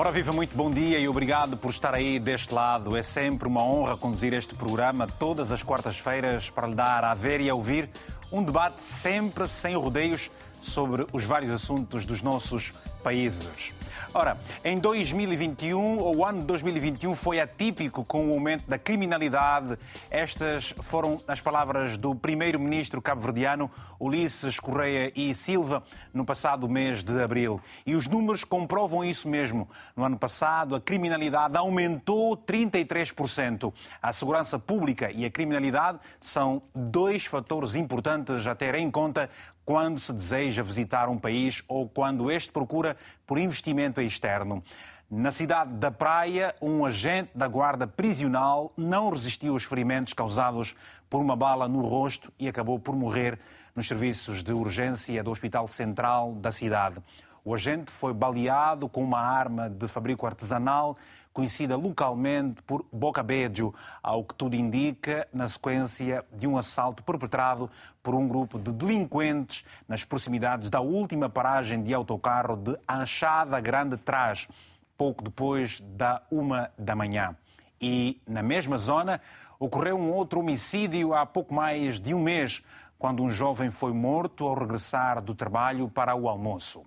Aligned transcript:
Ora, 0.00 0.12
viva, 0.12 0.32
muito 0.32 0.56
bom 0.56 0.70
dia 0.70 0.96
e 1.00 1.08
obrigado 1.08 1.56
por 1.56 1.70
estar 1.70 1.92
aí 1.92 2.20
deste 2.20 2.54
lado. 2.54 2.96
É 2.96 3.02
sempre 3.02 3.48
uma 3.48 3.64
honra 3.64 3.96
conduzir 3.96 4.32
este 4.32 4.54
programa 4.54 5.08
todas 5.08 5.50
as 5.50 5.64
quartas-feiras 5.64 6.48
para 6.48 6.68
lhe 6.68 6.74
dar 6.76 7.02
a 7.02 7.12
ver 7.14 7.40
e 7.40 7.50
a 7.50 7.54
ouvir 7.56 7.90
um 8.30 8.40
debate 8.40 8.80
sempre 8.80 9.48
sem 9.48 9.74
rodeios 9.74 10.30
sobre 10.60 11.04
os 11.12 11.24
vários 11.24 11.52
assuntos 11.52 12.04
dos 12.04 12.22
nossos 12.22 12.72
países. 13.02 13.74
Ora, 14.14 14.38
em 14.64 14.78
2021, 14.78 16.00
o 16.00 16.24
ano 16.24 16.40
de 16.40 16.46
2021 16.46 17.14
foi 17.14 17.40
atípico 17.40 18.02
com 18.02 18.30
o 18.30 18.32
aumento 18.32 18.66
da 18.66 18.78
criminalidade. 18.78 19.78
Estas 20.10 20.74
foram 20.80 21.18
as 21.28 21.42
palavras 21.42 21.98
do 21.98 22.14
primeiro-ministro 22.14 23.02
cabo-verdiano 23.02 23.70
Ulisses 24.00 24.58
Correia 24.58 25.12
e 25.14 25.34
Silva 25.34 25.82
no 26.14 26.24
passado 26.24 26.66
mês 26.70 27.04
de 27.04 27.22
abril. 27.22 27.60
E 27.84 27.94
os 27.94 28.08
números 28.08 28.44
comprovam 28.44 29.04
isso 29.04 29.28
mesmo. 29.28 29.68
No 29.94 30.04
ano 30.04 30.18
passado, 30.18 30.74
a 30.74 30.80
criminalidade 30.80 31.58
aumentou 31.58 32.34
33%. 32.34 33.74
A 34.00 34.12
segurança 34.12 34.58
pública 34.58 35.10
e 35.12 35.26
a 35.26 35.30
criminalidade 35.30 35.98
são 36.18 36.62
dois 36.74 37.26
fatores 37.26 37.74
importantes 37.74 38.46
a 38.46 38.54
ter 38.54 38.74
em 38.74 38.90
conta 38.90 39.28
quando 39.68 40.00
se 40.00 40.14
deseja 40.14 40.62
visitar 40.62 41.10
um 41.10 41.18
país 41.18 41.62
ou 41.68 41.86
quando 41.86 42.30
este 42.30 42.50
procura 42.50 42.96
por 43.26 43.38
investimento 43.38 44.00
externo. 44.00 44.64
Na 45.10 45.30
cidade 45.30 45.74
da 45.74 45.90
Praia, 45.90 46.54
um 46.58 46.86
agente 46.86 47.32
da 47.34 47.46
guarda 47.46 47.86
prisional 47.86 48.72
não 48.78 49.10
resistiu 49.10 49.52
aos 49.52 49.64
ferimentos 49.64 50.14
causados 50.14 50.74
por 51.10 51.20
uma 51.20 51.36
bala 51.36 51.68
no 51.68 51.82
rosto 51.82 52.32
e 52.38 52.48
acabou 52.48 52.78
por 52.78 52.96
morrer 52.96 53.38
nos 53.76 53.86
serviços 53.86 54.42
de 54.42 54.54
urgência 54.54 55.22
do 55.22 55.30
Hospital 55.30 55.68
Central 55.68 56.32
da 56.36 56.50
cidade. 56.50 57.02
O 57.44 57.54
agente 57.54 57.90
foi 57.90 58.14
baleado 58.14 58.88
com 58.88 59.04
uma 59.04 59.20
arma 59.20 59.68
de 59.68 59.86
fabrico 59.86 60.26
artesanal 60.26 60.96
conhecida 61.38 61.76
localmente 61.76 62.60
por 62.62 62.84
Boca 62.92 63.22
Bejo, 63.22 63.72
ao 64.02 64.24
que 64.24 64.34
tudo 64.34 64.56
indica, 64.56 65.28
na 65.32 65.48
sequência 65.48 66.24
de 66.32 66.48
um 66.48 66.58
assalto 66.58 67.00
perpetrado 67.04 67.70
por 68.02 68.12
um 68.12 68.26
grupo 68.26 68.58
de 68.58 68.72
delinquentes 68.72 69.64
nas 69.86 70.04
proximidades 70.04 70.68
da 70.68 70.80
última 70.80 71.28
paragem 71.28 71.80
de 71.80 71.94
autocarro 71.94 72.56
de 72.56 72.76
Anchada 72.88 73.60
Grande 73.60 73.96
Trás, 73.96 74.48
pouco 74.96 75.22
depois 75.22 75.80
da 75.80 76.20
uma 76.28 76.72
da 76.76 76.96
manhã. 76.96 77.36
E, 77.80 78.20
na 78.26 78.42
mesma 78.42 78.76
zona, 78.76 79.20
ocorreu 79.60 79.96
um 79.96 80.10
outro 80.10 80.40
homicídio 80.40 81.14
há 81.14 81.24
pouco 81.24 81.54
mais 81.54 82.00
de 82.00 82.12
um 82.14 82.20
mês, 82.20 82.64
quando 82.98 83.22
um 83.22 83.30
jovem 83.30 83.70
foi 83.70 83.92
morto 83.92 84.44
ao 84.44 84.58
regressar 84.58 85.22
do 85.22 85.36
trabalho 85.36 85.88
para 85.88 86.16
o 86.16 86.28
almoço. 86.28 86.84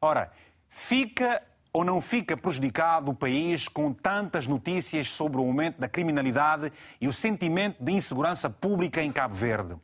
Ora, 0.00 0.32
fica 0.68 1.40
ou 1.76 1.84
não 1.84 2.00
fica 2.00 2.38
prejudicado 2.38 3.10
o 3.10 3.14
país 3.14 3.68
com 3.68 3.92
tantas 3.92 4.46
notícias 4.46 5.10
sobre 5.10 5.36
o 5.36 5.44
aumento 5.44 5.78
da 5.78 5.86
criminalidade 5.86 6.72
e 6.98 7.06
o 7.06 7.12
sentimento 7.12 7.76
de 7.84 7.92
insegurança 7.92 8.48
pública 8.48 9.02
em 9.02 9.12
Cabo 9.12 9.34
Verde? 9.34 9.76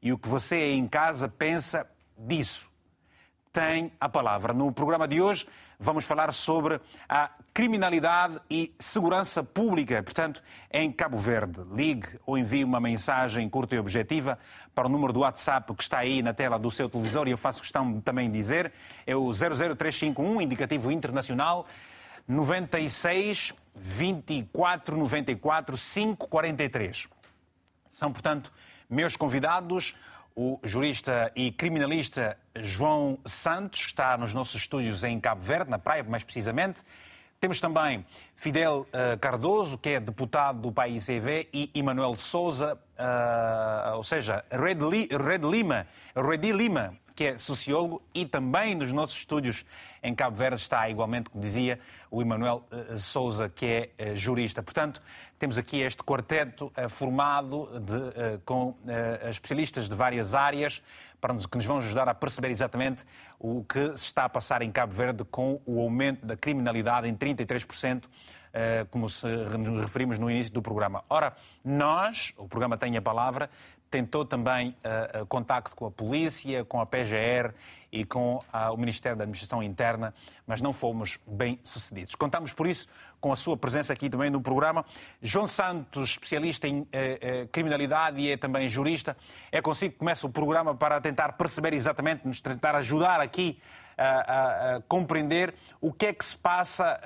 E 0.00 0.12
o 0.12 0.18
que 0.18 0.28
você 0.28 0.70
em 0.70 0.86
casa 0.86 1.28
pensa 1.28 1.84
disso? 2.16 2.70
Tem 3.52 3.90
a 3.98 4.08
palavra. 4.08 4.52
No 4.52 4.70
programa 4.70 5.08
de 5.08 5.20
hoje 5.20 5.44
vamos 5.82 6.04
falar 6.04 6.32
sobre 6.32 6.80
a 7.08 7.30
criminalidade 7.52 8.38
e 8.48 8.72
segurança 8.78 9.42
pública, 9.42 10.00
portanto, 10.02 10.42
em 10.70 10.90
Cabo 10.92 11.18
Verde. 11.18 11.60
Ligue 11.72 12.06
ou 12.24 12.38
envie 12.38 12.62
uma 12.62 12.80
mensagem 12.80 13.48
curta 13.48 13.74
e 13.74 13.78
objetiva 13.78 14.38
para 14.74 14.86
o 14.86 14.88
número 14.88 15.12
do 15.12 15.20
WhatsApp 15.20 15.74
que 15.74 15.82
está 15.82 15.98
aí 15.98 16.22
na 16.22 16.32
tela 16.32 16.56
do 16.58 16.70
seu 16.70 16.88
televisor 16.88 17.26
e 17.26 17.32
eu 17.32 17.36
faço 17.36 17.60
questão 17.60 17.92
de 17.92 18.00
também 18.00 18.30
dizer, 18.30 18.72
é 19.04 19.16
o 19.16 19.32
00351, 19.32 20.40
indicativo 20.40 20.90
internacional, 20.90 21.66
96 22.28 23.52
24 23.74 24.96
94 24.96 25.76
543. 25.76 27.08
São, 27.90 28.12
portanto, 28.12 28.52
meus 28.88 29.16
convidados 29.16 29.94
o 30.34 30.58
jurista 30.64 31.30
e 31.34 31.50
criminalista 31.50 32.38
João 32.56 33.18
Santos, 33.26 33.80
está 33.80 34.16
nos 34.16 34.34
nossos 34.34 34.54
estúdios 34.54 35.04
em 35.04 35.18
Cabo 35.20 35.40
Verde, 35.40 35.70
na 35.70 35.78
praia 35.78 36.02
mais 36.04 36.22
precisamente. 36.22 36.82
Temos 37.40 37.60
também 37.60 38.06
Fidel 38.36 38.86
uh, 38.88 39.18
Cardoso, 39.18 39.76
que 39.76 39.90
é 39.90 40.00
deputado 40.00 40.60
do 40.60 40.70
PAICV, 40.70 41.48
e 41.52 41.70
Emanuel 41.74 42.16
Souza, 42.16 42.78
uh, 42.98 43.96
ou 43.96 44.04
seja, 44.04 44.44
Red, 44.50 44.78
Li, 44.88 45.08
Red 45.10 45.48
Lima, 45.48 45.86
Redi 46.14 46.52
Lima, 46.52 46.96
que 47.14 47.24
é 47.24 47.38
sociólogo, 47.38 48.00
e 48.14 48.24
também 48.26 48.74
nos 48.74 48.92
nossos 48.92 49.16
estúdios 49.16 49.64
em 50.02 50.14
Cabo 50.14 50.36
Verde 50.36 50.56
está 50.56 50.88
igualmente, 50.88 51.30
como 51.30 51.42
dizia, 51.42 51.78
o 52.10 52.20
Emanuel 52.20 52.66
uh, 52.72 52.98
Souza, 52.98 53.48
que 53.48 53.92
é 53.98 54.12
uh, 54.12 54.16
jurista. 54.16 54.62
Portanto, 54.62 55.00
temos 55.38 55.56
aqui 55.56 55.80
este 55.80 56.02
quarteto 56.02 56.72
uh, 56.76 56.88
formado 56.88 57.68
de, 57.80 58.38
com 58.44 58.76
especialistas 59.30 59.88
de 59.88 59.94
várias 59.94 60.34
áreas 60.34 60.82
para 61.20 61.32
nos, 61.32 61.46
que 61.46 61.56
nos 61.56 61.66
vão 61.66 61.78
ajudar 61.78 62.08
a 62.08 62.14
perceber 62.14 62.50
exatamente 62.50 63.04
o 63.38 63.64
que 63.64 63.96
se 63.96 64.06
está 64.06 64.24
a 64.24 64.28
passar 64.28 64.62
em 64.62 64.72
Cabo 64.72 64.92
Verde 64.92 65.24
com 65.24 65.60
o 65.64 65.80
aumento 65.80 66.26
da 66.26 66.36
criminalidade 66.36 67.08
em 67.08 67.14
33%. 67.14 68.04
Como 68.90 69.08
se 69.08 69.26
nos 69.26 69.80
referimos 69.80 70.18
no 70.18 70.30
início 70.30 70.52
do 70.52 70.60
programa. 70.60 71.02
Ora, 71.08 71.34
nós, 71.64 72.34
o 72.36 72.46
programa 72.46 72.76
tem 72.76 72.98
a 72.98 73.00
palavra, 73.00 73.48
tentou 73.92 74.24
também 74.24 74.74
uh, 74.80 75.26
contacto 75.26 75.76
com 75.76 75.84
a 75.86 75.90
polícia, 75.90 76.64
com 76.64 76.80
a 76.80 76.86
PGR 76.86 77.52
e 77.92 78.04
com 78.06 78.36
uh, 78.36 78.72
o 78.72 78.76
Ministério 78.78 79.18
da 79.18 79.24
Administração 79.24 79.62
Interna, 79.62 80.14
mas 80.46 80.62
não 80.62 80.72
fomos 80.72 81.20
bem 81.26 81.60
sucedidos. 81.62 82.14
Contamos 82.14 82.52
por 82.52 82.66
isso 82.66 82.88
com 83.20 83.32
a 83.32 83.36
sua 83.36 83.56
presença 83.56 83.92
aqui 83.92 84.08
também 84.08 84.30
no 84.30 84.40
programa. 84.40 84.84
João 85.20 85.46
Santos, 85.46 86.10
especialista 86.10 86.66
em 86.66 86.80
uh, 86.80 86.88
criminalidade 87.52 88.20
e 88.20 88.30
é 88.30 88.36
também 88.38 88.66
jurista, 88.68 89.14
é 89.52 89.60
consigo 89.60 89.92
que 89.92 89.98
começa 89.98 90.26
o 90.26 90.30
programa 90.30 90.74
para 90.74 90.98
tentar 91.02 91.34
perceber 91.34 91.74
exatamente, 91.74 92.26
nos 92.26 92.40
tentar 92.40 92.74
ajudar 92.76 93.20
aqui 93.20 93.60
a, 93.98 94.08
a, 94.08 94.76
a 94.76 94.80
compreender 94.82 95.54
o 95.78 95.92
que 95.92 96.06
é 96.06 96.12
que 96.14 96.24
se 96.24 96.36
passa 96.36 96.98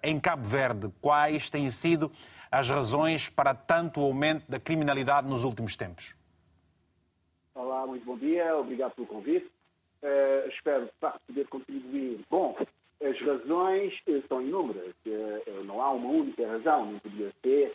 em 0.00 0.20
Cabo 0.20 0.44
Verde, 0.44 0.90
quais 1.00 1.50
têm 1.50 1.68
sido 1.70 2.10
as 2.50 2.70
razões 2.70 3.28
para 3.28 3.52
tanto 3.52 4.00
aumento 4.00 4.48
da 4.48 4.60
criminalidade 4.60 5.26
nos 5.26 5.42
últimos 5.42 5.74
tempos? 5.74 6.14
Olá, 7.52 7.84
muito 7.84 8.06
bom 8.06 8.16
dia, 8.16 8.56
obrigado 8.56 8.92
pelo 8.92 9.08
convite. 9.08 9.50
Uh, 10.04 10.46
espero 10.50 10.90
poder 11.26 11.48
contribuir. 11.48 12.20
Bom, 12.28 12.54
as 13.02 13.18
razões 13.22 13.94
uh, 14.06 14.22
são 14.28 14.42
inúmeras. 14.42 14.94
Uh, 15.06 15.64
não 15.64 15.80
há 15.80 15.92
uma 15.92 16.10
única 16.10 16.46
razão, 16.46 16.92
não 16.92 16.98
podia 16.98 17.32
ser 17.42 17.74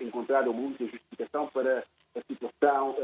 encontrada 0.00 0.50
uma 0.50 0.60
única 0.60 0.84
justificação 0.86 1.48
para 1.48 1.84
a 2.14 2.20
situação 2.22 2.96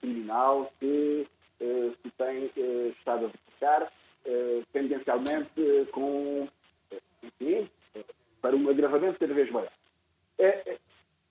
criminal 0.00 0.70
que 0.78 1.26
se 1.58 2.10
tem 2.18 2.50
estado 2.90 3.26
a 3.26 3.28
verificar, 3.28 3.92
tendencialmente 4.72 5.48
com, 5.92 6.46
enfim, 7.22 7.70
para 8.42 8.56
um 8.56 8.68
agravamento 8.68 9.18
cada 9.18 9.32
vez 9.32 9.50
maior. 9.50 9.72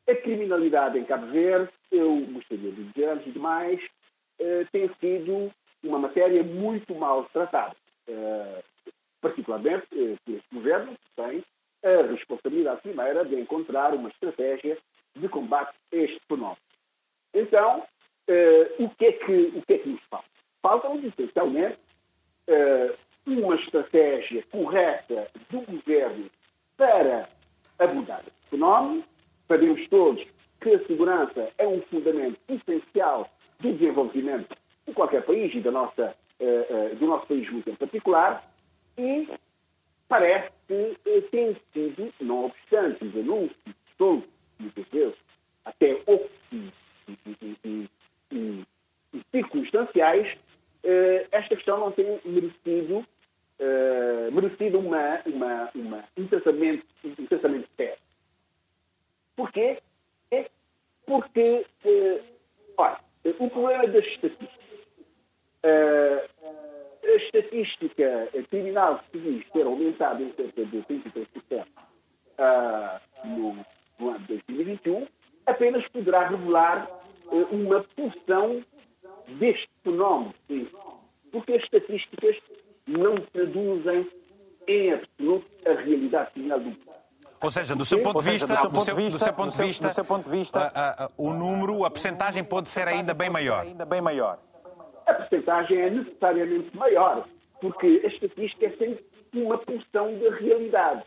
A 0.08 0.16
criminalidade 0.16 0.98
em 0.98 1.06
Cabo 1.06 1.28
Verde, 1.28 1.70
eu 1.92 2.22
gostaria 2.32 2.72
de 2.72 2.84
dizer, 2.86 3.10
antes 3.10 3.34
de 3.34 3.38
mais, 3.38 3.80
tem 4.72 4.90
sido 5.00 5.52
uma 5.86 6.00
matéria 6.00 6.44
muito 6.44 6.94
mal 6.96 7.24
tratada, 7.32 7.76
particularmente 9.22 9.88
por 9.88 10.34
este 10.34 10.48
governo, 10.54 10.96
tem 11.16 11.44
a 11.84 12.02
responsabilidade 12.12 12.82
primeira 12.82 13.24
de 13.24 13.40
encontrar 13.40 13.94
uma 13.94 14.10
estratégia 14.10 14.78
de 15.16 15.30
combate 15.30 15.76
a 15.94 15.96
este 15.96 16.20
fenómeno. 16.28 16.58
Então, 17.34 17.84
o, 18.80 18.90
que 18.90 19.06
é 19.06 19.12
que, 19.12 19.52
o 19.56 19.62
que 19.62 19.74
é 19.74 19.78
que 19.78 19.90
nos 19.90 20.02
falta? 20.10 20.28
Falta-nos, 20.62 21.04
essencialmente, 21.06 21.78
uma 23.26 23.56
estratégia 23.56 24.44
correta 24.52 25.28
do 25.50 25.62
governo 25.62 26.30
para 26.78 27.30
abordar 27.80 28.24
este 28.28 28.50
fenómeno. 28.50 29.04
Sabemos 29.48 29.88
todos 29.90 30.26
que 30.62 30.74
a 30.74 30.88
segurança 30.88 31.52
é 31.58 31.68
um 31.68 31.82
fundamento 31.84 32.40
essencial 32.50 33.30
do 33.60 33.74
desenvolvimento 33.74 34.56
de 34.88 34.94
qualquer 34.94 35.24
país 35.26 35.54
e 35.54 35.62
da 35.62 35.72
nossa, 35.72 36.16
uh, 36.40 36.94
uh, 36.94 36.96
do 36.96 37.08
nosso 37.08 37.28
país 37.28 37.50
muito 37.50 37.70
em 37.70 37.76
particular, 37.76 38.44
e 38.98 39.28
parece 40.08 40.52
que 40.68 40.74
uh, 41.06 41.22
tem 41.32 41.58
sido, 41.74 42.14
não 42.22 42.46
obstante 42.46 43.04
os 43.04 43.16
anúncios 43.16 43.76
todos, 43.98 44.26
muitas 44.60 44.86
vezes, 44.90 45.16
até 45.66 46.00
e, 46.52 47.90
e, 48.32 48.66
circunstanciais, 49.32 50.38
esta 51.32 51.56
questão 51.56 51.80
não 51.80 51.92
tem 51.92 52.20
merecido 52.26 53.06
merecido 54.32 54.80
uma, 54.80 55.22
uma, 55.26 55.72
uma, 55.74 56.04
um, 56.18 56.28
tratamento, 56.28 56.86
um 57.04 57.26
tratamento 57.26 57.68
sério. 57.78 57.98
Porquê? 59.36 59.82
É 60.32 60.50
porque, 61.06 61.66
olha, 62.78 63.00
o 63.40 63.50
problema 63.50 63.88
das 63.88 64.06
estatísticas. 64.06 64.65
Uh, 65.66 66.22
estatística 67.18 68.30
criminal 68.52 69.00
se 69.12 69.18
diz 69.18 69.44
ter 69.52 69.66
aumentado 69.66 70.22
em 70.22 70.32
cerca 70.34 70.64
de 70.64 70.78
33% 70.84 71.66
uh, 72.38 73.28
no, 73.28 73.66
no 73.98 74.10
ano 74.10 74.20
de 74.28 74.38
2021, 74.48 75.08
apenas 75.48 75.88
poderá 75.88 76.28
revelar 76.28 76.88
uh, 77.32 77.56
uma 77.56 77.84
porção 77.96 78.64
deste 79.40 79.68
fenómeno, 79.84 80.36
porque 81.32 81.54
as 81.54 81.64
estatísticas 81.64 82.38
não 82.86 83.16
traduzem 83.34 84.08
em 84.68 84.94
absoluto 84.94 85.48
a 85.66 85.74
realidade 85.82 86.32
criminal 86.32 86.60
do. 86.60 86.78
Ou 87.42 87.50
seja, 87.52 87.76
do 87.76 87.86
seu 87.86 88.04
ponto 88.04 88.24
de 88.24 88.30
vista, 88.30 88.48
do 88.48 88.56
seu, 88.82 88.96
do 88.96 89.20
seu 89.20 89.34
ponto 89.34 89.52
de 89.52 89.64
vista, 89.64 89.92
seu 89.92 90.06
ponto 90.06 90.26
de 90.26 90.32
vista, 90.32 90.72
o 91.18 91.34
número, 91.34 91.86
a 91.86 91.90
percentagem 91.90 92.44
pode 92.44 92.70
ser 92.70 92.88
ainda 92.88 93.16
bem 93.16 93.32
maior. 93.32 93.62
Ainda 93.62 93.86
bem 93.86 94.02
maior. 94.02 94.40
A 95.06 95.14
percentagem 95.14 95.80
é 95.80 95.90
necessariamente 95.90 96.76
maior, 96.76 97.28
porque 97.62 98.02
a 98.04 98.08
estatística 98.08 98.66
é 98.66 98.70
sempre 98.72 99.06
uma 99.34 99.58
porção 99.58 100.18
da 100.20 100.36
realidade 100.36 101.04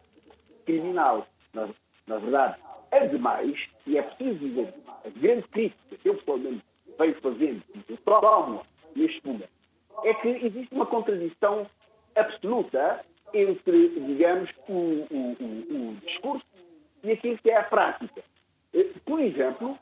criminal. 0.65 1.27
Na, 1.53 1.69
na 2.06 2.19
verdade, 2.19 2.56
é 2.91 3.06
demais, 3.06 3.59
e 3.87 3.99
é 3.99 4.03
preciso 4.03 4.39
dizer, 4.39 4.75
a 5.05 5.09
grande 5.19 5.49
crítica 5.49 5.97
que 5.97 6.09
eu 6.09 6.15
pessoalmente 6.15 6.65
venho 6.99 7.15
fazendo, 7.21 7.62
que 7.87 7.93
eu 7.93 7.99
tomo 7.99 8.62
neste 8.95 9.27
momento, 9.27 9.49
é 10.05 10.15
que 10.15 10.29
existe 10.29 10.75
uma 10.75 10.87
contradição 10.87 11.67
absoluta 12.15 13.05
entre, 13.35 13.89
digamos, 13.89 14.50
o, 14.69 14.73
o, 14.73 15.37
o, 15.41 15.91
o 15.91 15.97
discurso 16.06 16.47
e 17.03 17.12
aquilo 17.12 17.39
que 17.39 17.50
é 17.50 17.56
a 17.56 17.65
prática. 17.65 18.23
Eh, 18.75 18.87
por 19.05 19.21
exemplo, 19.21 19.79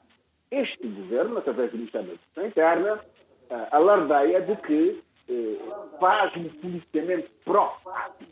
este 0.50 0.86
governo, 0.86 1.38
através 1.38 1.70
do 1.70 1.78
Ministério 1.78 2.08
da 2.08 2.12
Administração 2.14 2.46
Interna, 2.46 3.04
eh, 3.50 3.68
alardeia 3.70 4.40
de 4.40 4.56
que 4.56 5.02
eh, 5.28 5.58
faz 6.00 6.34
um 6.36 6.48
policiamento 6.48 7.30
proativo. 7.44 8.30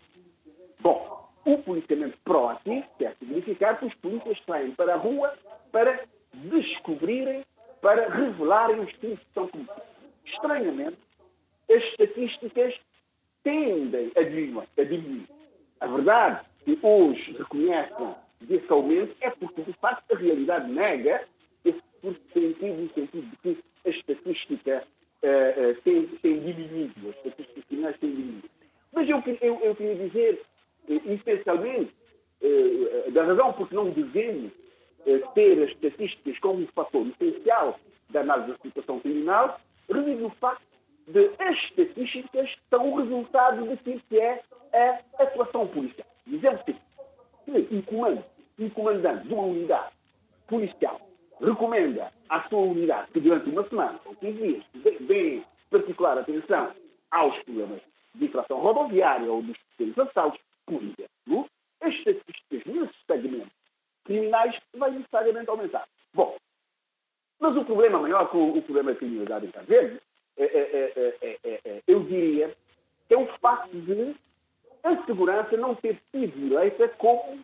Bom, 0.81 1.28
o 1.44 1.58
policiamento 1.58 2.16
proativo 2.25 2.87
quer 2.99 3.14
significar 3.19 3.78
que 3.78 3.87
os 3.87 3.94
polícias 3.94 4.38
saem 4.46 4.72
para 4.72 4.94
a 4.94 4.96
rua 4.96 5.34
para 5.72 6.05
descobrirem, 6.32 7.44
para 7.81 8.08
revelarem 8.08 8.81
os 8.81 8.93
crimes 8.96 9.19
que 9.19 9.34
são 9.34 9.49
cometidos. 9.49 9.82
Estranhamente, 10.26 10.99
as 11.70 11.82
estatísticas 11.84 12.75
tendem 13.43 14.11
a 14.16 14.22
diminuir. 14.22 15.28
A 15.81 15.87
verdade 15.87 16.44
que 16.64 16.78
hoje 16.82 17.32
reconhecem 17.32 18.14
desse 18.40 18.72
aumento 18.72 19.14
é 19.20 19.31
porque, 19.31 19.62
de 19.62 19.72
facto, 19.75 20.12
a 20.12 20.19
realidade 20.19 20.70
nega 20.70 21.26
esse 21.64 21.82
sentido, 22.32 22.82
no 22.82 22.88
sentido 22.94 23.31
de 23.31 23.37
que 23.37 23.64
a 23.87 23.90
estatística 23.90 24.84
uh, 25.25 25.81
tem, 25.82 26.06
tem, 26.06 26.41
diminuído, 26.41 27.11
as 27.11 27.17
estatísticas 27.17 27.65
finais 27.65 27.99
têm 27.99 28.11
diminuído. 28.11 28.50
Mas 28.93 29.09
eu, 29.09 29.23
eu, 29.41 29.61
eu 29.61 29.75
queria 29.75 29.97
dizer, 29.97 30.43
uh, 30.88 31.12
essencialmente, 31.12 31.93
da 33.12 33.25
razão 33.25 33.55
porque 33.55 33.75
não 33.75 33.88
devemos 33.88 34.53
ter 35.35 35.62
as 35.62 35.71
estatísticas 35.71 36.38
como 36.41 36.61
um 36.61 36.67
fator 36.67 37.06
essencial 37.06 37.81
da 38.11 38.21
análise 38.21 38.53
da 38.53 38.59
situação 38.59 39.00
criminal, 39.00 39.59
reside 39.88 40.21
no 40.21 40.29
facto 40.29 40.62
de 41.09 41.31
as 41.38 41.56
estatísticas 41.56 42.55
são 42.69 42.93
o 42.93 42.97
resultado 42.97 43.65
daquilo 43.65 44.00
que 44.11 44.21
é 44.21 44.43
a 44.75 45.23
atuação 45.23 45.67
policial. 45.69 46.06
Dizemos 46.26 46.61
que 46.62 46.76
um, 47.49 47.81
comando, 47.82 48.25
um 48.59 48.69
comandante 48.69 49.26
de 49.26 49.32
uma 49.32 49.44
unidade 49.44 49.93
policial 50.47 51.00
recomenda 51.41 52.13
à 52.29 52.43
sua 52.49 52.61
unidade 52.61 53.11
que 53.13 53.21
durante 53.21 53.51
uma 53.51 53.69
semana 53.69 54.01
ou 54.05 54.15
15 54.17 54.39
dias 54.39 54.65
dê 55.01 55.43
particular 55.71 56.19
atenção 56.19 56.73
aos 57.11 57.37
problemas 57.43 57.81
de 58.15 58.25
infração 58.27 58.59
rodoviária 58.59 59.31
ou 59.31 59.43
dos 59.43 59.57
pequenos 59.77 59.99
assaltos, 59.99 60.41
por 60.67 60.81
exemplo, 60.83 61.49
as 61.81 61.95
estatísticas 61.95 62.65
nesse 62.67 62.95
segmento 63.07 63.51
criminais 64.05 64.57
vai 64.75 64.91
necessariamente 64.91 65.51
aumentar. 65.51 65.89
Bom, 66.13 66.37
mas 67.41 67.57
o 67.57 67.65
problema 67.65 67.99
maior 67.99 68.31
que 68.31 68.37
o, 68.37 68.63
problema 68.63 68.93
da 68.93 68.99
criminalidade 68.99 69.47
em 69.47 69.51
Cabo 69.51 69.67
Verde 69.67 70.01
é 70.37 70.45
é, 70.45 71.15
é, 71.23 71.61
é, 71.65 71.83
eu 71.87 72.03
diria, 72.05 72.55
é 73.11 73.17
o 73.17 73.27
facto 73.39 73.71
de 73.73 74.15
a 74.83 75.05
segurança 75.07 75.57
não 75.57 75.75
ter 75.75 75.99
sido 76.11 76.55
eleita 76.55 76.89
como 76.99 77.43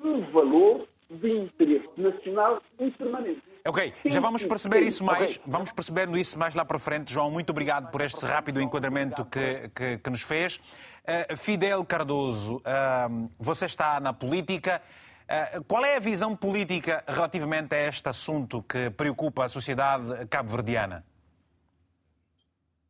um 0.00 0.20
valor 0.30 0.88
de 1.10 1.28
interesse 1.28 1.88
nacional 1.96 2.62
e 2.78 2.90
permanente. 2.92 3.42
Ok, 3.66 3.92
já 4.06 4.20
vamos 4.20 4.46
perceber 4.46 4.80
isso 4.82 5.04
mais, 5.04 5.32
okay. 5.32 5.42
vamos 5.46 5.72
percebendo 5.72 6.16
isso 6.16 6.38
mais 6.38 6.54
lá 6.54 6.64
para 6.64 6.78
frente. 6.78 7.12
João, 7.12 7.30
muito 7.30 7.50
obrigado 7.50 7.90
por 7.90 8.00
este 8.00 8.24
rápido 8.24 8.60
enquadramento 8.60 9.24
que, 9.24 9.68
que, 9.74 9.98
que 9.98 10.10
nos 10.10 10.22
fez. 10.22 10.56
Uh, 11.02 11.36
Fidel 11.36 11.84
Cardoso, 11.84 12.56
uh, 12.58 13.30
você 13.38 13.66
está 13.66 14.00
na 14.00 14.12
política. 14.12 14.80
Uh, 15.24 15.62
qual 15.64 15.84
é 15.84 15.96
a 15.96 16.00
visão 16.00 16.34
política 16.36 17.04
relativamente 17.06 17.74
a 17.74 17.88
este 17.88 18.08
assunto 18.08 18.62
que 18.62 18.90
preocupa 18.90 19.44
a 19.44 19.48
sociedade 19.48 20.26
cabo-verdiana? 20.26 21.04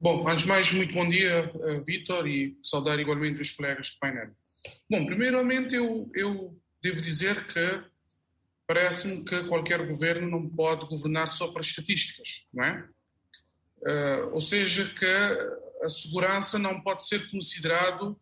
Bom, 0.00 0.26
antes 0.28 0.44
de 0.44 0.48
mais, 0.48 0.72
muito 0.72 0.94
bom 0.94 1.06
dia, 1.06 1.50
uh, 1.54 1.84
Vítor, 1.84 2.26
e 2.26 2.56
saudar 2.62 2.98
igualmente 2.98 3.40
os 3.40 3.50
colegas 3.52 3.86
de 3.86 3.98
painel. 3.98 4.30
Bom, 4.88 5.04
primeiramente, 5.04 5.74
eu, 5.74 6.10
eu 6.14 6.56
devo 6.82 7.00
dizer 7.00 7.46
que 7.46 7.89
parece-me 8.70 9.24
que 9.24 9.48
qualquer 9.48 9.84
governo 9.84 10.30
não 10.30 10.48
pode 10.48 10.86
governar 10.86 11.32
só 11.32 11.48
para 11.48 11.60
estatísticas, 11.60 12.46
não 12.54 12.62
é? 12.62 12.88
Uh, 13.78 14.30
ou 14.32 14.40
seja, 14.40 14.88
que 14.94 15.84
a 15.84 15.88
segurança 15.88 16.56
não 16.56 16.80
pode 16.80 17.04
ser 17.04 17.32
considerado 17.32 18.16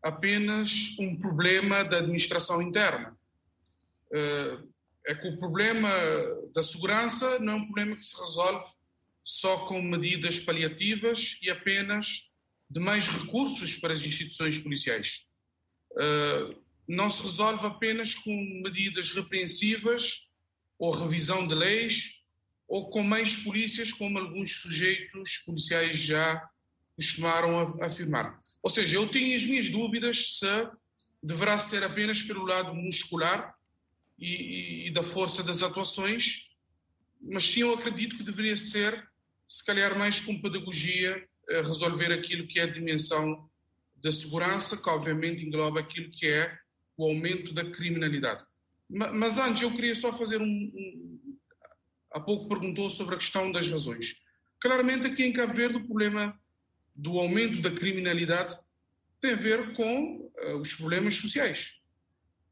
apenas 0.00 0.96
um 1.00 1.16
problema 1.16 1.82
da 1.82 1.96
administração 1.96 2.62
interna. 2.62 3.18
Uh, 4.12 4.72
é 5.08 5.12
que 5.12 5.26
o 5.26 5.36
problema 5.36 5.90
da 6.54 6.62
segurança 6.62 7.40
não 7.40 7.54
é 7.54 7.56
um 7.56 7.64
problema 7.64 7.96
que 7.96 8.04
se 8.04 8.16
resolve 8.16 8.70
só 9.24 9.66
com 9.66 9.82
medidas 9.82 10.38
paliativas 10.38 11.36
e 11.42 11.50
apenas 11.50 12.30
de 12.70 12.78
mais 12.78 13.08
recursos 13.08 13.74
para 13.74 13.92
as 13.92 14.06
instituições 14.06 14.56
policiais. 14.56 15.26
Uh, 15.94 16.69
não 16.90 17.08
se 17.08 17.22
resolve 17.22 17.64
apenas 17.66 18.14
com 18.14 18.34
medidas 18.64 19.10
repreensivas 19.10 20.28
ou 20.76 20.90
revisão 20.90 21.46
de 21.46 21.54
leis 21.54 22.24
ou 22.66 22.90
com 22.90 23.02
mais 23.02 23.36
polícias, 23.36 23.92
como 23.92 24.18
alguns 24.18 24.60
sujeitos 24.60 25.38
policiais 25.38 25.96
já 25.96 26.42
costumaram 26.96 27.82
afirmar. 27.82 28.40
Ou 28.62 28.68
seja, 28.68 28.96
eu 28.96 29.08
tenho 29.08 29.36
as 29.36 29.44
minhas 29.44 29.70
dúvidas 29.70 30.38
se 30.38 30.68
deverá 31.22 31.58
ser 31.58 31.84
apenas 31.84 32.22
pelo 32.22 32.44
lado 32.44 32.74
muscular 32.74 33.54
e, 34.18 34.26
e, 34.26 34.88
e 34.88 34.90
da 34.92 35.02
força 35.02 35.42
das 35.42 35.62
atuações, 35.62 36.48
mas 37.20 37.44
sim 37.44 37.60
eu 37.60 37.74
acredito 37.74 38.16
que 38.16 38.24
deveria 38.24 38.56
ser 38.56 39.08
se 39.48 39.64
calhar 39.64 39.98
mais 39.98 40.20
com 40.20 40.40
pedagogia, 40.40 41.24
resolver 41.48 42.12
aquilo 42.12 42.46
que 42.46 42.60
é 42.60 42.62
a 42.62 42.70
dimensão 42.70 43.48
da 43.96 44.10
segurança, 44.10 44.76
que 44.76 44.88
obviamente 44.88 45.44
engloba 45.44 45.80
aquilo 45.80 46.10
que 46.10 46.26
é 46.26 46.56
o 47.00 47.04
aumento 47.08 47.54
da 47.54 47.64
criminalidade. 47.64 48.44
Mas 48.88 49.38
antes, 49.38 49.62
eu 49.62 49.70
queria 49.72 49.94
só 49.94 50.12
fazer 50.12 50.40
um. 50.40 51.18
Há 52.12 52.20
pouco 52.20 52.48
perguntou 52.48 52.90
sobre 52.90 53.14
a 53.14 53.18
questão 53.18 53.50
das 53.50 53.68
razões. 53.68 54.16
Claramente, 54.60 55.06
aqui 55.06 55.24
em 55.24 55.32
Cabo 55.32 55.54
Verde, 55.54 55.78
o 55.78 55.86
problema 55.86 56.38
do 56.94 57.18
aumento 57.18 57.60
da 57.62 57.70
criminalidade 57.70 58.58
tem 59.20 59.32
a 59.32 59.36
ver 59.36 59.72
com 59.74 60.16
uh, 60.16 60.56
os 60.60 60.74
problemas 60.74 61.14
sociais. 61.14 61.80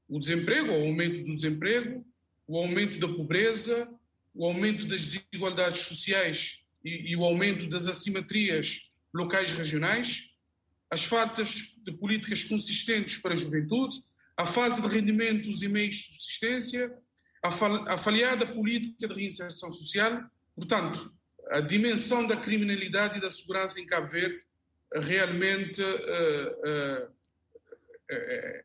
O 0.09 0.19
desemprego, 0.19 0.71
o 0.71 0.87
aumento 0.87 1.25
do 1.25 1.35
desemprego, 1.35 2.07
o 2.47 2.57
aumento 2.57 2.99
da 2.99 3.09
pobreza, 3.09 3.93
o 4.33 4.47
aumento 4.47 4.87
das 4.87 5.02
desigualdades 5.02 5.83
sociais 5.83 6.64
e, 6.83 7.11
e 7.11 7.17
o 7.17 7.25
aumento 7.25 7.67
das 7.67 7.88
assimetrias 7.88 8.93
locais 9.12 9.50
e 9.50 9.55
regionais, 9.55 10.35
as 10.90 11.05
faltas 11.05 11.75
de 11.85 11.93
políticas 11.93 12.45
consistentes 12.45 13.19
para 13.19 13.35
a 13.35 13.37
juventude, 13.37 14.00
a 14.38 14.47
falta 14.47 14.80
de 14.80 14.87
rendimentos 14.87 15.62
e 15.64 15.68
meios 15.68 15.97
de 15.97 16.04
subsistência, 16.04 16.97
a, 17.42 17.50
fal 17.50 17.83
a 17.88 17.99
falhada 17.99 18.47
política 18.47 19.09
de 19.09 19.14
reinserção 19.14 19.73
social. 19.73 20.23
Portanto, 20.54 21.12
a 21.50 21.61
dimensão 21.61 22.25
da 22.25 22.37
criminalidade 22.37 23.18
e 23.18 23.21
da 23.21 23.33
segurança 23.33 23.80
em 23.80 23.87
Cabo 23.87 24.09
Verde 24.09 24.38
realmente 24.95 25.83
uh, 25.83 25.85
uh, 25.85 27.04
uh, 27.04 27.12
é, 28.11 28.64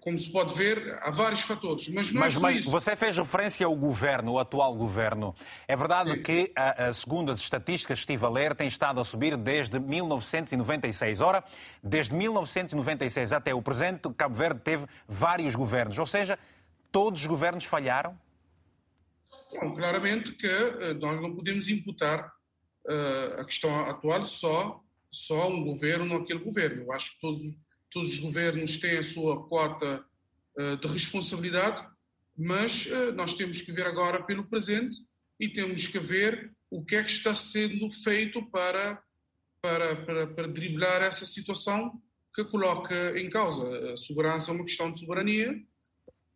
como 0.00 0.18
se 0.18 0.30
pode 0.32 0.52
ver, 0.54 0.98
há 1.00 1.10
vários 1.10 1.40
fatores. 1.40 1.88
Mas, 1.88 2.10
não 2.12 2.22
é 2.22 2.24
mas, 2.24 2.36
é 2.36 2.40
mas 2.40 2.64
você 2.64 2.96
fez 2.96 3.16
referência 3.16 3.66
ao 3.66 3.74
governo, 3.76 4.32
o 4.32 4.38
atual 4.38 4.74
governo. 4.74 5.34
É 5.66 5.76
verdade 5.76 6.12
Sim. 6.12 6.22
que, 6.22 6.52
a, 6.56 6.86
a, 6.86 6.92
segundo 6.92 7.30
as 7.30 7.40
estatísticas 7.40 7.98
que 7.98 8.02
estive 8.02 8.24
a 8.24 8.28
ler, 8.28 8.54
tem 8.54 8.66
estado 8.66 9.00
a 9.00 9.04
subir 9.04 9.36
desde 9.36 9.78
1996. 9.78 11.20
Ora, 11.20 11.44
desde 11.82 12.14
1996 12.14 13.32
até 13.32 13.54
o 13.54 13.62
presente, 13.62 14.08
Cabo 14.16 14.34
Verde 14.34 14.60
teve 14.60 14.86
vários 15.06 15.54
governos. 15.54 15.98
Ou 15.98 16.06
seja, 16.06 16.38
todos 16.90 17.20
os 17.20 17.26
governos 17.26 17.64
falharam? 17.64 18.18
Bom, 19.52 19.74
claramente 19.74 20.32
que 20.32 20.46
uh, 20.46 20.94
nós 21.00 21.20
não 21.20 21.34
podemos 21.34 21.68
imputar 21.68 22.32
uh, 22.86 23.40
a 23.40 23.44
questão 23.44 23.88
atual 23.88 24.24
só 24.24 24.82
só 25.10 25.48
um 25.48 25.64
governo 25.64 26.14
ou 26.14 26.22
aquele 26.22 26.40
governo. 26.40 26.82
Eu 26.82 26.92
acho 26.92 27.14
que 27.14 27.20
todos, 27.20 27.40
todos 27.90 28.08
os 28.08 28.18
governos 28.18 28.76
têm 28.76 28.98
a 28.98 29.04
sua 29.04 29.46
cota 29.48 30.04
uh, 30.56 30.76
de 30.76 30.88
responsabilidade, 30.88 31.86
mas 32.36 32.86
uh, 32.86 33.12
nós 33.12 33.34
temos 33.34 33.60
que 33.60 33.72
ver 33.72 33.86
agora 33.86 34.22
pelo 34.22 34.44
presente 34.44 34.96
e 35.40 35.48
temos 35.48 35.86
que 35.86 35.98
ver 35.98 36.52
o 36.70 36.84
que 36.84 36.96
é 36.96 37.02
que 37.02 37.10
está 37.10 37.34
sendo 37.34 37.90
feito 37.90 38.42
para, 38.50 39.02
para, 39.60 39.96
para, 39.96 40.26
para 40.26 40.48
driblar 40.48 41.02
essa 41.02 41.24
situação 41.24 42.00
que 42.34 42.44
coloca 42.44 43.18
em 43.18 43.28
causa. 43.30 43.92
A 43.92 43.96
segurança, 43.96 44.50
é 44.50 44.54
uma 44.54 44.64
questão 44.64 44.92
de 44.92 45.00
soberania, 45.00 45.60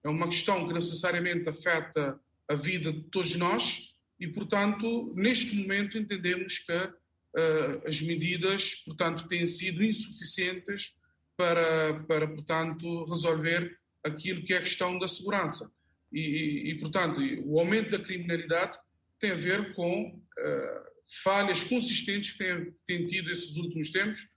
é 0.02 0.08
uma 0.08 0.26
questão 0.26 0.66
que 0.66 0.74
necessariamente 0.74 1.48
afeta 1.48 2.18
a 2.48 2.54
vida 2.54 2.92
de 2.92 3.02
todos 3.04 3.36
nós 3.36 3.96
e, 4.18 4.26
portanto, 4.26 5.12
neste 5.16 5.54
momento 5.56 5.98
entendemos 5.98 6.58
que 6.58 6.72
uh, 6.72 7.86
as 7.86 8.00
medidas, 8.00 8.74
portanto, 8.84 9.28
têm 9.28 9.46
sido 9.46 9.82
insuficientes 9.82 10.96
para, 11.36 12.04
para, 12.04 12.28
portanto, 12.28 13.04
resolver 13.04 13.78
aquilo 14.04 14.44
que 14.44 14.54
é 14.54 14.58
a 14.58 14.62
questão 14.62 14.98
da 14.98 15.08
segurança. 15.08 15.70
E, 16.12 16.20
e, 16.20 16.70
e 16.70 16.78
portanto, 16.78 17.20
o 17.44 17.58
aumento 17.58 17.90
da 17.90 17.98
criminalidade 17.98 18.78
tem 19.18 19.30
a 19.30 19.36
ver 19.36 19.74
com 19.74 20.08
uh, 20.08 20.92
falhas 21.22 21.62
consistentes 21.62 22.32
que 22.32 22.38
têm, 22.38 22.74
têm 22.84 23.06
tido 23.06 23.30
esses 23.30 23.56
últimos 23.56 23.90
tempos, 23.90 24.28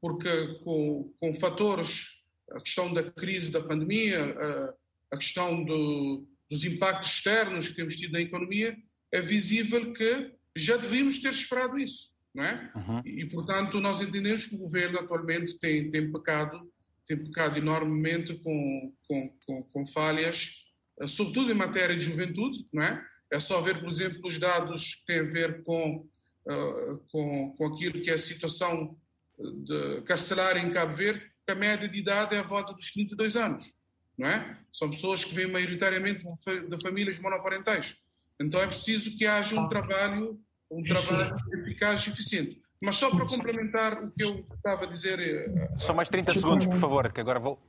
porque 0.00 0.58
com, 0.64 1.14
com 1.18 1.34
fatores, 1.36 2.22
a 2.50 2.60
questão 2.60 2.92
da 2.92 3.08
crise 3.10 3.50
da 3.50 3.62
pandemia, 3.62 4.34
uh, 4.34 4.74
a 5.12 5.16
questão 5.16 5.64
do, 5.64 6.26
dos 6.50 6.64
impactos 6.64 7.12
externos 7.12 7.68
que 7.68 7.76
temos 7.76 7.96
tido 7.96 8.12
na 8.12 8.20
economia, 8.20 8.76
é 9.12 9.20
visível 9.20 9.92
que 9.92 10.32
já 10.56 10.76
devíamos 10.76 11.18
ter 11.18 11.30
esperado 11.30 11.78
isso, 11.78 12.11
não 12.34 12.44
é? 12.44 12.70
Uhum. 12.74 13.02
E, 13.04 13.26
portanto, 13.26 13.80
nós 13.80 14.00
entendemos 14.00 14.46
que 14.46 14.54
o 14.54 14.58
governo 14.58 14.98
atualmente 14.98 15.58
tem, 15.58 15.90
tem 15.90 16.10
pecado, 16.10 16.60
tem 17.06 17.16
pecado 17.16 17.58
enormemente 17.58 18.34
com, 18.34 18.92
com, 19.06 19.36
com, 19.46 19.62
com 19.64 19.86
falhas, 19.86 20.66
eh, 21.00 21.06
sobretudo 21.06 21.50
em 21.50 21.54
matéria 21.54 21.96
de 21.96 22.04
juventude, 22.04 22.66
não 22.72 22.82
é? 22.82 23.04
É 23.30 23.40
só 23.40 23.60
ver, 23.60 23.80
por 23.80 23.88
exemplo, 23.88 24.26
os 24.26 24.38
dados 24.38 24.94
que 24.96 25.06
têm 25.06 25.20
a 25.20 25.22
ver 25.22 25.62
com, 25.64 26.06
uh, 26.46 26.98
com, 27.10 27.54
com 27.56 27.66
aquilo 27.66 28.02
que 28.02 28.10
é 28.10 28.14
a 28.14 28.18
situação 28.18 28.94
de 29.38 30.02
carcerária 30.02 30.60
em 30.60 30.70
Cabo 30.70 30.94
Verde, 30.94 31.30
que 31.46 31.52
a 31.52 31.54
média 31.54 31.88
de 31.88 31.98
idade 31.98 32.34
é 32.34 32.38
a 32.38 32.42
volta 32.42 32.72
dos 32.74 32.92
32 32.92 33.36
anos, 33.36 33.74
não 34.16 34.28
é? 34.28 34.58
São 34.70 34.90
pessoas 34.90 35.24
que 35.24 35.34
vêm 35.34 35.50
maioritariamente 35.50 36.22
de 36.22 36.82
famílias 36.82 37.18
monoparentais. 37.18 37.96
Então 38.40 38.60
é 38.60 38.66
preciso 38.66 39.16
que 39.16 39.26
haja 39.26 39.58
um 39.58 39.68
trabalho, 39.68 40.38
um 40.72 40.82
trabalho 40.82 41.36
eficaz 41.54 42.06
e 42.06 42.10
eficiente. 42.10 42.60
Mas 42.80 42.96
só 42.96 43.10
para 43.10 43.24
complementar 43.26 44.02
o 44.02 44.10
que 44.10 44.24
eu 44.24 44.44
estava 44.56 44.84
a 44.84 44.88
dizer. 44.88 45.20
Eh, 45.20 45.78
só 45.78 45.94
mais 45.94 46.08
30 46.08 46.32
segundos, 46.32 46.66
por 46.66 46.76
favor, 46.76 47.12
que 47.12 47.20
agora 47.20 47.38
vou 47.38 47.60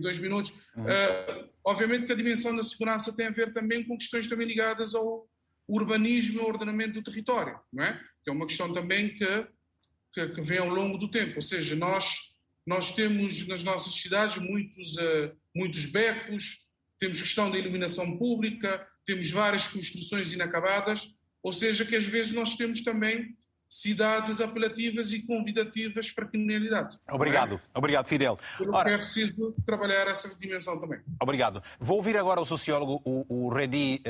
dois 0.00 0.18
minutos. 0.18 0.52
Uhum. 0.76 0.84
Uh, 0.84 1.48
obviamente 1.64 2.06
que 2.06 2.12
a 2.12 2.16
dimensão 2.16 2.54
da 2.54 2.62
segurança 2.62 3.12
tem 3.12 3.26
a 3.26 3.30
ver 3.30 3.52
também 3.52 3.84
com 3.84 3.98
questões 3.98 4.26
também 4.26 4.46
ligadas 4.46 4.94
ao 4.94 5.26
urbanismo 5.68 6.38
e 6.38 6.40
ao 6.40 6.48
ordenamento 6.48 6.94
do 6.94 7.02
território, 7.02 7.58
não 7.72 7.84
é? 7.84 8.00
Que 8.22 8.30
é 8.30 8.32
uma 8.32 8.46
questão 8.46 8.72
também 8.72 9.14
que, 9.14 9.46
que, 10.12 10.28
que 10.28 10.40
vem 10.40 10.58
ao 10.58 10.68
longo 10.68 10.98
do 10.98 11.08
tempo. 11.08 11.36
Ou 11.36 11.42
seja, 11.42 11.74
nós, 11.74 12.36
nós 12.66 12.92
temos 12.92 13.46
nas 13.48 13.62
nossas 13.62 13.94
cidades 13.94 14.36
muitos, 14.36 14.96
uh, 14.96 15.36
muitos 15.54 15.84
becos, 15.86 16.70
temos 16.98 17.20
questão 17.20 17.50
da 17.50 17.58
iluminação 17.58 18.16
pública, 18.16 18.86
temos 19.04 19.30
várias 19.30 19.66
construções 19.66 20.32
inacabadas, 20.32 21.18
ou 21.42 21.52
seja, 21.52 21.84
que 21.84 21.96
às 21.96 22.06
vezes 22.06 22.32
nós 22.32 22.54
temos 22.54 22.82
também 22.82 23.34
cidades 23.72 24.38
apelativas 24.38 25.14
e 25.14 25.26
convidativas 25.26 26.10
para 26.10 26.26
a 26.26 26.28
criminalidade. 26.28 26.98
Obrigado, 27.10 27.54
é? 27.54 27.78
obrigado, 27.78 28.06
Fidel. 28.06 28.38
Ora, 28.70 28.90
é 28.90 28.98
preciso 28.98 29.54
trabalhar 29.64 30.06
essa 30.08 30.28
dimensão 30.36 30.78
também. 30.78 31.00
Obrigado. 31.18 31.62
Vou 31.80 31.96
ouvir 31.96 32.18
agora 32.18 32.38
o 32.38 32.44
sociólogo, 32.44 33.00
o, 33.02 33.46
o 33.46 33.48
Redi 33.48 34.02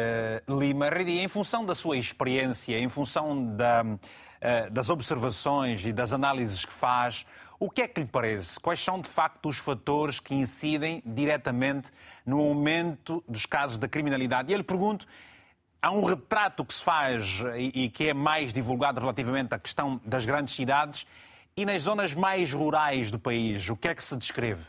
uh, 0.48 0.58
Lima. 0.58 0.90
Redi, 0.90 1.20
em 1.20 1.28
função 1.28 1.64
da 1.64 1.76
sua 1.76 1.96
experiência, 1.96 2.76
em 2.76 2.88
função 2.88 3.54
da, 3.54 3.84
uh, 3.84 4.70
das 4.72 4.90
observações 4.90 5.86
e 5.86 5.92
das 5.92 6.12
análises 6.12 6.64
que 6.64 6.72
faz, 6.72 7.24
o 7.60 7.70
que 7.70 7.82
é 7.82 7.86
que 7.86 8.00
lhe 8.00 8.06
parece? 8.08 8.58
Quais 8.58 8.80
são, 8.80 9.00
de 9.00 9.08
facto, 9.08 9.48
os 9.48 9.58
fatores 9.58 10.18
que 10.18 10.34
incidem 10.34 11.00
diretamente 11.06 11.92
no 12.26 12.40
aumento 12.40 13.22
dos 13.28 13.46
casos 13.46 13.78
da 13.78 13.86
criminalidade? 13.86 14.50
E 14.50 14.54
eu 14.54 14.58
lhe 14.58 14.64
pergunto 14.64 15.06
há 15.82 15.90
um 15.90 16.04
retrato 16.04 16.64
que 16.64 16.72
se 16.72 16.82
faz 16.82 17.42
e, 17.56 17.84
e, 17.84 17.90
que 17.90 18.08
é 18.08 18.14
mais 18.14 18.52
divulgado 18.52 19.00
relativamente 19.00 19.52
à 19.52 19.58
questão 19.58 20.00
das 20.04 20.24
grandes 20.24 20.54
cidades 20.54 21.04
e 21.56 21.66
nas 21.66 21.82
zonas 21.82 22.14
mais 22.14 22.52
rurais 22.52 23.10
do 23.10 23.18
país. 23.18 23.68
O 23.68 23.76
que 23.76 23.88
é 23.88 23.94
que 23.94 24.02
se 24.02 24.16
descreve? 24.16 24.62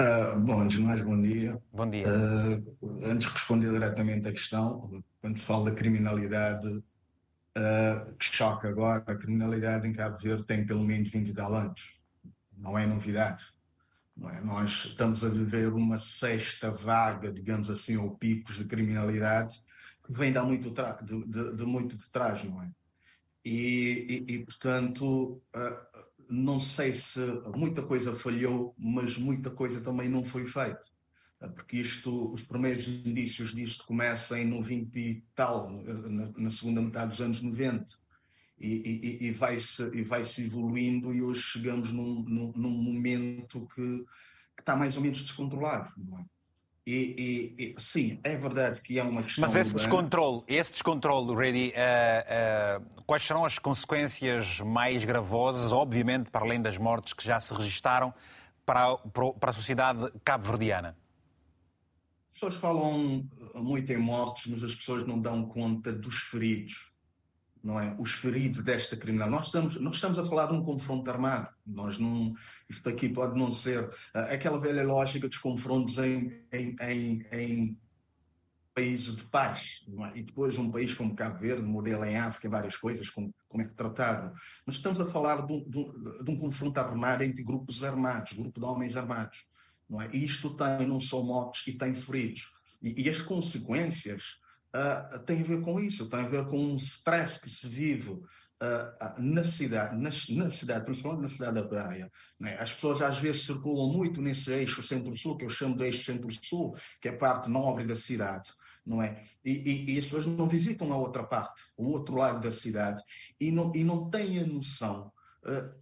Uh, 0.00 0.38
bom, 0.38 0.60
antes 0.60 0.76
de 0.76 0.82
mais, 0.82 1.00
bom 1.02 1.20
dia. 1.20 1.60
Bom 1.72 1.88
dia. 1.88 2.06
Uh, 2.06 3.04
antes 3.04 3.26
de 3.26 3.32
responder 3.32 3.70
diretamente 3.70 4.28
à 4.28 4.32
questão, 4.32 5.02
quando 5.20 5.38
se 5.38 5.44
fala 5.44 5.70
da 5.70 5.76
criminalidade, 5.76 6.68
uh, 6.68 8.14
que 8.16 8.24
choca 8.24 8.68
agora, 8.68 9.02
a 9.06 9.16
criminalidade 9.16 9.88
em 9.88 9.92
Cabo 9.92 10.16
Verde 10.18 10.44
tem 10.44 10.64
pelo 10.64 10.84
menos 10.84 11.10
20 11.10 11.28
e 11.28 11.34
tal 11.34 11.52
anos. 11.54 11.96
Não 12.56 12.78
é 12.78 12.86
novidade. 12.86 13.46
É? 14.26 14.40
Nós 14.40 14.86
estamos 14.86 15.22
a 15.22 15.28
viver 15.28 15.72
uma 15.72 15.96
sexta 15.96 16.70
vaga, 16.70 17.30
digamos 17.30 17.70
assim, 17.70 17.96
ou 17.96 18.16
picos 18.16 18.56
de 18.56 18.64
criminalidade 18.64 19.62
que 20.04 20.12
vem 20.12 20.32
de 20.32 20.40
muito, 20.40 20.70
de, 20.70 21.24
de, 21.26 21.56
de 21.56 21.64
muito 21.64 21.96
de 21.96 22.08
trás, 22.10 22.42
não 22.42 22.62
é? 22.62 22.70
E, 23.44 24.24
e, 24.28 24.34
e, 24.34 24.44
portanto, 24.44 25.40
ah, 25.54 25.86
não 26.28 26.58
sei 26.58 26.92
se 26.92 27.20
muita 27.54 27.82
coisa 27.82 28.12
falhou, 28.12 28.74
mas 28.76 29.16
muita 29.16 29.50
coisa 29.50 29.80
também 29.80 30.08
não 30.08 30.24
foi 30.24 30.44
feita. 30.44 30.80
Porque 31.54 31.76
isto, 31.78 32.32
os 32.32 32.42
primeiros 32.42 32.88
indícios 32.88 33.54
disto 33.54 33.86
começam 33.86 34.36
em 34.36 34.44
90 34.44 34.98
e 34.98 35.22
tal, 35.34 35.70
na, 35.70 36.32
na 36.36 36.50
segunda 36.50 36.82
metade 36.82 37.10
dos 37.10 37.20
anos 37.20 37.42
90 37.42 38.07
e, 38.60 39.18
e, 39.20 39.26
e 39.26 39.30
vai-se 39.30 39.82
e 39.94 40.02
vai 40.02 40.24
-se 40.24 40.44
evoluindo 40.44 41.12
e 41.12 41.22
hoje 41.22 41.40
chegamos 41.40 41.92
num, 41.92 42.24
num, 42.26 42.52
num 42.54 42.70
momento 42.70 43.66
que, 43.74 43.98
que, 44.56 44.60
está 44.60 44.76
mais 44.76 44.96
ou 44.96 45.02
menos 45.02 45.22
descontrolado, 45.22 45.92
não 45.96 46.18
é? 46.18 46.24
E, 46.86 47.54
e, 47.58 47.64
e, 47.64 47.74
sim, 47.76 48.18
é 48.24 48.34
verdade 48.34 48.80
que 48.80 48.98
é 48.98 49.02
uma 49.02 49.22
questão. 49.22 49.42
Mas 49.42 49.54
esse 49.54 49.74
descontrole, 49.74 50.42
esse 50.48 50.72
descontrole, 50.72 51.36
Reddy, 51.36 51.68
uh, 51.76 52.80
uh, 52.80 53.04
quais 53.04 53.22
serão 53.24 53.44
as 53.44 53.58
consequências 53.58 54.58
mais 54.60 55.04
gravosas, 55.04 55.70
obviamente, 55.70 56.30
para 56.30 56.46
além 56.46 56.62
das 56.62 56.78
mortes 56.78 57.12
que 57.12 57.22
já 57.22 57.38
se 57.42 57.52
registaram, 57.52 58.14
para, 58.64 58.96
para 58.96 59.50
a 59.50 59.52
sociedade 59.52 60.10
cabo-verdiana? 60.24 60.96
As 62.30 62.40
pessoas 62.40 62.54
falam 62.54 63.28
muito 63.56 63.92
em 63.92 63.98
mortes, 63.98 64.46
mas 64.46 64.64
as 64.64 64.74
pessoas 64.74 65.04
não 65.04 65.20
dão 65.20 65.44
conta 65.44 65.92
dos 65.92 66.16
feridos 66.16 66.90
não 67.62 67.78
é? 67.80 67.96
Os 67.98 68.12
feridos 68.12 68.62
desta 68.62 68.96
criminalidade. 68.96 69.36
Nós 69.36 69.46
estamos, 69.46 69.76
nós 69.80 69.94
estamos 69.96 70.18
a 70.18 70.24
falar 70.24 70.46
de 70.46 70.54
um 70.54 70.62
confronto 70.62 71.10
armado. 71.10 71.48
Nós 71.66 71.98
não, 71.98 72.32
isto 72.68 72.88
aqui 72.88 73.08
pode 73.08 73.38
não 73.38 73.52
ser 73.52 73.84
uh, 73.84 74.18
aquela 74.30 74.58
velha 74.58 74.82
lógica 74.82 75.28
dos 75.28 75.38
confrontos 75.38 75.98
em, 75.98 76.44
em, 76.52 76.76
em, 76.80 77.26
em 77.32 77.78
países 78.74 79.16
de 79.16 79.24
paz. 79.24 79.84
É? 80.14 80.18
E 80.18 80.22
depois 80.22 80.56
um 80.56 80.70
país 80.70 80.94
como 80.94 81.14
Cabo 81.14 81.36
Verde, 81.36 81.62
modelo 81.62 82.04
em 82.04 82.16
África, 82.16 82.48
várias 82.48 82.76
coisas, 82.76 83.10
como, 83.10 83.34
como 83.48 83.62
é 83.62 83.66
que 83.66 83.74
tratado. 83.74 84.32
Mas 84.64 84.76
estamos 84.76 85.00
a 85.00 85.04
falar 85.04 85.44
de 85.44 85.64
de, 85.64 86.24
de 86.24 86.30
um 86.30 86.36
confronto 86.36 86.78
armado 86.78 87.24
entre 87.24 87.42
grupos 87.42 87.82
armados, 87.82 88.34
grupo 88.34 88.60
de 88.60 88.66
homens 88.66 88.96
armados. 88.96 89.46
Não 89.88 90.00
é? 90.00 90.08
E 90.12 90.24
isto 90.24 90.54
tem 90.54 90.86
não 90.86 91.00
só 91.00 91.22
mortes 91.22 91.66
e 91.66 91.76
tem 91.76 91.92
feridos. 91.92 92.46
E, 92.80 93.02
e 93.02 93.08
as 93.08 93.20
consequências 93.20 94.38
uh, 94.74 95.18
tem 95.20 95.40
a 95.40 95.44
ver 95.44 95.60
com 95.62 95.80
isso, 95.80 96.08
tem 96.08 96.20
a 96.20 96.28
ver 96.28 96.46
com 96.46 96.58
um 96.58 96.76
stress 96.76 97.40
que 97.40 97.48
se 97.48 97.68
vive 97.68 98.10
uh, 98.10 98.22
na 99.18 99.42
cidade, 99.42 99.96
na, 99.96 100.10
na, 100.44 100.50
cidade, 100.50 100.84
principalmente 100.84 101.22
na 101.22 101.28
cidade 101.28 101.54
da 101.54 101.66
Praia. 101.66 102.10
Né? 102.38 102.56
As 102.58 102.72
pessoas 102.74 103.00
às 103.02 103.18
vezes 103.18 103.44
circulam 103.44 103.92
muito 103.92 104.20
nesse 104.20 104.50
eixo 104.52 104.82
centro-sul, 104.82 105.36
que 105.36 105.44
eu 105.44 105.50
chamo 105.50 105.76
de 105.76 105.84
eixo 105.84 106.04
centro-sul, 106.04 106.74
que 107.00 107.08
é 107.08 107.12
a 107.12 107.16
parte 107.16 107.48
nobre 107.50 107.84
da 107.84 107.96
cidade, 107.96 108.52
não 108.84 109.02
é? 109.02 109.22
E, 109.44 109.52
e, 109.52 109.94
e, 109.94 109.98
as 109.98 110.04
pessoas 110.04 110.26
não 110.26 110.48
visitam 110.48 110.92
a 110.92 110.96
outra 110.96 111.24
parte, 111.24 111.62
o 111.76 111.88
outro 111.90 112.16
lado 112.16 112.40
da 112.40 112.52
cidade, 112.52 113.02
e 113.40 113.50
não, 113.50 113.72
e 113.74 113.84
não 113.84 114.10
têm 114.10 114.40
a 114.40 114.46
noção 114.46 115.12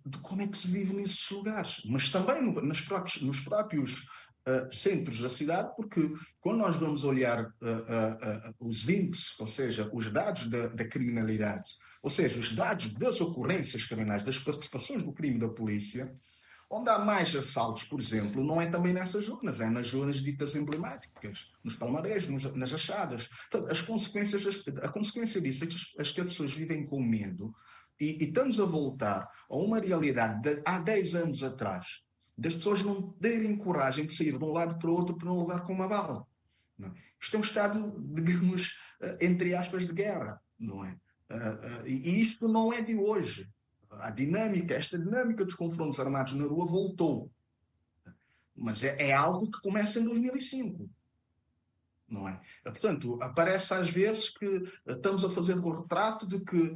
de 0.04 0.18
como 0.18 0.42
é 0.42 0.46
que 0.46 0.56
se 0.56 0.68
vive 0.68 0.92
nesses 0.92 1.28
lugares, 1.30 1.82
mas 1.86 2.08
também 2.08 2.42
no, 2.42 2.52
próprios, 2.84 3.22
nos 3.22 3.40
próprios 3.40 4.06
uh, 4.46 4.74
centros 4.74 5.20
da 5.20 5.28
cidade, 5.28 5.74
porque 5.76 6.00
quando 6.40 6.58
nós 6.58 6.76
vamos 6.76 7.04
olhar 7.04 7.44
uh, 7.44 7.48
uh, 7.48 8.68
os 8.68 8.88
índices, 8.88 9.38
ou 9.38 9.46
seja, 9.46 9.90
os 9.92 10.10
dados 10.10 10.46
da, 10.48 10.68
da, 10.68 10.86
criminalidade, 10.86 11.70
ou 12.02 12.10
seja, 12.10 12.38
os 12.38 12.52
dados 12.52 12.94
das 12.94 13.20
ocorrências 13.20 13.84
criminais, 13.84 14.22
das 14.22 14.38
participações 14.38 15.02
do 15.02 15.12
crime 15.12 15.38
da 15.38 15.48
polícia, 15.48 16.14
onde 16.70 16.90
há 16.90 16.98
mais 16.98 17.34
assaltos, 17.34 17.84
por 17.84 18.00
exemplo, 18.00 18.44
não 18.44 18.60
é 18.60 18.66
também 18.66 18.92
nessas 18.92 19.26
zonas, 19.26 19.60
é 19.60 19.70
nas 19.70 19.88
zonas 19.88 20.20
ditas 20.20 20.54
emblemáticas, 20.56 21.52
nos 21.62 21.76
palmarés, 21.76 22.26
nos, 22.26 22.44
nas 22.54 22.72
achadas. 22.72 23.26
Portanto, 23.26 23.70
as 23.70 23.80
consequências, 23.80 24.64
a 24.82 24.88
consequência 24.88 25.40
disso 25.40 25.64
é 25.64 25.66
que 25.68 25.76
as, 25.76 25.94
as 25.98 26.12
pessoas 26.12 26.52
vivem 26.52 26.84
com 26.84 27.00
medo 27.00 27.54
E, 28.00 28.18
e 28.22 28.24
estamos 28.24 28.60
a 28.60 28.64
voltar 28.64 29.28
a 29.48 29.56
uma 29.56 29.80
realidade 29.80 30.42
de 30.42 30.62
há 30.66 30.78
10 30.78 31.14
anos 31.14 31.42
atrás, 31.42 32.02
das 32.36 32.54
pessoas 32.56 32.82
não 32.82 33.10
terem 33.12 33.56
coragem 33.56 34.06
de 34.06 34.14
sair 34.14 34.36
de 34.36 34.44
um 34.44 34.52
lado 34.52 34.78
para 34.78 34.90
o 34.90 34.94
outro 34.94 35.16
para 35.16 35.28
não 35.28 35.40
levar 35.40 35.62
com 35.62 35.72
uma 35.72 35.88
bala. 35.88 36.26
Não 36.78 36.88
é? 36.88 36.92
Isto 37.20 37.36
é 37.36 37.38
um 37.38 37.42
estado, 37.42 37.94
digamos, 38.12 38.74
eh, 39.00 39.18
entre 39.22 39.54
aspas, 39.54 39.86
de 39.86 39.92
guerra, 39.92 40.40
não 40.58 40.84
é? 40.84 40.98
Eh, 41.30 41.58
eh, 41.62 41.82
e 41.88 42.22
isto 42.22 42.46
não 42.46 42.72
é 42.72 42.82
de 42.82 42.94
hoje. 42.94 43.50
A 43.90 44.10
dinâmica, 44.10 44.74
esta 44.74 44.98
dinâmica 44.98 45.44
dos 45.44 45.54
confrontos 45.54 45.98
armados 45.98 46.34
na 46.34 46.44
rua 46.44 46.66
voltou. 46.66 47.30
Mas 48.54 48.84
é, 48.84 49.08
é 49.08 49.12
algo 49.12 49.50
que 49.50 49.60
começa 49.60 49.98
em 49.98 50.04
2005 50.04 50.90
não 52.08 52.28
é? 52.28 52.40
Portanto, 52.64 53.18
aparece 53.22 53.75
às 53.75 53.90
vezes 53.90 54.30
que 54.30 54.62
estamos 54.86 55.25
a 55.25 55.28
fazer 55.28 55.58
o 55.58 55.70
retrato 55.70 56.26
de 56.26 56.40
que 56.40 56.75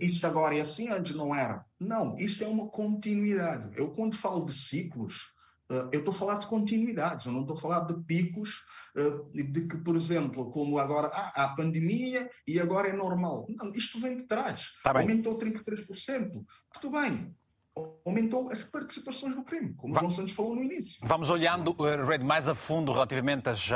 isto 0.00 0.26
agora 0.26 0.56
é 0.56 0.60
assim, 0.60 0.88
antes 0.88 1.14
não 1.14 1.34
era. 1.34 1.64
Não, 1.78 2.16
isto 2.16 2.44
é 2.44 2.46
uma 2.46 2.68
continuidade. 2.68 3.70
Eu, 3.76 3.90
quando 3.90 4.16
falo 4.16 4.44
de 4.44 4.52
ciclos, 4.52 5.34
Uh, 5.70 5.88
eu 5.92 6.00
estou 6.00 6.12
a 6.12 6.16
falar 6.16 6.34
de 6.34 6.48
continuidades, 6.48 7.26
eu 7.26 7.32
não 7.32 7.42
estou 7.42 7.56
a 7.56 7.60
falar 7.60 7.80
de 7.86 7.94
picos, 8.02 8.64
uh, 8.96 9.30
de 9.32 9.68
que, 9.68 9.78
por 9.78 9.94
exemplo, 9.94 10.50
como 10.50 10.80
agora 10.80 11.06
ah, 11.12 11.32
há 11.32 11.54
pandemia 11.54 12.28
e 12.44 12.58
agora 12.58 12.88
é 12.88 12.92
normal. 12.92 13.46
Não, 13.48 13.72
isto 13.72 14.00
vem 14.00 14.16
de 14.16 14.24
trás. 14.24 14.72
Tá 14.82 14.90
Aumentou 14.90 15.38
33%. 15.38 16.44
Tudo 16.72 17.00
bem 17.00 17.32
aumentou 18.04 18.50
as 18.50 18.64
participações 18.64 19.34
no 19.36 19.44
crime, 19.44 19.74
como 19.74 19.94
Va 19.94 20.00
João 20.00 20.10
Santos 20.10 20.32
falou 20.32 20.54
no 20.54 20.62
início. 20.62 20.98
Vamos 21.02 21.30
olhando, 21.30 21.70
uh, 21.72 22.04
Red, 22.04 22.18
mais 22.18 22.48
a 22.48 22.54
fundo 22.54 22.92
relativamente 22.92 23.48
às, 23.48 23.70
uh, 23.70 23.74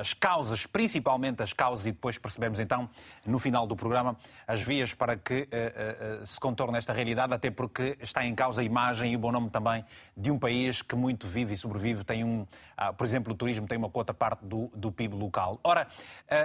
às, 0.00 0.12
causas, 0.12 0.66
principalmente 0.66 1.42
as 1.42 1.52
causas, 1.52 1.86
e 1.86 1.92
depois 1.92 2.18
percebemos 2.18 2.60
então, 2.60 2.90
no 3.24 3.38
final 3.38 3.66
do 3.66 3.74
programa, 3.74 4.16
as 4.46 4.60
vias 4.60 4.92
para 4.92 5.16
que 5.16 5.42
uh, 5.42 6.22
uh, 6.22 6.26
se 6.26 6.38
contorne 6.38 6.76
esta 6.76 6.92
realidade, 6.92 7.32
até 7.32 7.50
porque 7.50 7.96
está 8.00 8.24
em 8.24 8.34
causa 8.34 8.60
a 8.60 8.64
imagem 8.64 9.12
e 9.12 9.16
o 9.16 9.18
bom 9.18 9.32
nome 9.32 9.48
também 9.48 9.84
de 10.16 10.30
um 10.30 10.38
país 10.38 10.82
que 10.82 10.94
muito 10.94 11.26
vive 11.26 11.54
e 11.54 11.56
sobrevive, 11.56 12.04
tem 12.04 12.24
um, 12.24 12.42
uh, 12.42 12.92
por 12.96 13.06
exemplo, 13.06 13.32
o 13.32 13.36
turismo 13.36 13.66
tem 13.66 13.78
uma 13.78 13.88
quota 13.88 14.12
parte 14.12 14.44
do, 14.44 14.70
do 14.74 14.92
PIB 14.92 15.14
local. 15.14 15.58
Ora, 15.64 15.88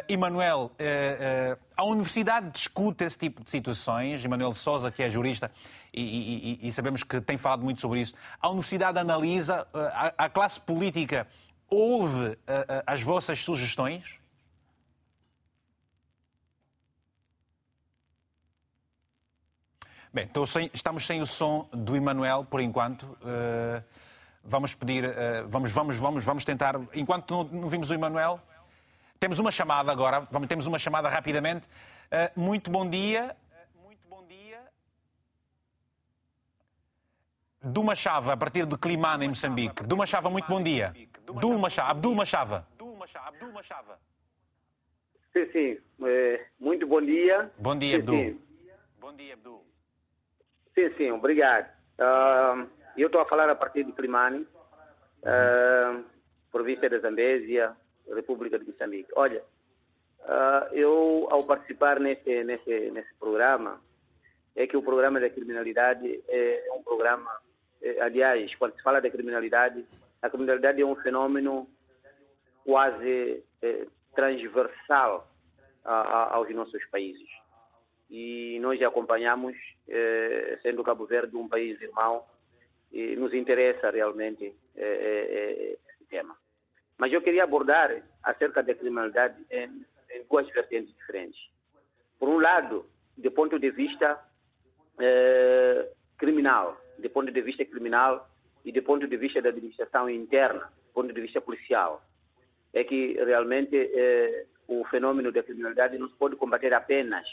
Emanuel, 0.08 0.72
a 1.76 1.84
Universidade 1.84 2.50
discute 2.52 3.04
esse 3.04 3.18
tipo 3.18 3.44
de 3.44 3.50
situações, 3.50 4.24
Emanuel 4.24 4.54
Sousa, 4.54 4.92
que 4.92 5.04
é 5.04 5.10
jurista, 5.10 5.52
e, 6.02 6.60
e, 6.64 6.68
e, 6.68 6.72
sabemos 6.72 7.04
que 7.04 7.22
tem 7.22 7.38
falado 7.38 7.64
muito 7.64 7.82
sobre 7.82 8.02
isso. 8.02 8.14
A 8.42 8.50
universidade 8.50 9.00
analisa, 9.00 9.68
eh, 9.74 9.92
a, 9.94 10.26
a 10.26 10.30
classe 10.30 10.60
política 10.60 11.28
ouve 11.70 12.26
uh, 12.26 12.38
as 12.86 13.02
vossas 13.02 13.40
sugestões? 13.44 14.20
Bem, 20.14 20.30
sem, 20.48 20.70
estamos 20.74 21.06
sem 21.06 21.22
o 21.22 21.26
som 21.26 21.68
do 21.74 21.96
Emanuel 21.96 22.46
por 22.46 22.62
enquanto. 22.62 23.04
Uh, 23.04 23.84
vamos 24.44 24.74
pedir, 24.74 25.04
uh, 25.04 25.48
vamos, 25.48 25.72
vamos, 25.72 25.98
vamos, 25.98 26.24
vamos 26.24 26.46
tentar. 26.46 26.76
Enquanto 26.94 27.32
não, 27.32 27.62
não 27.62 27.68
vimos 27.68 27.90
o 27.90 27.94
Emanuel, 27.94 28.40
temos 29.20 29.40
uma 29.40 29.52
chamada 29.52 29.92
agora. 29.92 30.28
Vamos, 30.32 30.48
temos 30.48 30.68
uma 30.68 30.80
chamada 30.80 31.10
rapidamente. 31.10 31.68
Uh, 31.68 32.40
muito 32.40 32.72
bom 32.72 32.90
dia. 32.90 33.36
Duma 37.66 37.96
Chava, 37.96 38.34
a 38.34 38.38
partir 38.38 38.68
de 38.68 38.78
Climana, 38.78 39.26
em 39.26 39.30
Moçambique. 39.30 39.84
Duma 39.84 40.06
Chava, 40.06 40.30
muito 40.30 40.48
bom 40.48 40.62
dia. 40.62 40.94
Duma 41.42 41.68
Chava, 41.68 41.92
Abdul 41.92 42.14
Machava. 42.14 42.68
Sim, 45.34 45.52
sim. 45.52 45.78
É, 46.06 46.46
muito 46.60 46.86
bom 46.86 47.02
dia. 47.02 47.52
Bom 47.58 47.76
dia, 47.76 47.98
Abdul. 47.98 48.16
Sim. 48.16 48.42
Bom 49.00 49.16
dia, 49.16 49.34
Abdul. 49.34 49.66
Sim, 50.76 50.94
sim, 50.96 51.12
obrigado. 51.12 51.68
Uh, 51.98 52.70
eu 52.96 53.08
estou 53.08 53.20
a 53.20 53.26
falar 53.26 53.50
a 53.50 53.56
partir 53.56 53.84
de 53.84 53.94
Climane, 53.94 54.48
uh, 55.24 56.04
província 56.52 56.88
da 56.88 57.00
Zambésia, 57.00 57.76
República 58.14 58.60
de 58.60 58.66
Moçambique. 58.66 59.10
Olha, 59.16 59.44
uh, 60.22 60.72
eu, 60.72 61.28
ao 61.32 61.44
participar 61.46 62.00
nesse, 62.00 62.44
nesse, 62.44 62.92
nesse 62.92 63.14
programa, 63.16 63.82
é 64.56 64.68
que 64.68 64.78
o 64.78 64.84
programa 64.84 65.20
da 65.20 65.32
criminalidade 65.32 66.24
é 66.30 66.68
um 66.78 66.84
programa 66.84 67.45
aliás, 68.02 68.54
quando 68.56 68.76
se 68.76 68.82
fala 68.82 69.00
da 69.00 69.10
criminalidade, 69.10 69.86
a 70.22 70.30
criminalidade 70.30 70.82
é 70.82 70.86
um 70.86 70.96
fenômeno 70.96 71.70
quase 72.64 73.44
eh, 73.62 73.88
transversal 74.16 75.30
a, 75.84 75.94
a, 75.94 76.36
aos 76.36 76.50
nossos 76.54 76.84
países. 76.86 77.30
E 78.10 78.58
nós 78.60 78.82
acompanhamos, 78.82 79.56
eh, 79.88 80.58
sendo 80.62 80.84
Cabo 80.84 81.06
Verde 81.06 81.36
um 81.36 81.48
país 81.48 81.80
irmão, 81.82 82.24
e 82.92 83.16
nos 83.16 83.34
interessa 83.34 83.90
realmente 83.90 84.56
esse 84.76 86.06
tema. 86.10 86.36
Mas 86.98 87.12
eu 87.12 87.22
queria 87.22 87.44
abordar 87.44 88.02
acerca 88.24 88.64
da 88.64 88.74
criminalidade 88.74 89.36
em, 89.52 89.86
em 90.12 90.24
duas 90.30 90.48
vertentes 90.50 90.96
diferentes. 90.96 91.40
Por 92.18 92.30
um 92.30 92.40
lado, 92.40 92.86
do 93.18 93.32
ponto 93.32 93.60
de 93.60 93.70
vista 93.70 94.18
criminal, 96.18 96.78
do 96.98 97.10
ponto 97.10 97.32
de 97.32 97.42
vista 97.42 97.66
criminal 97.66 98.30
e 98.64 98.72
do 98.72 98.82
ponto 98.84 99.08
de 99.08 99.18
vista 99.18 99.42
da 99.42 99.50
administração 99.50 100.10
interna, 100.10 100.72
do 100.88 100.94
ponto 100.94 101.14
de 101.14 101.22
vista 101.22 101.42
policial. 101.42 102.04
É 102.74 102.84
que 102.84 103.14
realmente 103.14 103.76
eh, 103.76 104.46
o 104.68 104.84
fenômeno 104.86 105.32
da 105.32 105.44
criminalidade 105.44 105.98
não 105.98 106.10
se 106.10 106.16
pode 106.16 106.36
combater 106.36 106.74
apenas 106.74 107.26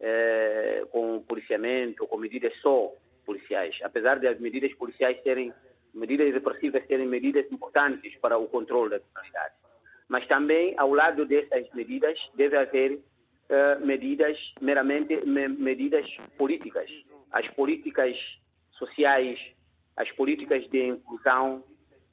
eh, 0.00 0.84
com 0.90 1.22
policiamento, 1.22 2.06
com 2.06 2.16
medidas 2.16 2.54
só 2.60 2.92
policiais, 3.26 3.78
apesar 3.82 4.18
de 4.18 4.26
as 4.26 4.38
medidas 4.40 4.72
policiais 4.74 5.22
serem 5.22 5.52
medidas 5.94 6.32
repressivas 6.32 6.86
serem 6.86 7.06
medidas 7.06 7.44
importantes 7.52 8.16
para 8.16 8.38
o 8.38 8.48
controle 8.48 8.90
da 8.90 9.00
criminalidade. 9.00 9.54
Mas 10.08 10.26
também, 10.26 10.74
ao 10.78 10.92
lado 10.94 11.26
dessas 11.26 11.70
medidas, 11.74 12.18
deve 12.34 12.56
haver 12.56 12.98
eh, 13.48 13.78
medidas 13.80 14.38
meramente 14.60 15.14
me, 15.26 15.48
medidas 15.48 16.06
políticas. 16.38 16.90
As 17.30 17.46
políticas 17.48 18.16
sociais, 18.88 19.38
as 19.96 20.10
políticas 20.12 20.68
de 20.70 20.88
inclusão 20.88 21.62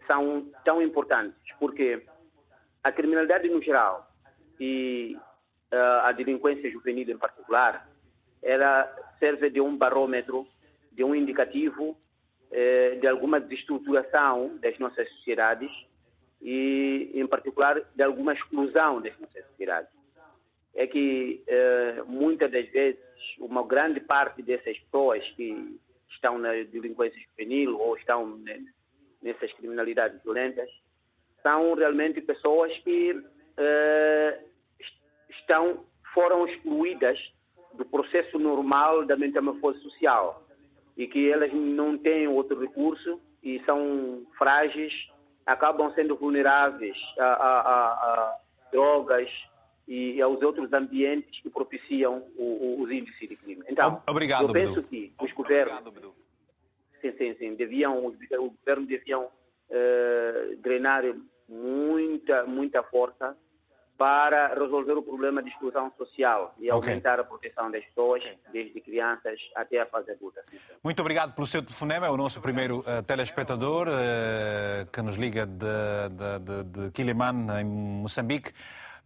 são 0.06 0.52
tão 0.66 0.82
importantes, 0.82 1.40
porque 1.60 2.06
a 2.84 2.92
criminalidade 2.92 3.50
no 3.50 3.62
geral 3.62 4.08
e 4.60 5.18
uh, 5.72 6.06
a 6.06 6.12
delinquência 6.12 6.72
juvenil 6.72 7.10
em 7.10 7.18
particular, 7.18 7.88
ela 8.42 8.94
serve 9.20 9.50
de 9.50 9.62
um 9.62 9.76
barômetro, 9.76 10.48
de 10.92 11.04
um 11.04 11.14
indicativo 11.14 11.98
eh, 12.52 12.98
de 13.00 13.08
alguma 13.08 13.40
desestruturação 13.40 14.58
das 14.58 14.78
nossas 14.80 15.08
sociedades 15.18 15.70
e, 16.42 17.12
em 17.14 17.28
particular, 17.28 17.80
de 17.94 18.02
alguma 18.02 18.34
exclusão 18.34 19.00
das 19.00 19.18
nossas 19.20 19.46
sociedades. 19.50 19.90
É 20.74 20.88
que 20.88 21.44
eh, 21.48 22.04
muitas 22.08 22.52
das 22.52 22.68
vezes 22.70 23.00
uma 23.38 23.64
grande 23.64 24.00
parte 24.00 24.42
dessas 24.42 24.78
pessoas 24.80 25.24
que 25.36 25.80
estão 26.20 26.38
na 26.38 26.52
delinquência 26.52 27.20
juvenil 27.30 27.80
ou 27.80 27.96
estão 27.96 28.38
nessas 29.22 29.52
criminalidades 29.54 30.22
violentas, 30.22 30.70
são 31.42 31.74
realmente 31.74 32.20
pessoas 32.22 32.78
que 32.80 33.24
eh, 33.58 34.40
estão, 35.30 35.86
foram 36.14 36.46
excluídas 36.48 37.18
do 37.74 37.86
processo 37.86 38.38
normal 38.38 39.06
da 39.06 39.16
metamorfose 39.16 39.80
social 39.80 40.44
e 40.98 41.08
que 41.08 41.32
elas 41.32 41.54
não 41.54 41.98
têm 41.98 42.28
outro 42.28 42.60
recurso 42.60 43.22
e 43.42 43.64
são 43.66 44.26
frágeis, 44.38 44.94
acabam 45.46 45.94
sendo 45.94 46.18
vulneráveis 46.18 46.98
a, 47.18 47.24
a, 47.24 47.60
a, 47.62 47.86
a 47.88 48.36
drogas, 48.72 49.30
e 49.90 50.22
aos 50.22 50.40
outros 50.44 50.72
ambientes 50.72 51.42
que 51.42 51.50
propiciam 51.50 52.24
o, 52.38 52.44
o, 52.44 52.82
os 52.84 52.92
índices 52.92 53.28
de 53.28 53.36
crime. 53.36 53.64
Então, 53.68 54.02
Obrigado, 54.08 54.44
eu 54.44 54.54
penso 54.54 54.84
que 54.84 55.12
os 55.20 55.34
governos, 55.34 55.84
Obrigado, 55.84 56.14
sim, 57.02 57.12
sim, 57.18 57.36
sim, 57.40 57.56
deviam, 57.56 58.06
o 58.06 58.50
governo 58.52 58.86
deviam 58.86 59.24
uh, 59.24 60.56
drenar 60.58 61.04
muita, 61.50 62.46
muita 62.46 62.84
força 62.84 63.36
para 63.98 64.54
resolver 64.54 64.94
o 64.94 65.02
problema 65.02 65.42
de 65.42 65.50
exclusão 65.50 65.92
social 65.98 66.54
e 66.60 66.70
aumentar 66.70 67.20
okay. 67.20 67.26
a 67.26 67.28
proteção 67.28 67.72
das 67.72 67.84
pessoas, 67.84 68.24
desde 68.54 68.80
crianças 68.80 69.40
até 69.56 69.82
a 69.82 69.88
fase 69.88 70.12
adulta. 70.12 70.42
Muito 70.84 71.02
obrigado 71.02 71.34
pelo 71.34 71.48
seu 71.48 71.62
telefonema. 71.64 72.06
É 72.06 72.10
o 72.10 72.16
nosso 72.16 72.40
primeiro 72.40 72.80
uh, 72.80 73.04
telespectador 73.06 73.88
uh, 73.88 74.86
que 74.94 75.02
nos 75.02 75.18
liga 75.18 75.46
de, 75.46 75.66
de, 76.12 76.64
de, 76.64 76.92
de 76.92 77.12
em 77.60 77.66
Moçambique. 77.66 78.54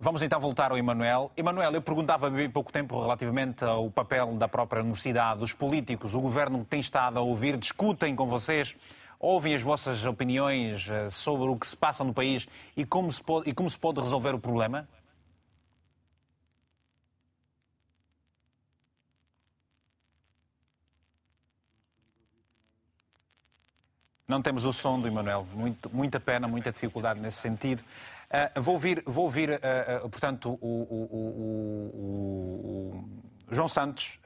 Vamos 0.03 0.21
então 0.21 0.37
voltar 0.37 0.69
ao 0.69 0.77
Emanuel. 0.77 1.31
Emanuel, 1.37 1.71
eu 1.71 1.81
perguntava 1.81 2.27
há 2.27 2.29
bem 2.29 2.49
pouco 2.49 2.73
tempo 2.73 2.99
relativamente 2.99 3.63
ao 3.63 3.89
papel 3.89 4.33
da 4.33 4.49
própria 4.49 4.81
universidade, 4.81 5.39
dos 5.39 5.53
políticos, 5.53 6.13
o 6.13 6.19
governo 6.19 6.65
tem 6.65 6.81
estado 6.81 7.17
a 7.17 7.21
ouvir, 7.21 7.55
discutem 7.55 8.13
com 8.13 8.27
vocês, 8.27 8.75
ouvem 9.17 9.55
as 9.55 9.61
vossas 9.61 10.03
opiniões 10.03 10.89
eh, 10.89 11.09
sobre 11.09 11.47
o 11.47 11.55
que 11.55 11.65
se 11.65 11.77
passa 11.77 12.03
no 12.03 12.13
país 12.13 12.49
e 12.75 12.85
como 12.85 13.09
se 13.13 13.23
pode, 13.23 13.49
e 13.49 13.53
como 13.53 13.69
se 13.69 13.77
pode 13.77 14.01
resolver 14.01 14.35
o 14.35 14.39
problema? 14.39 14.85
Não 24.27 24.41
temos 24.41 24.65
o 24.65 24.73
som 24.73 24.99
do 24.99 25.07
Emanuel. 25.07 25.47
Muito, 25.53 25.89
muita 25.95 26.19
pena, 26.19 26.45
muita 26.45 26.73
dificuldade 26.73 27.21
nesse 27.21 27.37
sentido. 27.37 27.81
Uh, 28.33 28.59
vou 28.59 28.73
ouvir, 28.73 29.03
vou 29.05 29.25
ouvir 29.25 29.51
uh, 29.51 30.05
uh, 30.05 30.09
portanto, 30.09 30.57
o, 30.59 30.67
o, 30.67 31.03
o, 31.93 32.99
o 33.49 33.53
João 33.53 33.67
Santos 33.67 34.19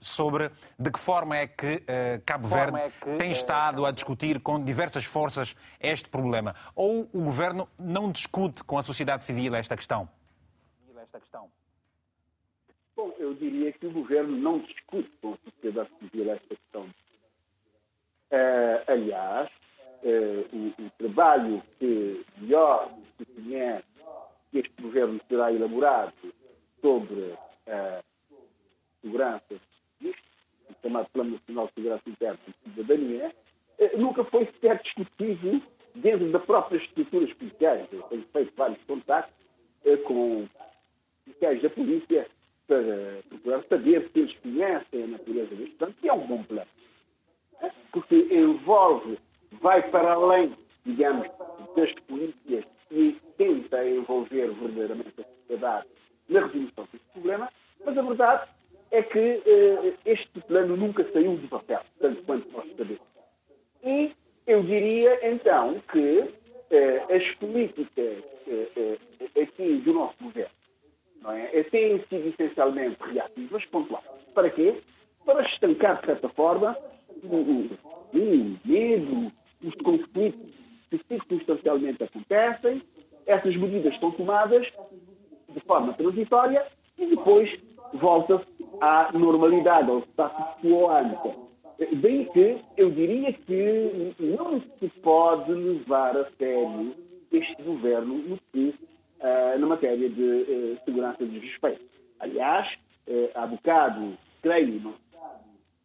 sobre 0.00 0.52
de 0.78 0.92
que 0.92 1.00
forma 1.00 1.36
é 1.36 1.48
que 1.48 1.82
Cabo 2.24 2.46
Verde 2.46 2.78
é 2.78 2.88
que, 2.88 3.16
tem 3.16 3.32
estado 3.32 3.84
a 3.84 3.90
discutir 3.90 4.38
com 4.38 4.62
diversas 4.62 5.04
forças 5.04 5.56
este 5.80 6.08
problema. 6.08 6.54
Ou 6.76 7.08
o 7.12 7.24
governo 7.24 7.68
não 7.76 8.12
discute 8.12 8.62
com 8.62 8.78
a 8.78 8.82
sociedade 8.84 9.24
civil 9.24 9.56
esta 9.56 9.74
questão? 9.74 10.08
Esta 10.96 11.18
questão. 11.18 11.50
Bom, 12.94 13.12
eu 13.18 13.34
diria 13.34 13.72
que 13.72 13.88
o 13.88 13.90
governo 13.90 14.36
não 14.36 14.60
discute 14.60 15.10
com 15.20 15.34
a 15.34 15.50
sociedade 15.50 15.90
civil 15.98 16.30
esta 16.30 16.54
questão. 16.54 16.88
aliás, 18.86 19.50
o, 20.52 20.84
o, 20.84 20.90
trabalho 20.96 21.60
que 21.80 22.24
melhor 22.36 22.88
que 23.24 24.58
este 24.58 24.82
governo 24.82 25.20
será 25.28 25.52
elaborado 25.52 26.12
sobre 26.80 27.34
a 27.66 28.02
segurança, 29.02 29.60
o 30.02 30.74
chamado 30.82 31.08
Plano 31.10 31.32
Nacional 31.32 31.66
de 31.66 31.74
Segurança 31.74 32.10
Interna 32.10 32.38
e 32.46 32.70
Cidadania, 32.70 33.34
eh, 33.78 33.96
nunca 33.96 34.24
foi 34.24 34.46
sequer 34.46 34.80
discutido 34.82 35.62
dentro 35.94 36.30
das 36.30 36.44
próprias 36.44 36.82
estruturas 36.84 37.32
policiais. 37.34 37.88
Eu 37.92 38.02
tenho 38.02 38.24
feito 38.32 38.52
vários 38.56 38.82
contactos 38.84 39.34
eh, 39.84 39.96
com 39.98 40.48
policiais 41.24 41.62
da 41.62 41.70
polícia 41.70 42.28
para 42.66 43.22
procurar 43.28 43.62
saber 43.64 44.10
se 44.12 44.18
eles 44.20 44.36
conhecem 44.38 45.04
a 45.04 45.06
natureza 45.06 45.54
deste 45.54 45.74
plano, 45.76 45.94
que 46.00 46.08
é 46.08 46.12
um 46.12 46.26
bom 46.26 46.42
plano. 46.44 46.70
Porque 47.92 48.16
envolve, 48.30 49.18
vai 49.52 49.82
para 49.90 50.12
além, 50.12 50.54
digamos, 50.84 51.26
das 51.74 51.92
polícias 52.06 52.64
e 52.90 53.16
tenta 53.36 53.86
envolver 53.86 54.50
verdadeiramente 54.52 55.20
a 55.20 55.24
sociedade 55.24 55.86
na 56.28 56.46
resolução 56.46 56.88
deste 56.92 57.08
problema, 57.12 57.48
mas 57.84 57.98
a 57.98 58.02
verdade 58.02 58.48
é 58.90 59.02
que 59.02 59.18
uh, 59.18 59.94
este 60.04 60.40
plano 60.46 60.76
nunca 60.76 61.04
saiu 61.12 61.36
do 61.36 61.48
papel, 61.48 61.80
tanto 62.00 62.22
quanto 62.22 62.50
nós 62.50 62.66
sabemos. 62.76 63.02
E 63.84 64.12
eu 64.46 64.62
diria, 64.62 65.30
então, 65.30 65.80
que 65.92 66.20
uh, 66.20 67.14
as 67.14 67.34
políticas 67.36 68.24
uh, 68.46 69.40
aqui 69.40 69.76
do 69.84 69.92
nosso 69.92 70.16
governo 70.22 70.50
não 71.22 71.32
é, 71.32 71.62
têm 71.64 71.98
sido 72.08 72.28
essencialmente 72.28 72.96
reativas, 73.00 73.64
pontuais. 73.66 74.04
Para 74.34 74.50
quê? 74.50 74.80
Para 75.24 75.42
estancar, 75.42 76.00
de 76.00 76.06
certa 76.06 76.28
forma, 76.30 76.76
o, 77.24 77.36
o, 77.36 77.78
o 78.14 78.58
medo, 78.64 79.32
os 79.62 79.74
conflitos 79.82 80.57
que 80.90 81.00
circunstancialmente 81.08 82.02
acontecem, 82.02 82.82
essas 83.26 83.56
medidas 83.56 83.98
são 83.98 84.10
tomadas 84.12 84.66
de 85.48 85.60
forma 85.60 85.92
transitória 85.94 86.66
e 86.96 87.06
depois 87.06 87.50
volta-se 87.94 88.46
à 88.80 89.10
normalidade, 89.12 89.90
ao 89.90 90.00
status 90.00 90.62
quo 90.62 90.88
ante. 90.90 91.48
Bem 91.96 92.24
que 92.32 92.58
eu 92.76 92.90
diria 92.90 93.32
que 93.32 94.14
não 94.18 94.60
se 94.60 94.88
pode 95.00 95.52
levar 95.52 96.16
a 96.16 96.28
sério 96.36 96.94
este 97.30 97.62
governo 97.62 98.14
no 98.14 98.38
que, 98.52 98.74
uh, 99.20 99.58
na 99.58 99.66
matéria 99.66 100.08
de 100.08 100.22
uh, 100.22 100.78
segurança 100.84 101.24
de 101.24 101.38
respeito. 101.38 101.84
Aliás, 102.18 102.66
uh, 103.06 103.30
há 103.34 103.46
bocado, 103.46 104.18
creio, 104.42 104.80
não, 104.80 104.94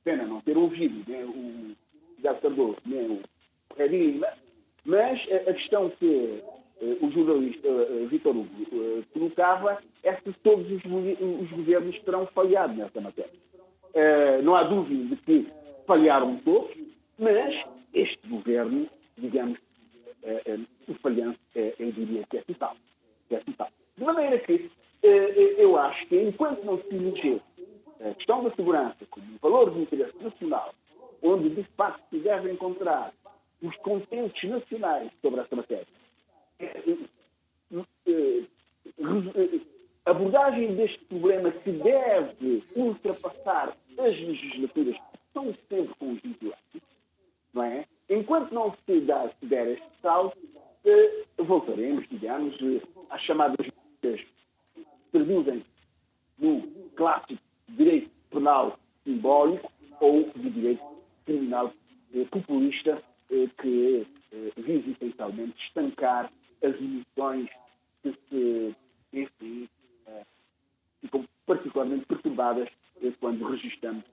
pena 0.04 0.26
não 0.26 0.42
ter 0.42 0.58
ouvido 0.58 1.10
né, 1.10 1.24
o 1.26 1.76
José 2.18 2.34
Cardoso, 2.42 2.78
nem 2.86 3.12
o 3.12 3.22
Red 3.78 3.90
Lima, 3.90 4.28
mas 4.86 5.20
a 5.48 5.54
questão 5.54 5.90
que 5.92 6.44
eh, 6.82 6.98
o 7.02 7.10
jornalista 7.12 7.68
uh, 7.68 8.08
Vitor 8.08 8.36
Hugo 8.36 9.04
colocava 9.14 9.82
é 10.04 10.14
que 10.14 10.34
todos 10.44 10.70
os, 10.70 10.84
os, 10.84 11.50
governos 11.52 11.98
terão 12.02 12.26
falhado 12.28 12.74
nessa 12.74 13.00
matéria. 13.00 13.32
Não 14.44 14.56
há 14.56 14.64
dúvida 14.64 15.16
de 15.16 15.22
que 15.22 15.48
falharam 15.86 16.38
todos, 16.38 16.76
mas 17.18 17.64
este 17.94 18.28
governo, 18.28 18.90
digamos, 19.18 19.60
o 20.88 20.94
falhanço, 20.96 21.40
eu 21.54 21.92
diria 21.92 22.24
que 22.28 22.38
é 22.38 22.42
total. 22.42 22.76
É 23.30 23.38
total. 23.38 23.70
De 23.96 24.04
maneira 24.04 24.40
que 24.40 24.70
eu 25.04 25.78
acho 25.78 26.08
que 26.08 26.20
enquanto 26.20 26.64
não 26.66 26.80
se 26.80 26.96
eleger 26.96 27.40
a 28.04 28.14
questão 28.16 28.44
da 28.44 28.52
segurança 28.56 28.98
como 29.10 29.26
um 29.26 29.38
valor 29.42 29.72
de 29.72 29.82
interesse 29.82 30.18
nacional, 30.22 30.74
onde 31.22 31.50
de 31.50 31.64
facto 31.78 32.04
se 32.10 32.20
deve 32.20 32.52
encontrar 32.52 33.14
os 33.64 33.76
consensos 33.78 34.44
nacionais 34.44 35.10
sobre 35.22 35.40
essa 35.40 35.56
matéria. 35.56 35.88
A 40.06 40.12
abordagem 40.12 40.76
deste 40.76 41.00
problema 41.06 41.50
que 41.52 41.72
deve 41.72 42.64
ultrapassar 42.76 43.76
as 43.98 44.20
legislaturas 44.20 44.98
são 45.34 45.56
sempre 45.70 45.96
conjunturais, 45.98 46.60
não 47.54 47.64
é? 47.64 47.86
Enquanto 48.10 48.54
não 48.54 48.72
se, 48.86 49.00
se 49.40 49.46
der 49.46 49.68
este 49.70 49.88
salto, 50.02 50.38
eh, 50.84 51.24
voltaremos, 51.38 52.06
digamos, 52.10 52.56
às 53.10 53.22
chamadas 53.22 53.66
que 54.02 54.28
traduzem 55.12 55.64
no 56.38 56.62
clássico 56.96 57.42
direito 57.70 58.12
penal 58.30 58.78
simbólico 59.06 59.72
ou 60.02 60.30
de 60.36 60.50
direito 60.50 60.84
criminal 61.26 61.74
eh, 62.14 62.26
populista 62.26 63.02
que 63.62 64.08
eh, 64.32 64.52
visa 64.58 64.92
essencialmente 64.92 65.56
estancar 65.66 66.32
as 66.64 66.76
emoções 66.76 67.50
que 68.02 68.18
se, 68.30 68.76
enfim, 69.14 69.70
eh, 70.08 70.26
ficam 71.02 71.26
particularmente 71.46 72.06
perturbadas 72.06 72.70
quando 73.20 73.46
registramos 73.50 74.04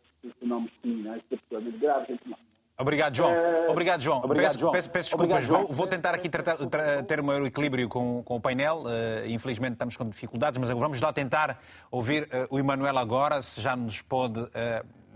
fenómenos 0.40 0.72
criminais 0.83 1.22
particularmente 1.28 1.78
graves 1.78 2.11
entre 2.11 2.30
nós. 2.30 2.40
Obrigado, 2.80 3.14
João. 3.14 3.35
Obrigado, 3.68 4.00
João. 4.00 4.18
Obrigado, 4.24 4.52
peço, 4.52 4.59
João. 4.59 4.72
Peço, 4.72 4.90
peço 4.90 5.11
desculpas. 5.11 5.44
Obrigado, 5.44 5.66
vou, 5.66 5.74
vou, 5.74 5.87
tentar 5.87 6.14
aqui 6.14 6.30
tratar, 6.30 6.56
tra, 6.56 7.02
ter 7.02 7.20
o 7.20 7.24
maior 7.24 7.44
equilíbrio 7.44 7.87
com, 7.90 8.22
com 8.22 8.37
o 8.37 8.40
painel. 8.40 8.85
Uh, 8.85 9.28
infelizmente 9.28 9.72
estamos 9.72 9.98
com 9.98 10.09
dificuldades, 10.09 10.59
mas 10.59 10.70
vamos 10.70 10.98
lá 10.98 11.12
tentar 11.12 11.61
ouvir 11.90 12.22
uh, 12.22 12.54
o 12.54 12.59
Emanuel 12.59 12.96
agora, 12.96 13.42
se 13.42 13.61
já 13.61 13.76
nos 13.76 14.00
pode 14.00 14.40
uh, 14.40 14.48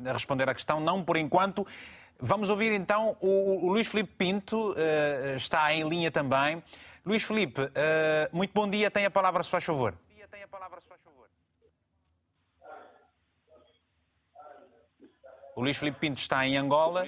responder 0.04 0.46
à 0.46 0.54
questão. 0.54 0.78
Não 0.78 1.02
por 1.02 1.16
enquanto. 1.16 1.66
Vamos 2.18 2.48
ouvir 2.48 2.72
então 2.72 3.16
o, 3.20 3.66
o 3.66 3.72
Luís 3.72 3.88
Filipe 3.88 4.12
Pinto, 4.16 4.72
uh, 4.72 5.36
está 5.36 5.72
em 5.74 5.88
linha 5.88 6.10
também. 6.10 6.62
Luís 7.04 7.22
Filipe, 7.22 7.60
uh, 7.60 7.68
muito 8.32 8.52
bom 8.54 8.68
dia, 8.68 8.90
tem 8.90 9.04
a 9.04 9.10
palavra, 9.10 9.42
se 9.42 9.50
faz 9.50 9.64
favor. 9.64 9.94
O 15.56 15.60
Luís 15.60 15.76
Filipe 15.76 15.98
Pinto 16.00 16.18
está 16.18 16.46
em 16.46 16.56
Angola. 16.56 17.06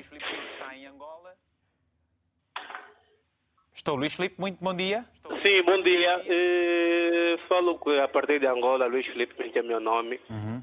Estou, 3.74 3.96
Luís 3.96 4.14
Filipe, 4.14 4.40
muito 4.40 4.62
bom 4.62 4.74
dia. 4.74 5.04
Sim, 5.42 5.62
bom 5.64 5.82
dia. 5.82 6.18
Uh, 6.18 7.48
falo 7.48 7.80
a 8.02 8.08
partir 8.08 8.40
de 8.40 8.46
Angola, 8.46 8.86
Luís 8.86 9.06
Filipe 9.06 9.34
Pinto 9.34 9.58
é 9.58 9.62
meu 9.62 9.80
nome. 9.80 10.20
Uhum. 10.30 10.62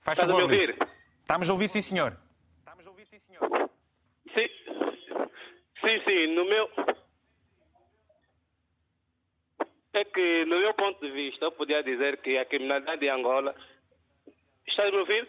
Faz 0.00 0.18
Estás 0.18 0.30
favor, 0.30 0.44
a 0.44 0.46
me 0.46 0.52
ouvir? 0.54 0.76
Luís. 0.78 0.90
Estamos 1.20 1.50
a 1.50 1.52
ouvir, 1.52 1.68
sim, 1.68 1.82
senhor. 1.82 2.16
Sim, 4.34 4.48
sim, 5.80 6.00
sim. 6.04 6.34
No 6.34 6.44
meu. 6.44 6.68
É 9.94 10.04
que, 10.04 10.44
no 10.44 10.58
meu 10.58 10.74
ponto 10.74 11.00
de 11.00 11.10
vista, 11.10 11.46
eu 11.46 11.52
podia 11.52 11.82
dizer 11.82 12.20
que 12.20 12.38
a 12.38 12.44
criminalidade 12.44 13.04
em 13.04 13.10
Angola. 13.10 13.54
Estás 14.66 14.92
me 14.92 14.98
ouvindo? 14.98 15.28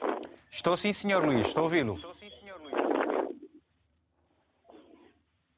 Estou 0.52 0.78
sim, 0.78 0.94
senhor 0.94 1.26
Luís. 1.26 1.48
Estou 1.48 1.62
a 1.62 1.64
ouvi-lo. 1.64 1.96
Estou 1.96 2.14
sim, 2.16 2.30
senhor 2.40 2.62
Luís. 2.62 2.74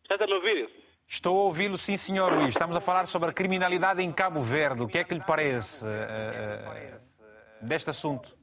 Estás 0.03 0.21
a 0.21 0.27
me 0.27 0.33
ouvir? 0.33 0.69
Estou 1.07 1.37
a 1.37 1.43
ouvi-lo, 1.43 1.77
sim, 1.77 1.97
senhor 1.97 2.31
Luís. 2.31 2.49
Estamos 2.49 2.75
a 2.75 2.79
falar 2.79 3.05
sobre 3.07 3.29
a 3.29 3.33
criminalidade 3.33 4.01
em 4.01 4.11
Cabo 4.13 4.41
Verde. 4.41 4.81
O 4.81 4.87
que 4.87 4.97
é 4.97 5.03
que 5.03 5.13
lhe 5.13 5.23
parece 5.25 5.85
uh, 5.85 5.89
uh, 5.89 7.65
deste 7.65 7.89
assunto? 7.89 8.33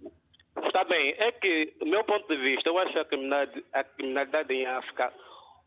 Bem, 0.88 1.14
é 1.18 1.32
que, 1.32 1.74
do 1.78 1.86
meu 1.86 2.02
ponto 2.04 2.26
de 2.26 2.36
vista, 2.40 2.68
eu 2.68 2.78
acho 2.78 2.98
a 2.98 3.04
criminalidade, 3.04 3.62
a 3.74 3.84
criminalidade 3.84 4.54
em 4.54 4.64
África, 4.64 5.12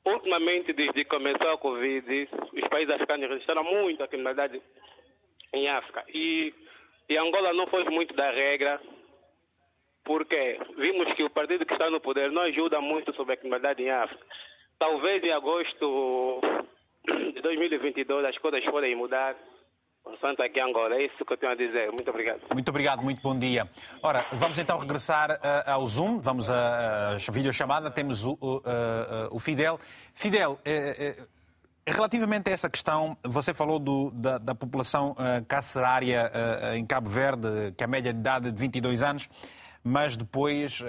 ultimamente, 0.04 0.74
desde 0.74 1.04
que 1.04 1.06
começou 1.06 1.48
a 1.52 1.60
Covid, 1.60 2.30
os 2.54 2.68
países 2.70 2.94
africanos 2.94 3.30
registraram 3.30 3.64
muito 3.64 4.04
a 4.04 4.08
criminalidade 4.08 4.60
em 5.54 5.70
África. 5.70 6.04
E, 6.12 6.52
e 7.08 7.18
Angola 7.18 7.54
não 7.54 7.68
foi 7.68 7.84
muito 7.86 8.16
da 8.16 8.32
regra, 8.32 8.82
porque 10.04 10.58
vimos 10.78 11.14
que 11.14 11.24
o 11.24 11.30
partido 11.30 11.68
que 11.68 11.74
está 11.74 11.88
no 11.92 12.02
poder 12.02 12.32
não 12.32 12.42
ajuda 12.42 12.82
muito 12.82 13.14
sobre 13.14 13.36
a 13.36 13.38
criminalidade 13.38 13.84
em 13.84 13.92
África. 13.92 14.26
Talvez 14.80 15.24
em 15.24 15.32
agosto 15.32 16.42
de 17.36 17.42
2022 17.42 18.26
as 18.26 18.38
coisas 18.40 18.64
podem 18.66 18.96
mudar 18.96 19.36
Santa 20.22 20.46
aqui 20.46 20.60
Angola. 20.60 20.96
É 20.96 21.06
isso 21.06 21.26
que 21.26 21.34
eu 21.34 21.38
tenho 21.38 21.52
a 21.52 21.56
dizer. 21.56 21.88
Muito 21.88 22.10
obrigado. 22.10 22.42
Muito 22.54 22.70
obrigado, 22.70 23.02
muito 23.02 23.22
bom 23.22 23.38
dia. 23.38 23.68
Ora, 24.04 24.26
vamos 24.32 24.58
então 24.58 24.78
regressar 24.78 25.32
uh, 25.32 25.70
ao 25.70 25.86
Zoom, 25.86 26.20
vamos 26.20 26.50
à 26.50 27.18
videochamada, 27.32 27.90
temos 27.90 28.24
o, 28.24 28.34
uh, 28.34 28.62
o 29.32 29.40
Fidel. 29.40 29.80
Fidel, 30.14 30.60
relativamente 31.88 32.50
a 32.50 32.54
essa 32.54 32.70
questão, 32.70 33.18
você 33.24 33.54
falou 33.54 33.80
do, 33.80 34.12
da, 34.12 34.38
da, 34.38 34.54
população 34.54 35.16
carcerária 35.48 36.30
em 36.76 36.86
Cabo 36.86 37.10
Verde, 37.10 37.74
que 37.78 37.84
a 37.84 37.88
média 37.88 38.14
de 38.14 38.20
idade 38.20 38.50
é 38.50 38.52
de 38.52 38.60
22 38.60 39.02
anos, 39.02 39.30
mas 39.84 40.18
depois, 40.18 40.84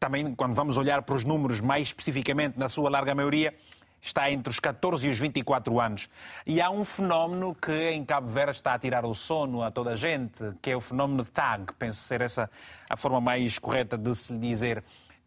também 0.00 0.34
quando 0.34 0.52
vamos 0.52 0.76
olhar 0.76 1.02
para 1.02 1.14
os 1.14 1.24
números 1.24 1.60
mais 1.60 1.88
especificamente, 1.88 2.58
na 2.58 2.68
sua 2.68 2.90
larga 2.90 3.14
maioria, 3.14 3.54
está 4.00 4.30
entre 4.30 4.50
os 4.50 4.58
14 4.58 5.06
e 5.06 5.10
os 5.10 5.18
24 5.18 5.80
anos. 5.80 6.08
E 6.46 6.60
há 6.60 6.70
um 6.70 6.84
fenómeno 6.84 7.54
que 7.54 7.90
em 7.90 8.04
Cabo 8.04 8.28
Verde 8.28 8.52
está 8.52 8.74
a 8.74 8.78
tirar 8.78 9.04
o 9.04 9.14
sono 9.14 9.62
a 9.62 9.70
toda 9.70 9.90
a 9.90 9.96
gente, 9.96 10.52
que 10.62 10.70
é 10.70 10.76
o 10.76 10.80
fenómeno 10.80 11.22
de 11.22 11.30
TAG. 11.30 11.72
Penso 11.78 12.00
ser 12.02 12.20
essa 12.20 12.50
a 12.88 12.96
forma 12.96 13.20
mais 13.20 13.58
correta 13.58 13.98
de 13.98 14.14
se 14.14 14.36
dizer. 14.38 14.82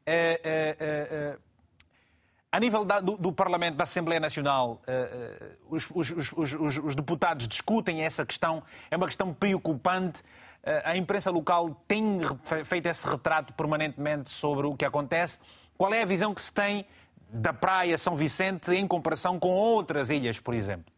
É, 0.05 0.41
é, 0.43 0.77
é, 0.79 1.37
a 2.51 2.59
nível 2.59 2.83
da, 2.83 2.99
do, 2.99 3.17
do, 3.17 3.31
Parlamento, 3.31 3.77
da 3.77 3.83
Assembleia 3.83 4.19
Nacional, 4.19 4.81
os, 5.69 5.89
os, 5.89 6.11
os, 6.11 6.53
os, 6.77 6.95
deputados 6.95 7.47
discutem 7.47 8.01
essa 8.01 8.25
questão. 8.25 8.61
É 8.91 8.97
uma 8.97 9.07
questão 9.07 9.33
preocupante. 9.33 10.21
a 10.83 10.95
imprensa 10.95 11.31
local 11.31 11.75
tem 11.87 12.21
feito 12.63 12.85
esse 12.85 13.07
retrato 13.07 13.53
permanentemente 13.53 14.29
sobre 14.29 14.67
o 14.67 14.75
que 14.75 14.85
acontece. 14.85 15.39
Qual 15.75 15.91
é 15.91 16.03
a 16.03 16.05
visão 16.05 16.33
que 16.33 16.41
se 16.41 16.53
tem 16.53 16.85
da 17.33 17.51
praia 17.51 17.97
São 17.97 18.15
Vicente 18.15 18.71
em 18.71 18.87
comparação 18.87 19.39
com 19.39 19.49
outras 19.49 20.11
ilhas, 20.11 20.39
por 20.39 20.53
exemplo? 20.53 20.93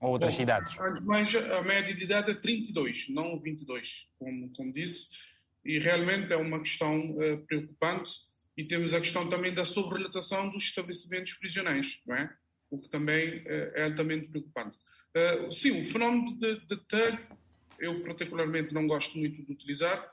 Ou 0.00 0.12
outras 0.12 0.32
Bom, 0.32 0.36
cidades? 0.38 0.74
Mas 1.04 1.34
a 1.34 1.62
média 1.62 1.94
de 1.94 2.02
idade 2.02 2.30
é 2.32 2.34
32, 2.34 3.08
não 3.10 3.38
22, 3.38 4.08
como, 4.18 4.50
como 4.52 4.72
disse, 4.72 5.10
e 5.64 5.78
realmente 5.78 6.32
é 6.32 6.36
uma 6.36 6.58
questão 6.58 6.98
uh, 7.12 7.38
preocupante. 7.46 8.12
E 8.56 8.64
temos 8.64 8.92
a 8.92 9.00
questão 9.00 9.28
também 9.28 9.54
da 9.54 9.64
sobrelotação 9.64 10.50
dos 10.50 10.64
estabelecimentos 10.64 11.34
prisionais, 11.34 12.02
não 12.04 12.16
é? 12.16 12.34
O 12.70 12.80
que 12.80 12.88
também 12.88 13.38
uh, 13.38 13.72
é 13.74 13.84
altamente 13.84 14.26
preocupante. 14.28 14.76
Uh, 15.14 15.52
sim, 15.52 15.82
o 15.82 15.84
fenómeno 15.84 16.36
de, 16.36 16.60
de 16.66 16.76
tag, 16.88 17.18
eu 17.78 18.02
particularmente 18.02 18.74
não 18.74 18.86
gosto 18.86 19.18
muito 19.18 19.42
de 19.42 19.52
utilizar, 19.52 20.10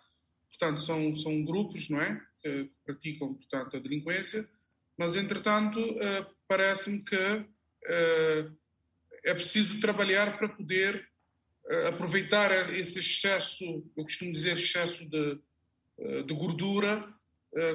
portanto, 0.50 0.82
são, 0.82 1.16
são 1.16 1.44
grupos, 1.44 1.90
não 1.90 2.02
é? 2.02 2.22
Que 2.42 2.70
praticam, 2.86 3.34
portanto, 3.34 3.78
a 3.78 3.80
delinquência, 3.80 4.48
mas, 4.98 5.16
entretanto, 5.16 5.80
uh, 5.80 6.26
parece-me 6.48 7.04
que 7.04 7.16
uh, 7.16 8.58
é 9.24 9.34
preciso 9.34 9.80
trabalhar 9.80 10.38
para 10.38 10.50
poder 10.50 11.08
uh, 11.70 11.88
aproveitar 11.88 12.74
esse 12.74 13.00
excesso, 13.00 13.64
eu 13.96 14.04
costumo 14.04 14.34
dizer 14.34 14.58
excesso 14.58 15.08
de, 15.08 15.40
de 16.26 16.34
gordura, 16.34 17.14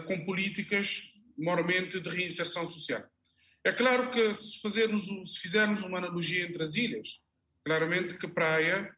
com 0.06 0.24
políticas, 0.24 1.12
moralmente, 1.36 1.98
de 1.98 2.08
reinserção 2.08 2.64
social. 2.66 3.02
É 3.64 3.72
claro 3.72 4.12
que 4.12 4.32
se, 4.32 4.60
fazermos, 4.60 5.06
se 5.26 5.40
fizermos 5.40 5.82
uma 5.82 5.98
analogia 5.98 6.44
entre 6.44 6.62
as 6.62 6.76
ilhas, 6.76 7.20
claramente 7.64 8.16
que 8.16 8.28
Praia, 8.28 8.94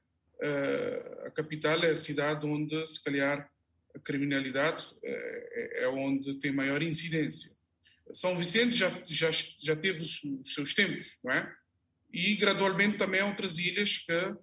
a 1.25 1.31
capital, 1.31 1.85
é 1.85 1.93
a 1.93 1.97
cidade 1.97 2.45
onde, 2.45 2.87
se 2.87 3.03
calhar, 3.03 3.49
a 3.95 3.99
criminalidade 3.99 4.85
é, 5.03 5.85
é 5.85 5.89
onde 5.89 6.35
tem 6.35 6.53
maior 6.53 6.83
incidência. 6.83 7.54
São 8.13 8.37
Vicente 8.37 8.77
já, 8.77 8.91
já, 9.07 9.31
já 9.31 9.77
teve 9.77 10.01
os, 10.01 10.23
os, 10.23 10.55
seus 10.55 10.75
tempos, 10.75 11.07
não 11.23 11.33
é? 11.33 11.53
E 12.13 12.37
gradualmente 12.37 12.99
também 12.99 13.21
há 13.21 13.27
outras 13.27 13.59
ilhas 13.59 13.99
que 13.99 14.37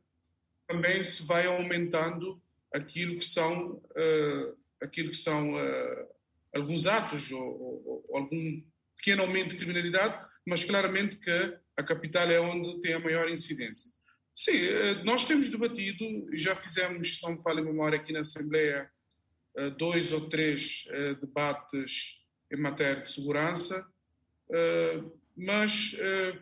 também 0.67 1.03
se 1.05 1.23
vai 1.23 1.45
aumentando 1.45 2.41
aquilo 2.73 3.17
que 3.17 3.25
são, 3.25 3.73
uh, 3.73 4.57
aquilo 4.81 5.09
que 5.09 5.17
são 5.17 5.53
uh, 5.53 6.07
alguns 6.55 6.87
atos 6.87 7.31
ou, 7.31 7.41
ou, 7.41 8.05
ou, 8.07 8.17
algum 8.17 8.61
pequeno 8.97 9.23
aumento 9.23 9.49
de 9.49 9.57
criminalidade, 9.57 10.25
mas 10.45 10.63
claramente 10.63 11.17
que 11.17 11.57
a 11.77 11.83
capital 11.83 12.29
é 12.29 12.39
onde 12.39 12.79
tem 12.81 12.93
a 12.93 12.99
maior 12.99 13.29
incidência. 13.29 13.91
Sim, 14.33 14.65
uh, 14.65 15.03
nós 15.03 15.25
temos 15.25 15.49
debatido, 15.49 16.05
já 16.33 16.55
fizemos, 16.55 17.17
se 17.17 17.23
não 17.23 17.33
me 17.35 17.41
falha 17.41 17.61
a 17.61 17.65
memória, 17.65 17.99
aqui 17.99 18.13
na 18.13 18.21
Assembleia, 18.21 18.89
dois 19.77 20.13
ou 20.13 20.29
três 20.29 20.85
debates 21.19 22.20
em 22.51 22.57
matéria 22.57 23.01
de 23.01 23.09
segurança, 23.09 23.87
eh, 24.51 25.01
mas 25.35 25.95
eh, 25.97 26.37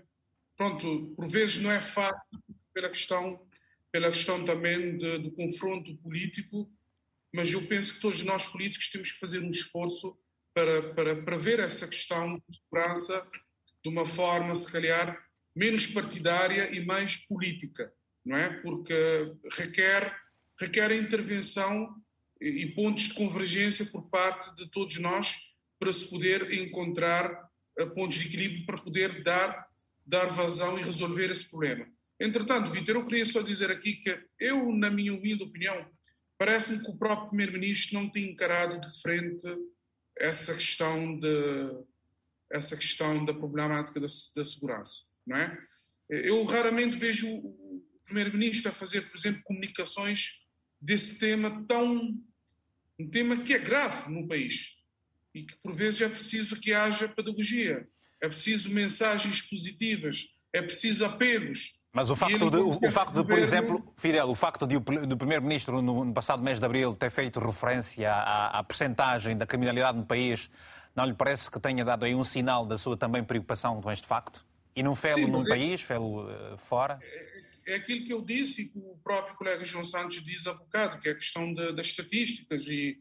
pronto, 0.58 1.14
por 1.16 1.28
vezes 1.30 1.62
não 1.62 1.72
é 1.72 1.80
fácil 1.82 2.44
pela 2.74 2.90
questão, 2.90 3.48
pela 3.92 4.10
questão 4.10 4.44
também 4.44 4.98
de, 4.98 5.20
do 5.20 5.32
confronto 5.32 5.96
político, 5.98 6.70
mas 7.32 7.54
eu 7.54 7.66
penso 7.68 7.94
que 7.94 8.02
todos 8.02 8.24
nós 8.24 8.48
políticos 8.48 8.90
temos 8.90 9.12
que 9.12 9.20
fazer 9.20 9.40
um 9.40 9.50
esforço 9.50 10.20
para, 10.54 10.94
para, 10.94 11.24
para 11.24 11.38
ver 11.38 11.60
essa 11.60 11.88
questão 11.88 12.36
de 12.50 12.58
segurança 12.58 13.26
de 13.84 13.90
uma 13.90 14.06
forma, 14.06 14.56
se 14.56 14.70
calhar, 14.72 15.18
menos 15.56 15.86
partidária 15.88 16.76
e 16.76 16.84
mais 16.86 17.16
política, 17.16 17.94
não 18.26 18.36
é? 18.36 18.50
Porque 18.62 18.94
requer, 19.52 20.16
requer 20.60 20.92
a 20.92 20.96
intervenção 20.96 21.96
e 22.42 22.68
pontos 22.68 23.04
de 23.04 23.14
convergência 23.14 23.86
por 23.86 24.10
parte 24.10 24.54
de 24.56 24.70
todos 24.72 24.98
nós 24.98 25.49
para 25.80 25.94
se 25.94 26.10
poder 26.10 26.52
encontrar 26.54 27.50
eh, 27.78 27.86
pontos 27.86 28.18
de 28.18 28.28
equilíbrio 28.28 28.66
para 28.66 28.78
poder 28.78 29.24
dar, 29.24 29.68
dar 30.06 30.26
vazão 30.28 30.78
e 30.78 30.84
resolver 30.84 31.32
esse 31.32 31.50
problema. 31.50 31.88
Entretanto, 32.20 32.70
Vitor, 32.70 32.96
eu 32.96 33.06
queria 33.06 33.26
só 33.26 33.42
dizer 33.42 33.72
aqui 33.72 33.94
que 33.94 34.20
eu, 34.38 34.72
na 34.74 34.92
minha 34.92 35.14
humilde 35.14 35.44
opinião, 35.44 35.90
parece-me 36.38 36.84
que 36.84 36.92
o 36.92 36.98
próprio 36.98 37.30
Primeiro-Ministro 37.30 37.94
não 37.94 38.10
tem 38.10 38.32
encarado 38.32 38.80
de 38.80 39.02
frente 39.02 39.48
essa 40.18 40.54
questão, 40.54 41.18
de, 41.18 41.86
essa 42.52 42.76
questão 42.76 43.24
da 43.24 43.34
problemática 43.34 44.02
da, 44.02 44.08
da 44.36 44.46
segurança, 44.46 45.04
não 45.26 45.38
é? 45.38 45.58
Eu 46.10 46.44
raramente 46.44 46.98
vejo 46.98 47.28
o 47.30 47.86
Primeiro-Ministro 48.04 48.70
a 48.70 48.74
fazer, 48.74 49.02
por 49.02 49.18
exemplo, 49.18 49.44
comunicações 49.44 50.42
desse 50.82 51.20
tema 51.20 51.64
tão... 51.68 52.18
um 53.00 53.10
tema 53.10 53.38
que 53.38 53.54
é 53.54 53.60
grave 53.60 54.12
no 54.12 54.28
país 54.28 54.79
e 55.40 55.46
que 55.46 55.56
por 55.64 55.74
vezes 55.74 56.02
é 56.02 56.10
preciso 56.10 56.60
que 56.60 56.74
haja 56.74 57.08
pedagogia, 57.08 57.88
é 58.22 58.28
preciso 58.28 58.70
mensagens 58.70 59.42
positivas, 59.42 60.26
é 60.54 60.62
preciso 60.62 61.06
apelos. 61.06 61.80
Mas 61.94 62.12
o 62.12 62.16
facto, 62.16 62.52
de, 62.52 62.58
o, 62.58 62.78
o 62.78 62.92
facto 62.92 63.14
de, 63.14 63.24
por 63.24 63.40
exemplo, 63.40 63.94
Fidel, 63.98 64.30
o 64.30 64.36
facto 64.36 64.68
de 64.68 64.76
o 64.76 64.82
Primeiro-Ministro 64.82 65.82
no, 65.82 66.14
passado 66.14 66.44
mês 66.44 66.60
de 66.60 66.66
Abril 66.66 66.94
ter 66.94 67.10
feito 67.10 67.40
referência 67.40 68.12
à, 68.12 68.60
à 68.60 68.64
percentagem 68.64 69.36
da 69.36 69.48
criminalidade 69.48 69.98
no 69.98 70.06
país, 70.06 70.52
não 70.96 71.06
lhe 71.06 71.14
parece 71.14 71.50
que 71.50 71.60
tenha 71.60 71.84
dado 71.84 72.04
aí 72.06 72.14
um 72.14 72.24
sinal 72.24 72.66
da 72.66 72.78
sua 72.78 72.98
também 72.98 73.24
preocupação 73.24 73.82
com 73.82 73.92
este 73.92 74.06
facto? 74.06 74.46
E 74.76 74.84
não 74.84 74.94
fê-lo 74.94 75.28
num 75.28 75.42
é, 75.42 75.48
país, 75.48 75.82
fê-lo 75.82 76.30
uh, 76.30 76.58
fora? 76.58 77.00
É, 77.02 77.74
é, 77.74 77.76
aquilo 77.78 78.06
que 78.06 78.14
eu 78.14 78.22
disse 78.22 78.64
e 78.64 78.70
que 78.70 78.78
o 78.78 79.00
próprio 79.04 79.36
colega 79.36 79.64
João 79.64 79.84
Santos 79.84 80.24
diz 80.24 80.46
há 80.46 80.54
bocado, 80.54 81.00
que 81.00 81.10
é 81.10 81.14
a 81.14 81.16
questão 81.16 81.52
de, 81.54 81.74
das 81.74 81.88
estatísticas 81.88 82.66
e 82.68 83.00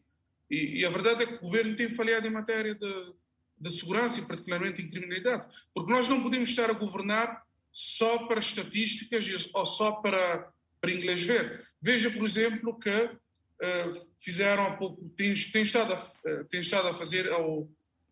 e, 0.49 0.79
e, 0.79 0.85
a 0.85 0.89
verdade 0.89 1.23
é 1.23 1.25
que 1.25 1.35
o 1.35 1.41
governo 1.41 1.75
tem 1.75 1.89
falhado 1.89 2.27
em 2.27 2.31
matéria 2.31 2.73
de, 2.73 3.13
de 3.59 3.71
segurança 3.71 4.19
e, 4.19 4.25
particularmente, 4.25 4.81
em 4.81 4.89
criminalidade. 4.89 5.47
Porque 5.73 5.91
nós 5.91 6.07
não 6.07 6.23
podemos 6.23 6.49
estar 6.49 6.69
a 6.69 6.73
governar 6.73 7.43
só 7.71 8.25
para 8.25 8.39
estatísticas 8.39 9.49
ou 9.53 9.65
só 9.65 9.93
para, 9.93 10.51
para 10.81 10.91
inglês 10.91 11.21
ver. 11.21 11.65
Veja, 11.81 12.09
por 12.09 12.25
exemplo, 12.25 12.79
que 12.79 12.89
uh, 12.89 14.07
fizeram 14.19 14.65
há 14.65 14.71
pouco, 14.71 15.07
tem, 15.09 15.33
tem, 15.33 15.61
estado 15.61 15.93
a, 15.93 15.97
uh, 15.97 16.45
tem 16.45 16.61
estado 16.61 16.87
a 16.87 16.93
fazer, 16.93 17.31
ao, 17.31 17.69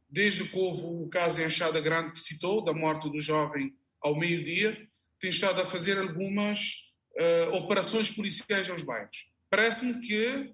desde 0.09 0.47
que 0.47 0.57
houve 0.57 0.81
o 0.83 1.09
caso 1.09 1.41
em 1.41 1.45
Achada 1.45 1.81
Grande 1.81 2.11
que 2.11 2.19
citou, 2.19 2.63
da 2.63 2.73
morte 2.73 3.09
do 3.09 3.19
jovem 3.19 3.75
ao 4.01 4.17
meio-dia, 4.17 4.87
tem 5.19 5.29
estado 5.29 5.61
a 5.61 5.65
fazer 5.65 5.97
algumas 5.97 6.93
uh, 7.15 7.55
operações 7.55 8.11
policiais 8.11 8.69
aos 8.69 8.83
bairros. 8.83 9.31
Parece-me 9.49 9.99
que 10.05 10.53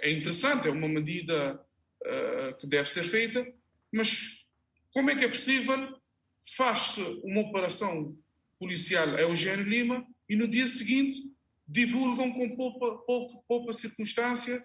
é 0.00 0.10
interessante, 0.10 0.68
é 0.68 0.70
uma 0.70 0.88
medida 0.88 1.60
uh, 2.02 2.56
que 2.58 2.66
deve 2.66 2.88
ser 2.88 3.04
feita, 3.04 3.46
mas 3.92 4.46
como 4.92 5.10
é 5.10 5.16
que 5.16 5.24
é 5.24 5.28
possível? 5.28 5.96
Faz-se 6.56 7.00
uma 7.22 7.42
operação 7.42 8.16
policial 8.58 9.14
a 9.14 9.20
Eugênio 9.20 9.64
Lima 9.64 10.06
e 10.28 10.36
no 10.36 10.48
dia 10.48 10.66
seguinte 10.66 11.22
divulgam 11.66 12.32
com 12.32 12.56
pouca, 12.56 12.98
pouca, 13.04 13.38
pouca 13.46 13.72
circunstância 13.72 14.64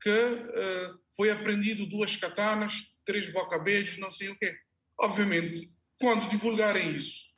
que 0.00 0.10
uh, 0.10 0.98
foi 1.16 1.30
apreendido 1.30 1.86
duas 1.86 2.16
katanas, 2.16 2.96
três 3.04 3.32
bocabeijos, 3.32 3.98
não 3.98 4.10
sei 4.10 4.28
o 4.28 4.38
quê. 4.38 4.56
Obviamente, 4.98 5.68
quando 5.98 6.28
divulgarem 6.28 6.96
isso, 6.96 7.34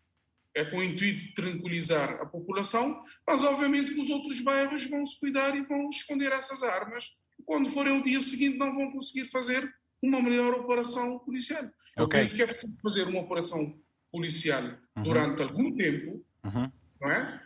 é 0.55 0.65
com 0.65 0.79
o 0.79 0.83
intuito 0.83 1.21
de 1.21 1.35
tranquilizar 1.35 2.13
a 2.21 2.27
população, 2.27 3.05
mas 3.27 3.45
obviamente 3.45 3.93
que 3.95 4.01
os 4.01 4.11
outros 4.11 4.41
bairros 4.41 4.85
vão 4.85 5.05
se 5.07 5.19
cuidar 5.19 5.55
e 5.55 5.63
vão 5.63 5.89
esconder 5.91 6.33
essas 6.33 6.63
armas 6.63 7.13
quando 7.47 7.71
forem 7.71 7.99
o 7.99 8.05
dia 8.05 8.21
seguinte 8.21 8.59
não 8.59 8.75
vão 8.75 8.91
conseguir 8.91 9.31
fazer 9.31 9.73
uma 10.03 10.21
melhor 10.21 10.53
operação 10.55 11.19
policial. 11.21 11.63
Okay. 11.63 11.73
Eu 11.97 12.09
penso 12.09 12.37
que 12.37 12.43
é 12.43 12.47
preciso 12.47 12.77
fazer 12.83 13.07
uma 13.07 13.21
operação 13.21 13.81
policial 14.13 14.65
uhum. 14.97 15.03
durante 15.03 15.43
algum 15.43 15.75
tempo, 15.75 16.25
uhum. 16.45 16.71
não 17.01 17.11
é? 17.11 17.41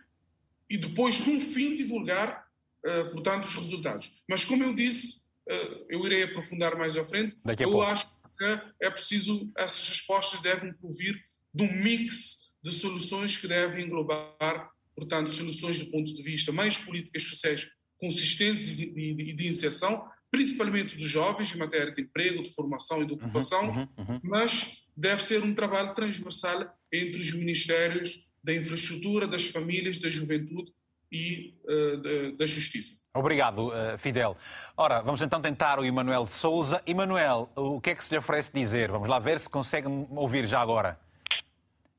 e 0.71 0.79
depois, 0.79 1.19
no 1.27 1.41
fim, 1.41 1.75
divulgar, 1.75 2.47
uh, 2.87 3.11
portanto, 3.11 3.47
os 3.47 3.55
resultados. 3.57 4.23
Mas, 4.29 4.45
como 4.45 4.63
eu 4.63 4.73
disse, 4.73 5.25
uh, 5.49 5.85
eu 5.89 6.07
irei 6.07 6.23
aprofundar 6.23 6.79
mais 6.79 6.97
à 6.97 7.05
frente. 7.05 7.37
Daqui 7.45 7.65
a 7.65 7.67
eu 7.67 7.73
pouco. 7.73 7.87
acho 7.87 8.07
que 8.07 8.61
é 8.81 8.89
preciso, 8.89 9.51
essas 9.57 9.89
respostas 9.89 10.41
devem 10.41 10.73
provir 10.73 11.21
de 11.53 11.65
um 11.65 11.83
mix 11.83 12.57
de 12.63 12.73
soluções 12.73 13.37
que 13.37 13.49
devem 13.49 13.87
englobar, 13.87 14.71
portanto, 14.95 15.33
soluções 15.33 15.77
do 15.79 15.91
ponto 15.91 16.15
de 16.15 16.23
vista 16.23 16.53
mais 16.53 16.79
políticas 16.79 17.25
sociais 17.25 17.69
consistentes 18.01 18.81
e 18.81 18.93
de, 18.93 19.33
de, 19.33 19.49
inserção, 19.49 20.05
principalmente 20.31 20.97
dos 20.97 21.05
jovens 21.05 21.55
em 21.55 21.59
matéria 21.59 21.93
de 21.93 22.03
emprego, 22.03 22.43
de 22.43 22.55
formação 22.55 23.03
e 23.03 23.07
de 23.07 23.13
ocupação, 23.13 23.69
uhum, 23.69 23.89
uhum, 23.99 24.05
uhum. 24.09 24.21
mas 24.23 24.87
deve 24.97 25.23
ser 25.23 25.43
um 25.43 25.55
trabalho 25.55 25.95
transversal 25.95 26.67
entre 26.93 27.21
os 27.21 27.33
ministérios 27.33 28.27
da 28.43 28.55
infraestrutura, 28.55 29.27
das 29.27 29.45
famílias, 29.45 29.99
da 29.99 30.09
juventude 30.09 30.73
e 31.13 31.55
uh, 31.65 31.97
da, 31.97 32.37
da, 32.39 32.47
justiça. 32.47 33.03
Obrigado, 33.13 33.69
uh, 33.69 33.99
Fidel. 33.99 34.37
Ora, 34.77 35.03
vamos 35.03 35.21
então 35.21 35.41
tentar 35.41 35.79
o 35.79 35.85
Emanuel 35.85 36.25
de 36.25 36.33
Souza. 36.33 36.81
Emanuel, 36.87 37.51
o 37.57 37.81
que 37.81 37.91
é 37.91 37.95
que 37.95 38.05
se 38.05 38.13
lhe 38.13 38.19
oferece 38.19 38.53
dizer? 38.55 38.91
Vamos 38.91 39.09
lá 39.09 39.19
ver 39.19 39.39
se 39.41 39.51
consegue 39.51 39.89
ouvir 40.11 40.47
já 40.47 40.61
agora. 40.61 40.99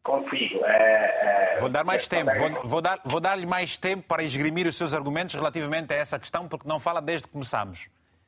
Consigo. 0.03 0.65
É, 0.65 1.50
é, 1.50 1.50
vou 1.61 1.69
dar 1.69 1.83
mais 1.83 2.07
tempo, 2.07 2.31
vou, 2.35 2.49
vou, 2.63 2.81
dar, 2.81 2.99
vou 3.05 3.19
dar-lhe 3.19 3.45
mais 3.45 3.77
tempo 3.77 4.03
para 4.07 4.23
esgrimir 4.23 4.67
os 4.67 4.75
seus 4.77 4.93
argumentos 4.93 5.35
relativamente 5.35 5.93
a 5.93 5.95
essa 5.95 6.19
questão, 6.19 6.47
porque 6.47 6.67
não 6.67 6.79
fala 6.79 7.01
desde 7.01 7.27
que 7.27 7.33
começamos. 7.33 7.87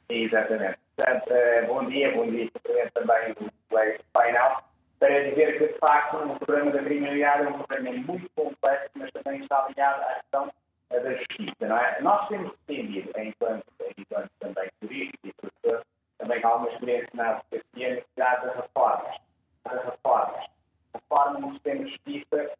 Exatamente. 0.09 0.77
Portanto, 0.95 1.33
bom 1.67 1.85
dia, 1.85 2.11
bom 2.13 2.29
dia 2.29 2.49
também 2.93 3.31
o 3.31 3.51
colega 3.69 3.97
do 3.97 4.03
painel, 4.13 4.57
para 4.99 5.29
dizer 5.29 5.57
que, 5.57 5.67
de 5.67 5.79
facto, 5.79 6.17
o 6.17 6.39
problema 6.39 6.71
da 6.71 6.83
criminalidade 6.83 7.43
é 7.43 7.49
um 7.49 7.63
problema 7.63 7.91
muito 8.05 8.29
complexo, 8.35 8.89
mas 8.95 9.11
também 9.11 9.41
está 9.41 9.67
ligado 9.67 10.01
à 10.01 10.13
questão 10.15 10.53
da 10.91 11.13
justiça, 11.15 11.67
não 11.67 11.77
é? 11.77 12.01
Nós 12.01 12.27
temos 12.27 12.53
defendido, 12.67 13.09
enquanto, 13.17 13.65
enquanto 13.97 14.29
também 14.39 14.69
turistas 14.79 15.19
e 15.23 15.33
professores, 15.33 15.85
também 16.19 16.41
com 16.41 16.47
alguma 16.47 16.69
experiência 16.71 17.09
na 17.15 17.29
advocacia, 17.29 17.87
a 17.87 17.95
necessidade 17.95 18.45
das 18.45 18.55
reformas. 18.55 19.15
Das 19.63 19.85
reformas 19.85 20.45
reforma 20.93 21.39
no 21.39 21.53
sistema 21.53 21.83
de 21.83 21.91
justiça 21.91 22.51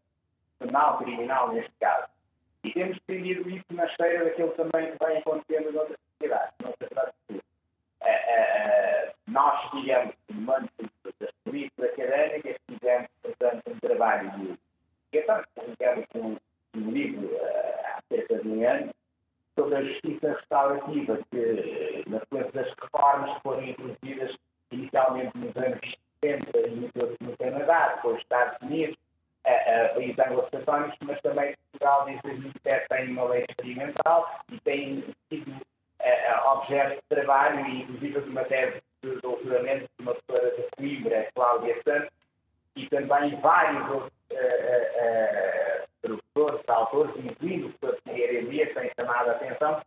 penal, 0.65 0.97
criminal, 0.97 1.52
neste 1.54 1.71
caso. 1.80 2.08
E 2.63 2.71
temos 2.71 2.97
defendido 3.06 3.49
isso 3.49 3.65
na 3.71 3.86
esteira 3.86 4.23
daquilo 4.23 4.52
também 4.52 4.91
que 4.91 5.06
vem 5.06 5.17
acontecendo 5.17 5.69
em 5.69 5.78
outras 5.78 5.99
sociedades, 6.12 6.54
noutras 6.62 6.89
sociedades. 6.89 7.13
Uh, 8.02 9.13
nós, 9.28 9.71
digamos, 9.71 10.15
no 10.30 10.54
âmbito 10.54 10.89
das 11.19 11.32
políticas 11.43 11.89
académicas, 11.91 12.56
fizemos, 12.69 13.08
portanto, 13.21 13.62
um 13.67 13.80
trabalho 13.80 14.32
de 14.32 14.58
investigação, 15.13 15.43
publicamos 15.56 16.06
um, 16.15 16.38
um 16.76 16.91
livro 16.91 17.30
há 17.86 18.02
cerca 18.10 18.39
de 18.39 18.47
um 18.47 18.67
ano, 18.67 18.93
sobre 19.56 19.76
a 19.76 19.84
justiça 19.84 20.34
restaurativa, 20.34 21.19
que, 21.32 22.04
na 22.08 22.19
sequência 22.19 22.52
das 22.54 22.73
reformas 22.82 23.36
que 23.36 23.41
foram 23.41 23.63
introduzidas 23.63 24.36
inicialmente 24.71 25.38
nos 25.38 25.56
anos 25.58 25.80
70 26.23 26.60
e 26.67 26.91
no 27.21 27.38
Canadá, 27.38 27.95
depois 27.95 28.17
Estados 28.19 28.58
Unidos, 28.62 28.97
uh, 29.73 29.95
países 29.95 30.19
anglo-saxónicos, 30.19 30.97
mas 31.01 31.21
também 31.21 31.55
Portugal 31.71 32.05
desde 32.05 32.21
2007 32.23 32.88
tem 32.89 33.12
uma 33.12 33.23
lei 33.25 33.45
experimental 33.49 34.39
e 34.51 34.59
tem 34.62 35.03
sido 35.29 35.51
uh, 35.51 36.49
objeto 36.51 36.95
de 36.95 37.01
trabalho 37.09 37.65
e 37.67 37.81
inclusive 37.81 38.21
de 38.21 38.29
uma 38.29 38.43
tese 38.45 38.81
de 39.01 39.21
doutoramento 39.21 39.89
de 39.97 40.03
uma 40.03 40.15
professora 40.15 40.55
de 40.55 40.67
Coimbra, 40.77 41.27
Cláudia 41.36 41.81
Santos, 41.83 42.09
e 42.75 42.88
também 42.89 43.39
vários 43.41 43.89
outros 43.89 44.13
uh, 44.31 45.88
professores, 46.01 46.69
autores, 46.69 47.15
incluindo 47.17 47.67
o 47.67 47.73
professor 47.73 48.01
Figueiredo 48.03 48.47
Elias, 48.47 48.73
têm 48.73 48.91
chamado 48.99 49.29
a 49.29 49.31
atenção 49.33 49.81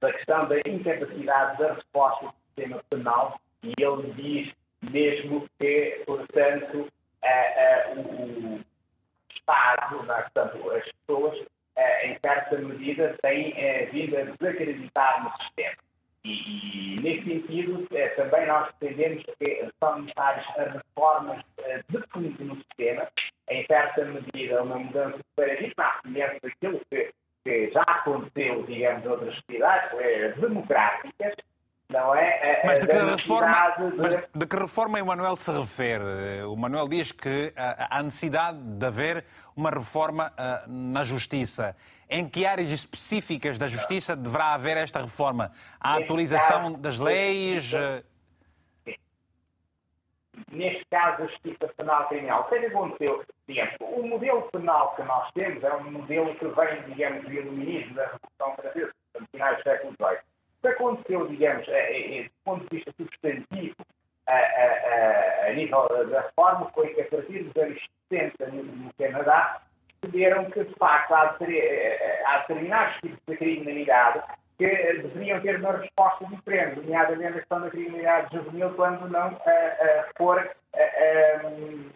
da 0.00 0.12
questão 0.12 0.46
da 0.48 0.58
incapacidade 0.66 1.58
da 1.58 1.72
resposta 1.74 2.26
do 2.26 2.32
sistema 2.46 2.82
penal 2.90 3.40
e 3.62 3.72
ele 3.78 4.12
diz 4.12 4.54
mesmo 4.90 5.48
que, 5.58 6.02
portanto, 6.04 6.88
o 7.96 8.60
Estado, 9.34 10.02
né, 10.04 10.14
portanto, 10.22 10.70
as 10.70 10.84
pessoas, 10.92 11.46
em 12.02 12.18
certa 12.20 12.58
medida, 12.58 13.16
têm 13.22 13.52
vindo 13.90 14.16
a 14.16 14.22
desacreditar 14.22 15.24
no 15.24 15.30
sistema. 15.42 15.76
E, 16.24 16.96
e 16.96 17.00
nesse 17.00 17.24
sentido, 17.24 17.86
também 18.16 18.46
nós 18.46 18.72
entendemos 18.76 19.22
que 19.38 19.68
são 19.78 20.00
necessárias 20.00 20.46
reformas 20.56 21.44
de 21.90 21.98
fundo 22.08 22.44
no 22.44 22.56
sistema, 22.56 23.08
em 23.50 23.66
certa 23.66 24.04
medida, 24.06 24.62
uma 24.62 24.78
mudança 24.78 25.18
de 25.18 25.24
paradigma, 25.36 26.00
semelhança 26.02 26.38
daquilo 26.42 26.80
que, 26.90 27.12
que 27.44 27.70
já 27.72 27.82
aconteceu, 27.82 28.62
digamos, 28.62 29.04
outras 29.04 29.34
sociedades 29.34 30.40
democráticas, 30.40 31.34
não 31.88 32.14
é? 32.14 32.62
Mas 32.64 32.78
de 32.80 32.86
que, 32.86 32.96
reforma, 32.96 33.70
de... 33.70 33.96
mas 33.96 34.14
de 34.14 34.46
que 34.46 34.56
reforma 34.56 34.98
Emanuel 34.98 35.36
se 35.36 35.50
refere? 35.52 36.42
O 36.48 36.56
Manuel 36.56 36.88
diz 36.88 37.12
que 37.12 37.52
há 37.56 38.02
necessidade 38.02 38.58
de 38.58 38.86
haver 38.86 39.24
uma 39.56 39.70
reforma 39.70 40.32
uh, 40.32 40.70
na 40.70 41.04
justiça. 41.04 41.76
Em 42.08 42.28
que 42.28 42.46
áreas 42.46 42.70
específicas 42.70 43.58
da 43.58 43.66
justiça 43.66 44.14
deverá 44.14 44.54
haver 44.54 44.76
esta 44.76 45.00
reforma? 45.00 45.52
A 45.80 45.96
atualização 45.96 46.72
das 46.72 46.98
leis? 46.98 47.70
Neste 50.50 50.84
caso, 50.90 51.22
a 51.22 51.26
justiça 51.26 51.68
penal 51.76 52.08
criminal. 52.08 52.42
O 52.42 52.44
que 52.44 52.56
aconteceu? 52.56 53.24
Digamos, 53.48 53.74
o 53.80 54.02
modelo 54.02 54.42
penal 54.50 54.94
que 54.96 55.02
nós 55.02 55.30
temos 55.32 55.62
é 55.62 55.74
um 55.76 55.90
modelo 55.92 56.34
que 56.36 56.46
vem, 56.46 56.82
digamos, 56.88 57.24
do 57.24 57.32
iluminismo 57.32 57.94
da 57.94 58.04
Revolução 58.04 58.56
Francesa, 58.56 58.92
no 59.18 59.26
final 59.28 59.54
do 59.54 59.62
século 59.62 59.94
XVIII 59.98 60.33
que 60.64 60.68
aconteceu, 60.68 61.26
digamos, 61.28 61.66
do 61.66 62.30
ponto 62.44 62.62
de 62.62 62.76
vista 62.76 62.92
substantivo, 62.96 63.76
a, 64.26 64.32
a, 64.32 65.48
a, 65.48 65.52
nível 65.52 65.86
da 66.08 66.22
reforma, 66.22 66.70
foi 66.74 66.88
que 66.94 67.02
a 67.02 67.04
partir 67.04 67.42
dos 67.44 67.62
anos 67.62 67.78
60 68.10 68.46
no, 68.46 68.92
Canadá, 68.98 69.60
perceberam 70.00 70.46
que, 70.50 70.64
de 70.64 70.74
facto, 70.76 71.12
há, 71.12 71.36
há 72.26 72.38
determinados 72.38 72.96
tipos 73.00 73.18
de 73.28 73.36
criminalidade 73.36 74.22
que 74.56 74.66
deveriam 74.66 75.40
ter 75.40 75.60
uma 75.60 75.76
resposta 75.76 76.24
diferente, 76.26 76.80
nomeadamente 76.80 77.28
a 77.30 77.40
questão 77.40 77.60
da 77.60 77.70
criminalidade 77.70 78.34
juvenil, 78.34 78.70
quando 78.74 79.08
não 79.10 79.38
for 80.16 80.50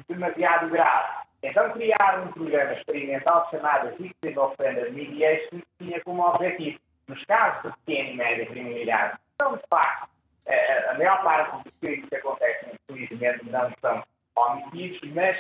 demasiado 0.09 0.69
grave. 0.69 1.29
Então 1.43 1.71
criaram 1.71 2.25
um 2.25 2.33
programa 2.33 2.73
experimental 2.73 3.49
chamado 3.51 3.97
Victim 3.97 4.37
Offender 4.37 4.93
Mediation, 4.93 5.61
que 5.61 5.85
tinha 5.85 6.01
como 6.01 6.23
objetivo 6.23 6.79
nos 7.09 7.25
casos 7.25 7.63
de 7.63 7.79
pequena 7.85 8.11
e 8.11 8.17
média 8.17 8.47
criminalidade, 8.47 9.19
são 9.41 9.57
de 9.57 9.63
facto, 9.69 10.09
a 10.91 10.95
maior 10.95 11.23
parte 11.23 11.65
dos 11.65 11.73
crimes 11.81 12.09
que 12.09 12.17
acontecem, 12.17 12.73
infelizmente, 12.89 13.51
não 13.51 13.71
são 13.81 14.03
homicídios, 14.37 15.13
mas 15.15 15.37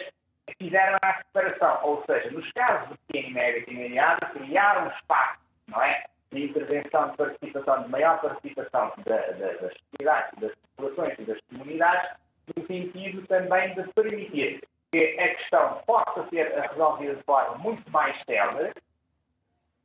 fizeram 0.58 0.98
a 1.02 1.14
separação, 1.14 1.80
ou 1.82 2.04
seja, 2.06 2.30
nos 2.30 2.50
casos 2.52 2.88
de 2.90 2.98
pequena 3.06 3.28
e 3.28 3.32
média 3.34 3.62
criminalidade, 3.64 4.32
criaram 4.32 4.86
um 4.86 4.90
espaço, 4.90 5.38
não 5.68 5.82
é? 5.82 6.04
De 6.32 6.44
intervenção, 6.44 7.10
de 7.10 7.16
participação, 7.16 7.82
de 7.82 7.88
maior 7.88 8.20
participação 8.20 8.92
da, 9.04 9.16
da, 9.16 9.52
das 9.54 9.72
sociedades, 9.72 10.40
das 10.40 10.52
populações 10.76 11.18
e 11.18 11.22
das 11.22 11.40
comunidades, 11.50 12.10
no 12.54 12.66
sentido 12.66 13.26
também 13.26 13.74
de 13.74 13.82
permitir 13.94 14.60
que 14.90 15.20
a 15.20 15.36
questão 15.36 15.82
possa 15.86 16.26
ser 16.28 16.50
resolvida 16.70 17.14
de 17.14 17.22
forma 17.24 17.56
muito 17.58 17.90
mais 17.90 18.16
célere, 18.24 18.72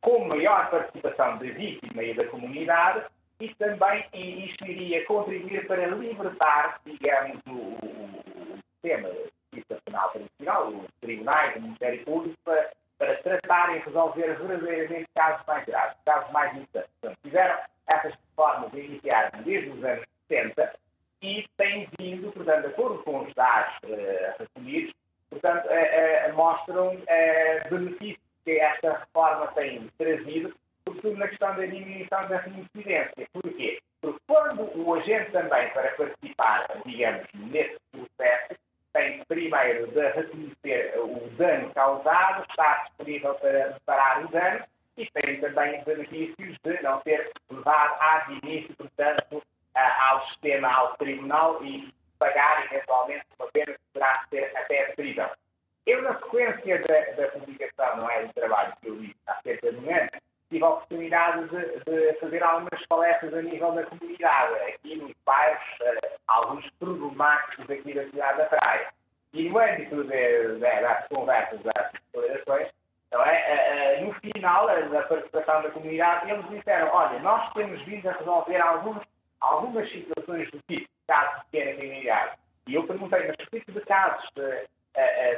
com 0.03 0.27
maior 0.27 0.69
participação 0.69 1.37
da 1.37 1.45
vítima 1.45 2.03
e 2.03 2.13
da 2.13 2.27
comunidade, 2.27 3.05
e 3.39 3.53
também 3.55 4.05
isto 4.13 4.65
iria 4.65 5.03
contribuir 5.05 5.65
para 5.65 5.87
libertar, 5.87 6.79
digamos, 6.85 7.39
o, 7.47 7.77
o 7.81 8.59
sistema 8.73 9.09
justiça 9.53 9.81
tradicional, 9.85 10.67
os 10.67 10.91
tribunais, 11.01 11.55
o 11.55 11.61
Ministério 11.61 12.05
Público, 12.05 12.37
para, 12.43 12.69
para 12.97 13.15
tratar 13.17 13.75
e 13.75 13.79
resolver 13.79 14.35
verdadeiramente 14.35 15.07
casos 15.15 15.45
mais 15.47 15.65
graves, 15.65 15.97
casos 16.05 16.31
mais 16.31 16.57
importantes. 16.57 16.91
Portanto, 17.01 17.19
tiveram 17.23 17.59
essas 17.87 18.13
reformas 18.13 18.73
a 18.73 18.77
iniciar 18.77 19.31
desde 19.43 19.69
os 19.69 19.83
anos 19.83 20.05
70 20.27 20.73
e 21.21 21.45
têm 21.57 21.87
vindo, 21.97 22.31
portanto, 22.33 22.61
de 22.61 22.67
acordo 22.67 23.03
com 23.03 23.21
os 23.21 23.33
dados 23.33 23.73
uh, 23.85 24.35
recolhidos, 24.37 24.93
portanto, 25.29 25.65
uh, 25.65 26.31
uh, 26.31 26.35
mostram 26.35 26.97
benefícios 27.69 28.32
que 28.45 28.59
esta 28.59 28.99
reforma 28.99 29.47
tem 29.53 29.89
trazido, 29.97 30.53
sobretudo 30.85 31.17
na 31.17 31.27
questão 31.27 31.55
da 31.55 31.65
diminuição 31.65 32.27
da 32.27 32.37
reincidência. 32.37 33.27
Porquê? 33.33 33.79
Porque 34.01 34.19
quando 34.27 34.69
o 34.77 34.93
agente 34.95 35.31
também, 35.31 35.69
para 35.69 35.91
participar, 35.91 36.67
digamos, 36.85 37.25
nesse 37.33 37.77
processo, 37.91 38.55
tem 38.93 39.23
primeiro 39.25 39.87
de 39.87 40.07
reconhecer 40.11 40.93
o 40.97 41.29
dano 41.37 41.73
causado, 41.73 42.45
está 42.49 42.83
disponível 42.83 43.33
para 43.35 43.73
reparar 43.73 44.25
o 44.25 44.27
dano 44.29 44.65
e 44.97 45.09
tem 45.11 45.39
também 45.41 45.79
os 45.79 45.85
benefícios 45.85 46.57
de 46.63 46.83
não 46.83 47.01
ser 47.01 47.31
levado 47.49 47.95
a 47.99 48.27
início, 48.43 48.75
portanto, 48.75 49.41
ao 49.75 50.27
sistema, 50.27 50.71
ao 50.71 50.95
tribunal 50.97 51.63
e 51.63 51.91
pagar 52.19 52.65
eventualmente 52.65 53.25
uma 53.39 53.47
pena 53.51 53.73
que 53.73 53.79
poderá 53.91 54.25
ser 54.29 54.51
até 54.55 54.93
prisão. 54.93 55.29
Eu, 55.85 56.01
na 56.01 56.15
sequência 56.15 56.81
da, 56.81 57.21
da 57.21 57.27
publicação, 57.31 57.97
não 57.97 58.09
é, 58.09 58.25
do 58.25 58.33
trabalho 58.33 58.73
que 58.81 58.87
eu 58.87 58.95
vi 58.95 59.15
há 59.27 59.35
cerca 59.41 59.71
de 59.71 59.77
um 59.77 59.93
ano, 59.93 60.09
tive 60.49 60.63
a 60.63 60.69
oportunidade 60.69 61.49
de, 61.49 61.79
de, 61.83 62.19
fazer 62.19 62.43
algumas 62.43 62.85
palestras 62.87 63.33
a 63.33 63.41
nível 63.41 63.71
da 63.73 63.83
comunidade, 63.85 64.53
aqui 64.69 64.95
nos 64.95 65.11
bairros, 65.25 65.61
uh, 65.81 66.19
alguns 66.27 66.69
problemáticos 66.79 67.69
aqui 67.69 67.93
da 67.93 68.05
cidade 68.05 68.37
da 68.37 68.45
Praia. 68.45 68.87
E 69.33 69.49
no 69.49 69.57
âmbito 69.57 70.03
de, 70.03 70.53
de, 70.53 70.59
das 70.59 71.07
conversas, 71.09 71.59
das 71.63 71.91
declarações, 72.13 72.69
então, 73.07 73.21
é, 73.25 73.99
uh, 73.99 74.03
uh, 74.03 74.05
no 74.05 74.13
final 74.13 74.67
da 74.67 75.03
participação 75.03 75.63
da 75.63 75.71
comunidade, 75.71 76.31
eles 76.31 76.49
disseram, 76.49 76.87
olha, 76.93 77.19
nós 77.19 77.51
temos 77.53 77.81
vindo 77.81 78.07
a 78.07 78.13
resolver 78.13 78.57
alguns, 78.57 79.03
algumas 79.41 79.91
situações 79.91 80.49
do 80.49 80.59
tipo, 80.67 80.87
casos 81.07 81.43
de 81.51 81.61
pequena. 81.61 82.31
E 82.67 82.75
eu 82.75 82.87
perguntei, 82.87 83.27
mas 83.27 83.35
que 83.35 83.59
tipo 83.59 83.71
de 83.73 83.81
casos 83.81 84.29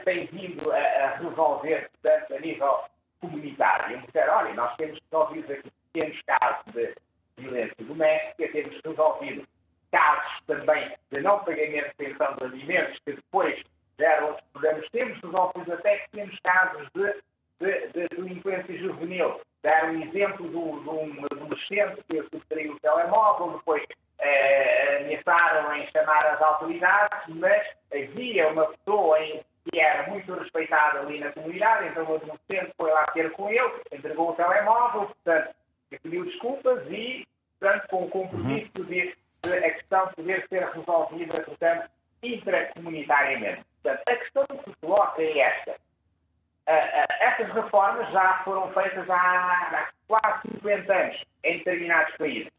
tem 0.04 0.26
vindo 0.28 0.72
a, 0.72 0.78
a 0.78 1.16
resolver, 1.18 1.90
portanto, 2.02 2.36
a 2.36 2.40
nível 2.40 2.80
comunitário. 3.22 4.02
Disseram, 4.02 4.38
olha, 4.38 4.54
nós 4.54 4.76
temos 4.76 5.00
resolvido 5.12 5.54
aqui 5.54 5.72
pequenos 5.94 6.22
casos 6.24 6.74
de 6.74 6.96
violência 7.38 7.76
doméstica, 7.80 8.52
temos 8.52 8.82
resolvido 8.84 9.48
casos 9.92 10.42
também 10.48 10.92
de 11.12 11.22
não 11.22 11.40
pagamento 11.40 11.88
de 11.88 11.96
pensão 11.96 12.36
de 12.36 12.44
alimentos, 12.44 13.00
que 13.06 13.14
depois 13.14 13.64
geram 13.98 14.28
outros 14.28 14.46
problemas. 14.52 14.90
Temos 14.90 15.20
resolvido 15.22 15.74
até 15.74 15.98
que 16.00 16.12
temos 16.12 16.40
casos 16.40 16.88
de, 16.94 17.16
de, 17.60 17.88
de 17.88 18.08
delinquência 18.10 18.78
juvenil. 18.78 19.40
Dar 19.64 19.86
um 19.86 20.02
exemplo 20.04 20.50
de 20.50 20.58
um 20.58 21.26
adolescente 21.32 22.04
que 22.10 22.22
subtraiu 22.24 22.74
o 22.74 22.80
telemóvel, 22.80 23.58
depois 23.58 23.84
eh, 24.20 24.98
ameaçaram 25.02 25.76
em 25.76 25.88
chamar 25.92 26.26
as 26.26 26.42
autoridades, 26.42 27.20
mas 27.28 27.66
havia 27.92 28.48
uma 28.50 28.66
pessoa 28.68 29.20
em 29.22 29.44
que 29.70 29.80
era 29.80 30.08
muito 30.10 30.34
respeitado 30.34 31.00
ali 31.00 31.20
na 31.20 31.32
comunidade, 31.32 31.88
então 31.88 32.04
o 32.04 32.16
adolescente 32.16 32.74
foi 32.78 32.92
lá 32.92 33.06
ter 33.14 33.32
com 33.32 33.50
ele, 33.50 33.82
entregou 33.92 34.30
o 34.30 34.36
telemóvel, 34.36 35.08
portanto, 35.08 35.56
pediu 35.90 36.26
desculpas 36.26 36.84
e, 36.90 37.28
portanto, 37.60 37.88
com 37.90 38.04
o 38.04 38.10
compromisso 38.10 38.72
de, 38.76 39.16
de, 39.44 39.54
a 39.54 39.72
questão 39.72 40.08
poder 40.10 40.46
ser 40.50 40.68
resolvida, 40.70 41.42
portanto, 41.42 41.90
intracomunitariamente. 42.22 43.64
Portanto, 43.82 44.04
a 44.08 44.16
questão 44.16 44.46
que 44.46 44.70
se 44.70 44.76
coloca 44.82 45.22
é 45.22 45.40
esta. 45.40 45.72
Uh, 45.72 46.72
uh, 46.72 47.14
essas 47.20 47.54
reformas 47.54 48.12
já 48.12 48.42
foram 48.44 48.72
feitas 48.74 49.08
há, 49.10 49.16
há 49.16 49.90
quase 50.08 50.42
50 50.56 50.94
anos 50.94 51.24
em 51.44 51.58
determinados 51.60 52.16
países. 52.18 52.52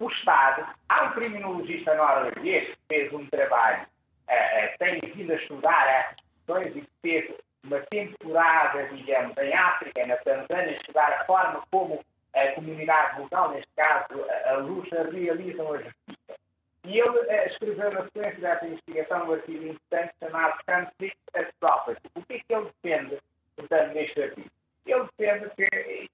O 0.00 0.08
Estado, 0.08 0.66
há 0.88 1.04
um 1.04 1.12
criminologista 1.12 1.94
norueguês 1.94 2.68
que 2.68 2.78
fez 2.88 3.12
um 3.12 3.26
trabalho 3.26 3.82
uh, 3.82 4.78
tem 4.78 4.98
vindo 5.14 5.30
a 5.30 5.36
estudar 5.36 5.86
essas 5.88 6.16
questões 6.34 6.74
e 6.74 6.88
fez 7.02 7.30
uma 7.62 7.80
temporada, 7.90 8.86
digamos, 8.88 9.36
em 9.36 9.52
África, 9.52 10.06
na 10.06 10.16
Tanzânia, 10.16 10.72
estudar 10.72 11.12
a 11.12 11.24
forma 11.26 11.62
como 11.70 12.02
a 12.34 12.52
comunidade 12.52 13.20
local, 13.20 13.50
neste 13.50 13.68
caso 13.76 14.24
a 14.46 14.52
Lucha, 14.54 15.06
realizam 15.12 15.70
a 15.70 15.76
justiça. 15.76 16.40
E 16.84 16.98
ele 16.98 17.18
uh, 17.18 17.46
escreveu 17.48 17.92
na 17.92 18.04
sequência 18.04 18.40
dessa 18.40 18.66
investigação 18.66 19.28
um 19.28 19.32
artigo 19.34 19.66
importante 19.66 20.14
chamado 20.18 20.58
Conflict 20.64 21.18
as 21.34 21.46
Property. 21.60 22.00
O 22.14 22.22
que 22.22 22.34
é 22.34 22.38
que 22.38 22.54
ele 22.54 22.70
defende, 22.82 23.18
portanto, 23.54 23.92
neste 23.92 24.22
artigo? 24.22 24.50
Ele 24.86 25.06
defende 25.18 25.50
que, 25.56 26.10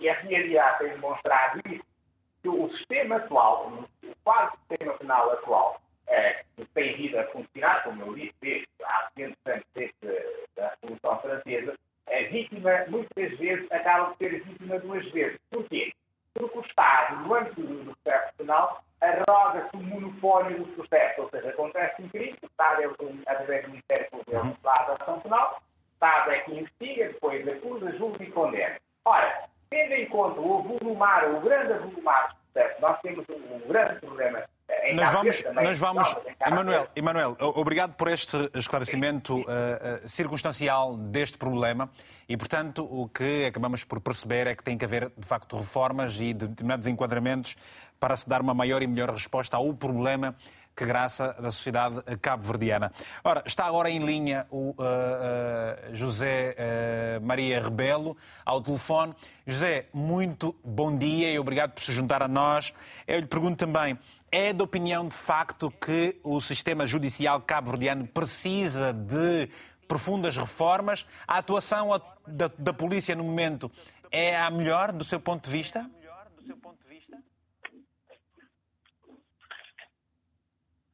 e 0.00 0.08
a 0.10 0.14
realidade 0.20 0.78
tem 0.80 0.88
demonstrado 0.90 1.62
isso, 1.64 1.95
que 2.46 2.48
o 2.48 2.70
sistema 2.76 3.16
atual, 3.16 3.72
o 4.04 4.14
quase 4.22 4.56
sistema 4.68 4.92
penal 4.94 5.32
atual, 5.32 5.80
é, 6.06 6.44
que 6.56 6.64
tem 6.66 6.96
vindo 6.96 7.18
a 7.18 7.24
funcionar, 7.24 7.82
como 7.82 8.02
eu 8.02 8.14
disse, 8.14 8.34
desde 8.40 8.68
há 8.84 9.10
100 9.16 9.24
anos 9.46 9.64
desde 9.74 10.60
a 10.60 10.72
Revolução 10.80 11.20
Francesa, 11.20 11.74
é 12.06 12.22
vítima, 12.24 12.84
muitas 12.88 13.36
vezes, 13.38 13.70
acaba 13.72 14.06
por 14.06 14.18
ser 14.18 14.44
vítima 14.44 14.78
duas 14.78 15.04
vezes. 15.10 15.40
Porquê? 15.50 15.92
Porque 16.34 16.58
o 16.58 16.62
Estado, 16.62 17.16
no 17.22 17.34
âmbito 17.34 17.62
do 17.62 17.96
processo 17.96 18.34
penal, 18.36 18.84
arroga-se 19.00 19.76
o 19.76 19.82
monopólio 19.82 20.58
do 20.58 20.66
processo, 20.76 21.22
ou 21.22 21.30
seja, 21.30 21.48
acontece 21.48 22.00
um 22.00 22.08
crime, 22.10 22.38
o 22.40 22.46
Estado 22.46 22.82
é 22.82 22.90
através 23.26 23.64
do 23.64 23.70
Ministério 23.70 24.10
Público 24.10 24.62
da 24.62 24.72
Ação 25.00 25.20
Penal, 25.20 25.60
o 25.60 25.94
Estado 25.94 26.30
é 26.30 26.38
que 26.40 26.52
investiga, 26.52 27.08
depois 27.08 27.48
acusa, 27.48 27.96
julga 27.96 28.22
e 28.22 28.30
condena. 28.30 28.76
Ora, 29.04 29.48
tendo 29.70 29.94
em 29.94 30.06
conta 30.06 30.40
o 30.40 30.62
volumar, 30.62 31.28
o 31.34 31.40
grande 31.40 31.74
volumar 31.78 32.28
do 32.28 32.52
processo, 32.52 32.80
nós 32.80 33.00
temos 33.00 33.24
um, 33.28 33.56
um 33.56 33.68
grande 33.68 34.00
problema 34.00 34.44
nós 34.94 35.12
vamos, 35.12 35.44
nós 35.54 35.78
vamos 35.78 36.16
Emanuel, 36.44 36.88
Emanuel, 36.94 37.36
obrigado 37.40 37.94
por 37.94 38.08
este 38.08 38.50
esclarecimento 38.54 39.40
uh, 39.40 40.08
circunstancial 40.08 40.96
deste 40.96 41.38
problema. 41.38 41.90
E, 42.28 42.36
portanto, 42.36 42.84
o 42.84 43.08
que 43.08 43.46
acabamos 43.46 43.84
por 43.84 44.00
perceber 44.00 44.46
é 44.46 44.54
que 44.54 44.62
tem 44.62 44.76
que 44.76 44.84
haver, 44.84 45.10
de 45.16 45.26
facto, 45.26 45.56
reformas 45.56 46.20
e 46.20 46.34
determinados 46.34 46.86
enquadramentos 46.86 47.56
para 47.98 48.16
se 48.16 48.28
dar 48.28 48.40
uma 48.40 48.54
maior 48.54 48.82
e 48.82 48.86
melhor 48.86 49.10
resposta 49.10 49.56
ao 49.56 49.72
problema 49.74 50.34
que 50.76 50.84
graça 50.84 51.34
da 51.40 51.50
sociedade 51.50 52.02
cabo-verdiana. 52.20 52.92
Ora, 53.24 53.42
está 53.46 53.64
agora 53.64 53.88
em 53.88 53.98
linha 53.98 54.46
o 54.50 54.70
uh, 54.70 54.72
uh, 54.72 55.94
José 55.94 56.54
uh, 56.54 57.24
Maria 57.24 57.62
Rebelo 57.62 58.14
ao 58.44 58.60
telefone. 58.60 59.14
José, 59.46 59.86
muito 59.92 60.54
bom 60.62 60.96
dia 60.96 61.32
e 61.32 61.38
obrigado 61.38 61.72
por 61.72 61.82
se 61.82 61.92
juntar 61.92 62.22
a 62.22 62.28
nós. 62.28 62.74
Eu 63.06 63.20
lhe 63.20 63.26
pergunto 63.26 63.56
também, 63.56 63.98
é 64.30 64.52
de 64.52 64.62
opinião 64.62 65.08
de 65.08 65.14
facto 65.14 65.70
que 65.70 66.20
o 66.22 66.40
sistema 66.42 66.86
judicial 66.86 67.40
cabo-verdiano 67.40 68.06
precisa 68.06 68.92
de 68.92 69.48
profundas 69.88 70.36
reformas? 70.36 71.06
A 71.26 71.38
atuação 71.38 71.88
da, 72.26 72.50
da 72.58 72.72
polícia 72.74 73.16
no 73.16 73.24
momento 73.24 73.72
é 74.10 74.36
a 74.36 74.50
melhor 74.50 74.92
do 74.92 75.04
seu 75.04 75.18
ponto 75.18 75.48
de 75.48 75.50
vista? 75.56 75.88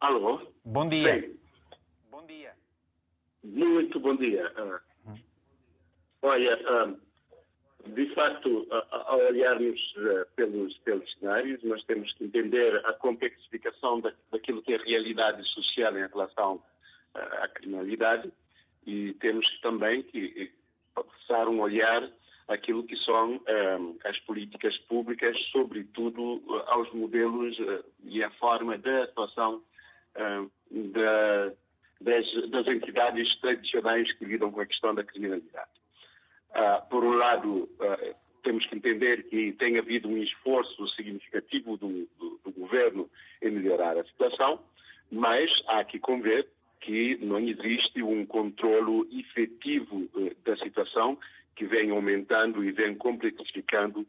Alô? 0.02 0.40
Bom 0.64 0.88
dia. 0.88 1.22
Sim. 1.22 1.38
Bom 2.10 2.26
dia. 2.26 2.52
Muito 3.44 4.00
bom 4.00 4.16
dia. 4.16 4.52
Uh, 4.58 5.14
olha, 6.22 6.58
uh, 6.58 7.90
de 7.92 8.12
facto, 8.12 8.66
ao 8.90 9.20
olharmos 9.20 9.80
uh, 9.98 10.26
pelos, 10.34 10.76
pelos 10.78 11.08
cenários, 11.12 11.62
nós 11.62 11.84
temos 11.84 12.12
que 12.14 12.24
entender 12.24 12.84
a 12.84 12.94
complexificação 12.94 14.00
da, 14.00 14.12
daquilo 14.32 14.60
que 14.60 14.72
é 14.72 14.76
a 14.76 14.82
realidade 14.82 15.44
social 15.50 15.96
em 15.96 16.08
relação 16.08 16.60
à 17.14 17.46
criminalidade 17.46 18.32
e 18.84 19.12
temos 19.20 19.46
também 19.60 20.02
que 20.02 20.52
passar 20.96 21.46
um 21.46 21.60
olhar 21.60 22.10
aquilo 22.48 22.82
que 22.82 22.96
são 22.96 23.40
as 24.04 24.18
políticas 24.20 24.76
públicas, 24.88 25.38
sobretudo 25.52 26.42
aos 26.66 26.92
modelos 26.92 27.56
e 28.02 28.24
a 28.24 28.30
forma 28.32 28.76
de 28.76 29.02
atuação 29.02 29.62
da, 30.14 31.52
das, 32.02 32.50
das 32.50 32.66
entidades 32.66 33.34
tradicionais 33.40 34.12
que 34.12 34.24
lidam 34.24 34.50
com 34.50 34.60
a 34.60 34.66
questão 34.66 34.94
da 34.94 35.04
criminalidade. 35.04 35.70
Uh, 36.50 36.88
por 36.90 37.04
um 37.04 37.14
lado, 37.14 37.68
uh, 37.80 38.14
temos 38.42 38.66
que 38.66 38.76
entender 38.76 39.24
que 39.24 39.52
tem 39.52 39.78
havido 39.78 40.08
um 40.08 40.18
esforço 40.18 40.86
significativo 40.88 41.76
do, 41.76 42.08
do, 42.18 42.40
do, 42.44 42.52
governo 42.52 43.08
em 43.40 43.50
melhorar 43.50 43.96
a 43.96 44.04
situação, 44.04 44.60
mas 45.10 45.50
há 45.68 45.82
que 45.84 45.98
conver 45.98 46.46
que 46.80 47.16
não 47.22 47.38
existe 47.38 48.02
um 48.02 48.26
controlo 48.26 49.06
efetivo 49.10 50.10
uh, 50.14 50.36
da 50.44 50.56
situação 50.56 51.18
que 51.54 51.64
vem 51.64 51.90
aumentando 51.90 52.64
e 52.64 52.72
vem 52.72 52.94
complexificando 52.94 54.06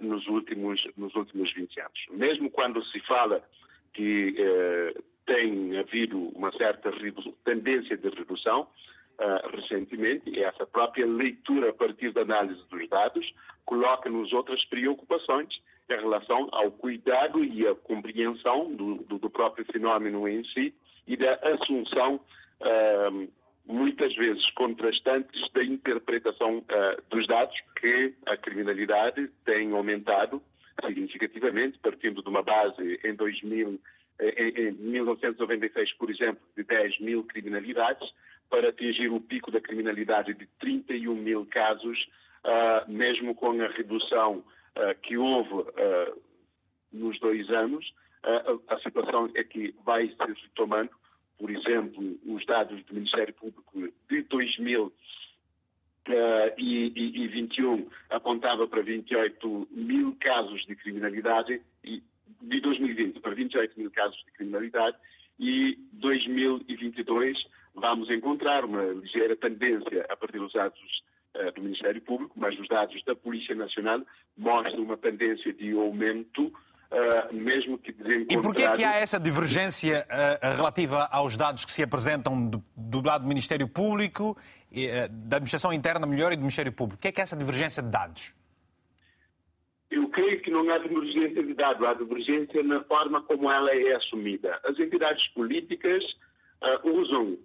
nos, 0.00 0.26
últimos, 0.26 0.82
nos 0.96 1.14
últimos 1.14 1.52
20 1.52 1.80
anos. 1.80 2.06
Mesmo 2.12 2.50
quando 2.50 2.82
se 2.86 2.98
fala 3.00 3.46
que 3.92 4.34
tem 5.26 5.76
havido 5.78 6.28
uma 6.34 6.52
certa 6.52 6.90
tendência 7.44 7.96
de 7.96 8.08
redução, 8.08 8.62
uh, 9.18 9.56
recentemente, 9.56 10.30
e 10.30 10.42
essa 10.42 10.64
própria 10.64 11.06
leitura 11.06 11.70
a 11.70 11.72
partir 11.72 12.12
da 12.12 12.22
análise 12.22 12.62
dos 12.70 12.88
dados 12.88 13.34
coloca-nos 13.64 14.32
outras 14.32 14.64
preocupações 14.64 15.60
em 15.90 15.96
relação 15.96 16.48
ao 16.52 16.70
cuidado 16.70 17.44
e 17.44 17.66
a 17.66 17.74
compreensão 17.74 18.72
do, 18.74 18.96
do, 19.04 19.18
do 19.18 19.30
próprio 19.30 19.64
fenómeno 19.66 20.28
em 20.28 20.44
si 20.44 20.72
e 21.06 21.16
da 21.16 21.34
assunção, 21.34 22.20
uh, 22.60 23.28
muitas 23.66 24.14
vezes 24.14 24.48
contrastantes, 24.50 25.50
da 25.52 25.64
interpretação 25.64 26.58
uh, 26.58 27.02
dos 27.10 27.26
dados 27.26 27.56
que 27.80 28.14
a 28.26 28.36
criminalidade 28.36 29.28
tem 29.44 29.72
aumentado 29.72 30.40
significativamente, 30.84 31.78
partindo 31.78 32.22
de 32.22 32.28
uma 32.28 32.42
base 32.42 33.00
em 33.02 33.14
2000 33.14 33.80
em 34.20 34.72
1996, 34.72 35.92
por 35.94 36.10
exemplo, 36.10 36.42
de 36.56 36.64
10 36.64 37.00
mil 37.00 37.24
criminalidades, 37.24 38.10
para 38.48 38.68
atingir 38.68 39.08
o 39.10 39.20
pico 39.20 39.50
da 39.50 39.60
criminalidade 39.60 40.32
de 40.34 40.46
31 40.58 41.14
mil 41.14 41.46
casos, 41.46 42.08
uh, 42.44 42.90
mesmo 42.90 43.34
com 43.34 43.60
a 43.60 43.68
redução 43.68 44.38
uh, 44.38 45.00
que 45.02 45.16
houve 45.16 45.52
uh, 45.52 46.22
nos 46.92 47.18
dois 47.20 47.48
anos, 47.50 47.92
a 48.66 48.76
situação 48.80 49.30
é 49.36 49.44
que 49.44 49.72
vai 49.84 50.08
se 50.08 50.16
retomando. 50.18 50.90
Por 51.38 51.48
exemplo, 51.48 52.18
os 52.26 52.44
dados 52.44 52.82
do 52.84 52.94
Ministério 52.94 53.32
Público 53.32 53.88
de 54.10 54.22
2000 54.22 54.92
e, 56.58 57.28
21 57.28 57.88
apontava 58.10 58.66
para 58.66 58.82
28 58.82 59.68
mil 59.70 60.16
casos 60.18 60.64
de 60.66 60.74
criminalidade, 60.74 61.62
e, 61.84 62.02
de 62.40 62.60
2020 62.60 63.20
para 63.20 63.34
28 63.34 63.78
mil 63.78 63.90
casos 63.90 64.16
de 64.24 64.32
criminalidade, 64.32 64.96
e 65.38 65.78
2022 65.92 67.36
vamos 67.74 68.10
encontrar 68.10 68.64
uma 68.64 68.82
ligeira 68.84 69.36
tendência 69.36 70.06
a 70.08 70.16
partir 70.16 70.38
dos 70.38 70.52
dados 70.52 70.80
uh, 71.34 71.52
do 71.52 71.62
Ministério 71.62 72.00
Público, 72.00 72.34
mas 72.36 72.58
os 72.58 72.66
dados 72.68 73.02
da 73.04 73.14
Polícia 73.14 73.54
Nacional 73.54 74.00
mostram 74.36 74.82
uma 74.82 74.96
tendência 74.96 75.52
de 75.52 75.72
aumento 75.72 76.52
Uh, 76.88 77.34
mesmo 77.34 77.76
que 77.78 77.92
E 78.30 78.40
por 78.40 78.54
que 78.54 78.62
é 78.62 78.70
que 78.70 78.84
há 78.84 78.94
essa 78.94 79.18
divergência 79.18 80.06
uh, 80.06 80.56
relativa 80.56 81.08
aos 81.10 81.36
dados 81.36 81.64
que 81.64 81.72
se 81.72 81.82
apresentam 81.82 82.48
do, 82.48 82.62
do 82.76 83.02
lado 83.04 83.22
do 83.22 83.26
Ministério 83.26 83.66
Público, 83.66 84.38
uh, 84.70 85.08
da 85.10 85.38
Administração 85.38 85.72
Interna 85.72 86.06
melhor 86.06 86.32
e 86.32 86.36
do 86.36 86.42
Ministério 86.42 86.70
Público? 86.70 86.98
Por 86.98 87.02
que 87.02 87.08
é 87.08 87.12
que 87.12 87.20
há 87.20 87.24
essa 87.24 87.36
divergência 87.36 87.82
de 87.82 87.90
dados? 87.90 88.32
Eu 89.96 90.10
creio 90.10 90.42
que 90.42 90.50
não 90.50 90.70
há 90.70 90.76
divergência 90.76 91.42
de 91.42 91.54
dados, 91.54 91.82
há 91.88 91.94
divergência 91.94 92.62
na 92.62 92.84
forma 92.84 93.22
como 93.22 93.50
ela 93.50 93.74
é 93.74 93.94
assumida. 93.94 94.60
As 94.62 94.78
entidades 94.78 95.26
políticas 95.28 96.04
usam 96.84 97.38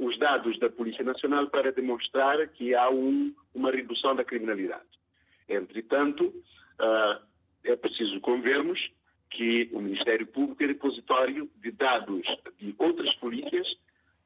os 0.00 0.18
dados 0.18 0.58
da 0.58 0.68
Polícia 0.68 1.04
Nacional 1.04 1.46
para 1.50 1.70
demonstrar 1.70 2.48
que 2.48 2.74
há 2.74 2.90
um, 2.90 3.32
uma 3.54 3.70
redução 3.70 4.16
da 4.16 4.24
criminalidade. 4.24 4.82
Entretanto, 5.48 6.34
é 7.62 7.76
preciso 7.76 8.20
convermos 8.20 8.90
que 9.30 9.70
o 9.72 9.80
Ministério 9.80 10.26
Público 10.26 10.64
é 10.64 10.66
repositório 10.66 11.48
de 11.62 11.70
dados 11.70 12.26
de 12.58 12.74
outras 12.76 13.14
polícias 13.16 13.68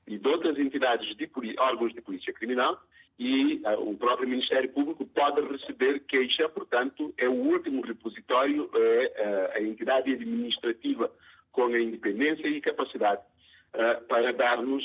e 0.06 0.16
de 0.16 0.26
outras 0.26 0.58
entidades 0.58 1.14
de 1.14 1.30
órgãos 1.58 1.92
de 1.92 2.00
polícia 2.00 2.32
criminal 2.32 2.80
e 3.18 3.60
uh, 3.64 3.90
o 3.90 3.96
próprio 3.96 4.28
Ministério 4.28 4.68
Público 4.70 5.04
pode 5.06 5.40
receber 5.40 6.00
queixa, 6.00 6.48
portanto, 6.48 7.12
é 7.18 7.28
o 7.28 7.32
último 7.32 7.82
repositório, 7.82 8.70
é 8.74 9.52
uh, 9.54 9.58
a 9.58 9.60
entidade 9.62 10.12
administrativa 10.12 11.10
com 11.50 11.66
a 11.66 11.80
independência 11.80 12.46
e 12.46 12.60
capacidade 12.60 13.20
uh, 13.74 14.04
para 14.06 14.32
dar-nos 14.32 14.84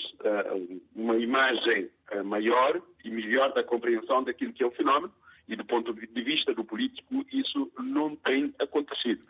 uma 0.95 1.17
imagem 1.17 1.89
maior 2.25 2.81
e 3.03 3.09
melhor 3.09 3.53
da 3.53 3.63
compreensão 3.63 4.23
daquilo 4.23 4.53
que 4.53 4.63
é 4.63 4.65
o 4.65 4.71
fenómeno 4.71 5.13
e 5.47 5.55
do 5.55 5.65
ponto 5.65 5.93
de 5.93 6.21
vista 6.21 6.53
do 6.53 6.63
político 6.63 7.25
isso 7.31 7.71
não 7.79 8.15
tem 8.15 8.53
acontecido. 8.59 9.23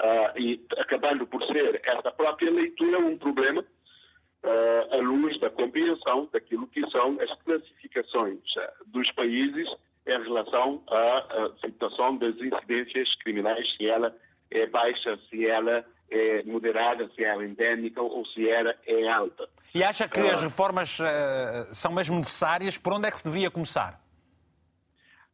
Uh, 0.00 0.38
e 0.38 0.66
acabando 0.78 1.26
por 1.26 1.42
ser 1.44 1.80
essa 1.84 2.10
própria 2.10 2.50
leitura 2.50 2.98
um 2.98 3.16
problema 3.16 3.64
luz 5.02 5.38
da 5.40 5.50
compreensão 5.50 6.28
daquilo 6.32 6.66
que 6.68 6.88
são 6.90 7.18
as 7.20 7.32
classificações 7.42 8.38
uh, 8.56 8.88
dos 8.88 9.10
países 9.12 9.68
em 10.06 10.22
relação 10.22 10.82
à 10.88 11.50
situação 11.64 12.16
das 12.16 12.34
incidências 12.36 13.14
criminais, 13.16 13.64
se 13.76 13.86
ela 13.86 14.14
é 14.50 14.66
baixa, 14.66 15.18
se 15.30 15.46
ela 15.46 15.84
é 16.10 16.42
moderada, 16.42 17.08
se 17.14 17.22
ela 17.22 17.42
é 17.42 17.46
endémica 17.46 18.02
ou 18.02 18.26
se 18.26 18.48
ela 18.48 18.74
é 18.86 19.08
alta. 19.08 19.48
E 19.72 19.82
acha 19.84 20.08
que 20.08 20.18
as 20.18 20.42
reformas 20.42 20.98
são 21.72 21.92
mesmo 21.92 22.16
necessárias? 22.16 22.76
Por 22.76 22.94
onde 22.94 23.06
é 23.06 23.10
que 23.12 23.18
se 23.18 23.24
devia 23.24 23.48
começar? 23.48 24.02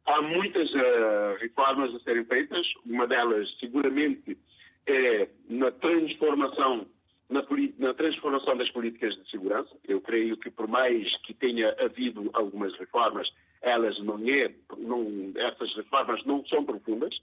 Há 0.09 0.23
muitas 0.23 0.71
uh, 0.73 1.37
reformas 1.39 1.95
a 1.95 1.99
serem 2.01 2.25
feitas. 2.25 2.66
Uma 2.87 3.07
delas, 3.07 3.47
seguramente, 3.61 4.39
é 4.87 5.29
na 5.51 5.71
transformação 5.71 6.87
na, 7.29 7.45
na, 7.79 7.95
transformação 7.95 8.57
das 8.57 8.70
políticas 8.70 9.14
de 9.14 9.31
segurança. 9.31 9.70
Eu 9.87 10.01
creio 10.01 10.37
que 10.37 10.51
por 10.51 10.66
mais 10.66 11.14
que 11.22 11.35
tenha 11.35 11.74
havido 11.79 12.31
algumas 12.33 12.74
reformas, 12.79 13.29
elas 13.61 13.99
não 14.01 14.18
é, 14.29 14.53
não, 14.79 15.33
essas 15.37 15.74
reformas 15.76 16.24
não 16.24 16.45
são 16.47 16.64
profundas. 16.64 17.14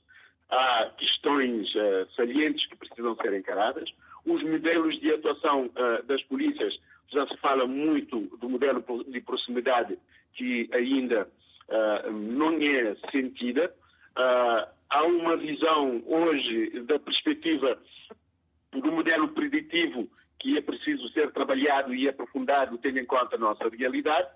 Há 0.49 0.91
questões 0.97 1.74
uh, 1.76 2.08
salientes 2.16 2.68
que 2.68 2.76
precisam 2.76 3.16
ser 3.16 3.34
encaradas. 3.34 3.89
Os 4.26 4.43
modelos 4.43 4.99
de 4.99 5.12
atuação 5.12 5.66
uh, 5.66 6.03
das 6.06 6.22
polícias, 6.24 6.80
já 7.12 7.28
se 7.28 7.38
fala 7.38 7.66
muito 7.66 8.20
do 8.38 8.49
modelo 8.49 8.84
de 9.08 9.22
proximidade 9.22 9.97
que 10.34 10.70
ainda 10.72 11.28
uh, 11.70 12.12
não 12.12 12.62
é 12.62 12.95
sentida. 13.12 13.74
Uh, 14.18 14.68
há 14.89 15.03
uma 15.03 15.36
visão 15.38 16.03
hoje 16.06 16.82
da 16.82 16.99
perspectiva 16.99 17.78
do 18.80 18.91
modelo 18.91 19.30
preditivo 19.30 20.07
que 20.39 20.57
é 20.57 20.61
preciso 20.61 21.09
ser 21.09 21.32
trabalhado 21.32 21.93
e 21.93 22.07
aprofundado 22.07 22.78
tendo 22.78 22.99
em 22.99 23.05
conta 23.05 23.36
a 23.36 23.39
nossa 23.39 23.67
realidade, 23.69 24.28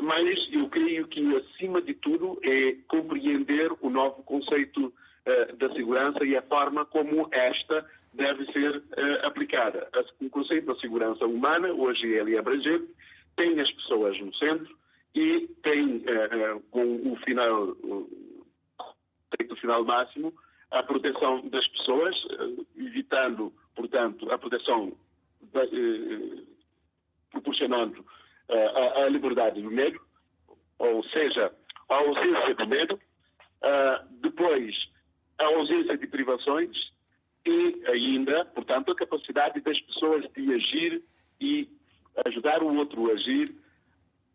mas 0.00 0.48
eu 0.52 0.68
creio 0.68 1.08
que, 1.08 1.36
acima 1.36 1.82
de 1.82 1.94
tudo, 1.94 2.38
é 2.44 2.76
compreender 2.86 3.72
o 3.80 3.90
novo 3.90 4.22
conceito 4.22 4.86
uh, 4.86 5.56
da 5.56 5.72
segurança 5.72 6.24
e 6.24 6.36
a 6.36 6.42
forma 6.42 6.84
como 6.84 7.28
esta 7.32 7.84
deve 8.14 8.46
ser 8.52 8.76
uh, 8.76 9.26
aplicada. 9.26 9.88
O 10.20 10.30
conceito 10.30 10.66
da 10.66 10.76
segurança 10.76 11.26
humana, 11.26 11.72
hoje 11.72 12.06
ele 12.06 12.36
é 12.36 12.38
abrangente, 12.38 12.88
tem 13.36 13.58
as 13.60 13.70
pessoas 13.72 14.18
no 14.20 14.32
centro, 14.36 14.78
e 15.14 15.48
tem 15.62 15.96
uh, 15.96 16.60
com 16.70 17.12
o 17.12 17.16
final, 17.24 17.76
o 17.82 19.56
final 19.60 19.84
máximo, 19.84 20.32
a 20.70 20.82
proteção 20.82 21.48
das 21.48 21.66
pessoas, 21.66 22.14
evitando, 22.76 23.52
portanto, 23.78 24.28
a 24.32 24.36
proteção, 24.36 24.92
da, 25.52 25.60
proporcionando 27.30 28.04
a, 28.50 29.02
a, 29.04 29.08
liberdade 29.08 29.62
do 29.62 29.70
medo, 29.70 30.00
ou 30.80 31.04
seja, 31.04 31.52
a 31.88 31.94
ausência 31.94 32.54
de 32.56 32.66
medo, 32.66 33.00
depois 34.20 34.74
a 35.38 35.44
ausência 35.44 35.96
de 35.96 36.08
privações 36.08 36.76
e 37.46 37.80
ainda, 37.86 38.44
portanto, 38.46 38.90
a 38.90 38.96
capacidade 38.96 39.60
das 39.60 39.80
pessoas 39.80 40.24
de 40.32 40.54
agir 40.54 41.02
e 41.40 41.68
ajudar 42.26 42.64
o 42.64 42.74
outro 42.76 43.10
a 43.10 43.12
agir 43.12 43.54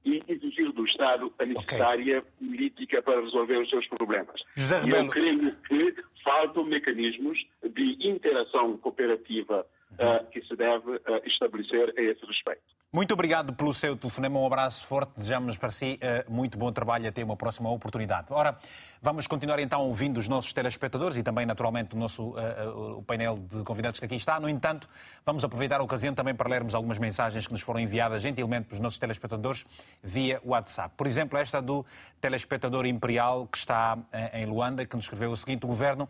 e 0.05 0.23
exigir 0.27 0.71
do 0.71 0.85
Estado 0.85 1.33
a 1.39 1.45
necessária 1.45 2.19
okay. 2.19 2.31
política 2.47 3.01
para 3.01 3.21
resolver 3.21 3.57
os 3.57 3.69
seus 3.69 3.87
problemas. 3.87 4.41
José 4.55 4.81
e 4.85 4.89
eu 4.89 5.07
creio 5.07 5.55
que 5.67 5.95
faltam 6.23 6.63
mecanismos 6.65 7.45
de 7.63 8.07
interação 8.07 8.77
cooperativa 8.77 9.65
uh, 9.93 10.29
que 10.31 10.41
se 10.41 10.55
deve 10.55 10.91
uh, 10.91 11.01
estabelecer 11.25 11.93
a 11.97 12.01
esse 12.01 12.25
respeito. 12.25 12.61
Muito 12.95 13.11
obrigado 13.11 13.51
pelo 13.53 13.73
seu 13.73 13.97
telefonema, 13.97 14.39
um 14.39 14.45
abraço 14.45 14.85
forte, 14.85 15.13
desejamos 15.17 15.57
para 15.57 15.71
si 15.71 15.99
uh, 15.99 16.31
muito 16.31 16.59
bom 16.59 16.71
trabalho 16.71 17.05
e 17.05 17.07
até 17.07 17.23
uma 17.23 17.35
próxima 17.35 17.67
oportunidade. 17.71 18.27
Ora, 18.29 18.55
vamos 19.01 19.25
continuar 19.25 19.57
então 19.57 19.81
ouvindo 19.81 20.19
os 20.19 20.27
nossos 20.27 20.53
telespectadores 20.53 21.17
e 21.17 21.23
também, 21.23 21.43
naturalmente, 21.43 21.95
o 21.95 21.97
nosso 21.97 22.35
uh, 22.37 22.99
o 22.99 23.01
painel 23.01 23.39
de 23.39 23.63
convidados 23.63 23.99
que 23.99 24.05
aqui 24.05 24.13
está. 24.13 24.39
No 24.39 24.47
entanto, 24.47 24.87
vamos 25.25 25.43
aproveitar 25.43 25.79
a 25.79 25.83
ocasião 25.83 26.13
também 26.13 26.35
para 26.35 26.47
lermos 26.47 26.75
algumas 26.75 26.99
mensagens 26.99 27.47
que 27.47 27.51
nos 27.51 27.61
foram 27.61 27.79
enviadas 27.79 28.21
gentilmente 28.21 28.67
pelos 28.67 28.79
nossos 28.79 28.99
telespectadores 28.99 29.65
via 30.03 30.39
WhatsApp. 30.45 30.93
Por 30.95 31.07
exemplo, 31.07 31.39
esta 31.39 31.59
do 31.59 31.83
telespectador 32.21 32.85
Imperial 32.85 33.47
que 33.47 33.57
está 33.57 33.97
uh, 33.97 34.37
em 34.37 34.45
Luanda, 34.45 34.85
que 34.85 34.95
nos 34.95 35.05
escreveu 35.05 35.31
o 35.31 35.35
seguinte: 35.35 35.65
o 35.65 35.67
governo 35.67 36.07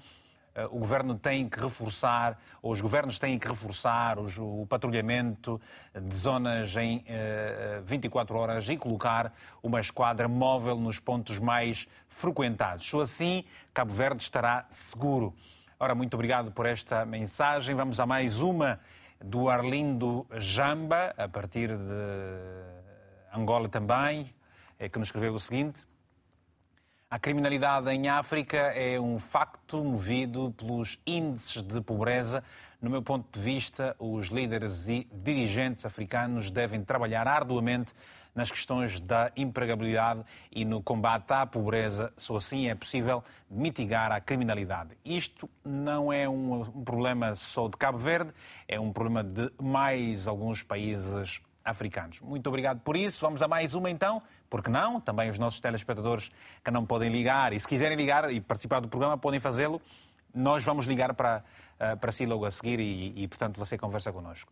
o 0.70 0.78
governo 0.78 1.16
tem 1.16 1.50
que 1.50 1.60
reforçar, 1.60 2.40
ou 2.62 2.72
os 2.72 2.80
governos 2.80 3.18
têm 3.18 3.40
que 3.40 3.48
reforçar 3.48 4.20
os, 4.20 4.38
o 4.38 4.66
patrulhamento 4.70 5.60
de 6.00 6.16
zonas 6.16 6.76
em 6.78 7.04
24 7.84 8.36
eh, 8.36 8.40
horas 8.40 8.70
e 8.70 8.78
colocar 8.78 9.34
uma 9.64 9.80
esquadra 9.80 10.28
móvel 10.28 10.78
nos 10.78 11.00
pontos 11.00 11.40
mais 11.40 11.88
frequentados. 12.08 12.88
Só 12.88 13.02
assim, 13.02 13.44
Cabo 13.74 13.94
Verde 13.94 14.22
estará 14.22 14.66
seguro. 14.70 15.34
Ora, 15.80 15.96
muito 15.96 16.14
obrigado 16.14 16.52
por 16.52 16.66
esta 16.66 17.04
mensagem. 17.04 17.76
Vamos 17.76 18.00
a 18.00 18.06
mais 18.06 18.40
uma 18.40 18.80
do 19.24 19.50
Arlindo 19.50 20.28
Jamba, 20.38 21.16
a 21.18 21.28
partir 21.28 21.70
de 21.70 23.34
Angola 23.34 23.68
também, 23.68 24.34
é 24.78 24.88
que 24.88 25.00
nos 25.00 25.08
escreveu 25.08 25.34
o 25.34 25.40
seguinte. 25.40 25.84
A 27.14 27.20
criminalidade 27.20 27.92
em 27.92 28.10
África 28.10 28.58
é 28.58 29.00
um 29.00 29.20
facto 29.20 29.84
movido 29.84 30.52
pelos 30.58 31.00
índices 31.06 31.62
de 31.62 31.80
pobreza. 31.80 32.44
No 32.82 32.90
meu 32.90 33.04
ponto 33.04 33.38
de 33.38 33.40
vista, 33.40 33.96
os 34.00 34.30
líderes 34.30 34.88
e 34.88 35.08
dirigentes 35.14 35.86
africanos 35.86 36.50
devem 36.50 36.84
trabalhar 36.84 37.28
arduamente 37.28 37.94
nas 38.34 38.50
questões 38.50 39.00
da 39.00 39.32
empregabilidade 39.38 40.24
e 40.52 40.66
no 40.66 40.82
combate 40.82 41.32
à 41.34 41.46
pobreza, 41.46 42.12
só 42.18 42.38
assim 42.38 42.68
é 42.68 42.74
possível 42.74 43.24
mitigar 43.48 44.12
a 44.12 44.20
criminalidade. 44.20 44.98
Isto 45.06 45.48
não 45.64 46.12
é 46.12 46.28
um, 46.28 46.66
problema 46.84 47.36
só 47.36 47.68
de 47.68 47.78
Cabo 47.78 48.00
Verde, 48.00 48.32
é 48.68 48.80
um 48.80 48.92
problema 48.92 49.24
de 49.24 49.52
mais 49.62 50.26
alguns 50.26 50.64
países 50.64 51.44
africanos. 51.64 52.20
Muito 52.22 52.48
obrigado 52.48 52.82
por 52.82 52.98
isso. 52.98 53.22
Vamos 53.22 53.42
a 53.42 53.48
mais 53.48 53.74
uma 53.74 53.90
então, 53.90 54.22
porque 54.54 54.70
não? 54.70 55.02
Também 55.02 55.32
os 55.32 55.40
nossos 55.40 55.60
telespectadores 55.60 56.32
que 56.64 56.70
não 56.70 56.86
podem 56.86 57.10
ligar 57.10 57.54
e 57.54 57.60
se 57.60 57.68
quiserem 57.68 57.98
ligar 57.98 58.32
e 58.32 58.40
participar 58.40 58.82
do 58.82 58.88
programa 58.88 59.18
podem 59.18 59.40
fazê-lo. 59.40 59.82
Nós 60.32 60.64
vamos 60.64 60.86
ligar 60.86 61.16
para, 61.16 61.44
eh, 61.80 61.96
para 61.96 62.12
si 62.12 62.24
logo 62.28 62.46
a 62.46 62.52
seguir 62.52 62.80
e, 62.80 63.14
e, 63.16 63.28
portanto, 63.28 63.58
você 63.58 63.80
conversa 63.80 64.12
connosco. 64.12 64.52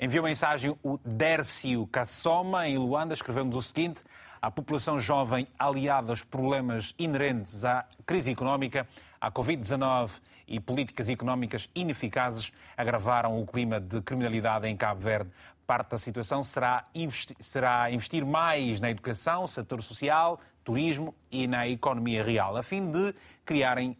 Enviou 0.00 0.24
mensagem 0.24 0.74
o 0.82 0.98
Dércio 1.04 1.86
Cassoma, 1.88 2.66
em 2.66 2.78
Luanda, 2.78 3.12
escreveu-nos 3.12 3.54
o 3.54 3.60
seguinte: 3.60 4.02
a 4.40 4.50
população 4.50 4.98
jovem, 4.98 5.46
aliada 5.58 6.10
aos 6.10 6.24
problemas 6.24 6.94
inerentes 6.98 7.66
à 7.66 7.84
crise 8.06 8.30
económica, 8.30 8.88
à 9.20 9.30
Covid-19 9.30 10.22
e 10.46 10.60
políticas 10.60 11.08
económicas 11.08 11.68
ineficazes, 11.74 12.52
agravaram 12.76 13.40
o 13.40 13.46
clima 13.46 13.80
de 13.80 14.00
criminalidade 14.02 14.66
em 14.66 14.76
Cabo 14.76 15.00
Verde. 15.00 15.30
Parte 15.66 15.90
da 15.90 15.98
situação 15.98 16.44
será 16.44 16.86
investir, 16.94 17.36
será 17.40 17.90
investir 17.90 18.24
mais 18.24 18.80
na 18.80 18.90
educação, 18.90 19.48
setor 19.48 19.82
social, 19.82 20.40
turismo 20.62 21.14
e 21.30 21.46
na 21.46 21.68
economia 21.68 22.22
real, 22.22 22.56
a 22.56 22.62
fim 22.62 22.90
de 22.90 23.14
criarem 23.44 23.96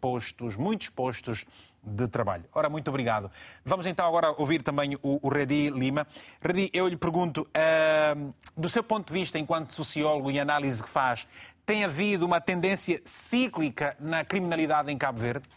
postos, 0.00 0.56
muitos 0.56 0.88
postos 0.88 1.44
de 1.82 2.08
trabalho. 2.08 2.44
Ora, 2.54 2.70
muito 2.70 2.88
obrigado. 2.88 3.30
Vamos 3.64 3.84
então 3.84 4.06
agora 4.06 4.32
ouvir 4.38 4.62
também 4.62 4.96
o, 5.02 5.20
o 5.22 5.28
Redi 5.28 5.68
Lima. 5.70 6.06
Redi, 6.40 6.70
eu 6.72 6.88
lhe 6.88 6.96
pergunto, 6.96 7.42
uh, 7.42 8.34
do 8.56 8.68
seu 8.68 8.82
ponto 8.82 9.08
de 9.08 9.12
vista, 9.12 9.38
enquanto 9.38 9.74
sociólogo 9.74 10.30
e 10.30 10.40
análise 10.40 10.82
que 10.82 10.88
faz, 10.88 11.26
tem 11.66 11.84
havido 11.84 12.24
uma 12.24 12.40
tendência 12.40 13.00
cíclica 13.04 13.96
na 14.00 14.24
criminalidade 14.24 14.90
em 14.90 14.96
Cabo 14.96 15.18
Verde? 15.18 15.48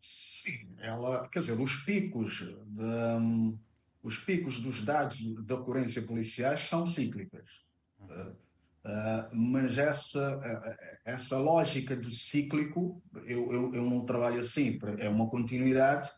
Sim, 0.00 0.67
ela, 0.80 1.28
quer 1.28 1.40
dizer, 1.40 1.60
os 1.60 1.76
picos, 1.76 2.44
de, 2.66 2.82
um, 2.82 3.58
os 4.02 4.18
picos 4.18 4.60
dos 4.60 4.82
dados 4.82 5.16
de 5.18 5.52
ocorrência 5.54 6.02
policiais 6.02 6.60
são 6.60 6.86
cíclicas. 6.86 7.64
Uh, 8.00 8.34
Uh, 8.84 9.28
mas 9.36 9.76
essa, 9.76 10.38
uh, 10.38 10.76
essa 11.04 11.36
lógica 11.36 11.94
do 11.94 12.10
cíclico, 12.10 13.02
eu, 13.26 13.52
eu, 13.52 13.74
eu, 13.74 13.82
não 13.84 14.04
trabalho 14.04 14.38
assim, 14.38 14.78
é 14.98 15.08
uma 15.08 15.28
continuidade 15.28 16.10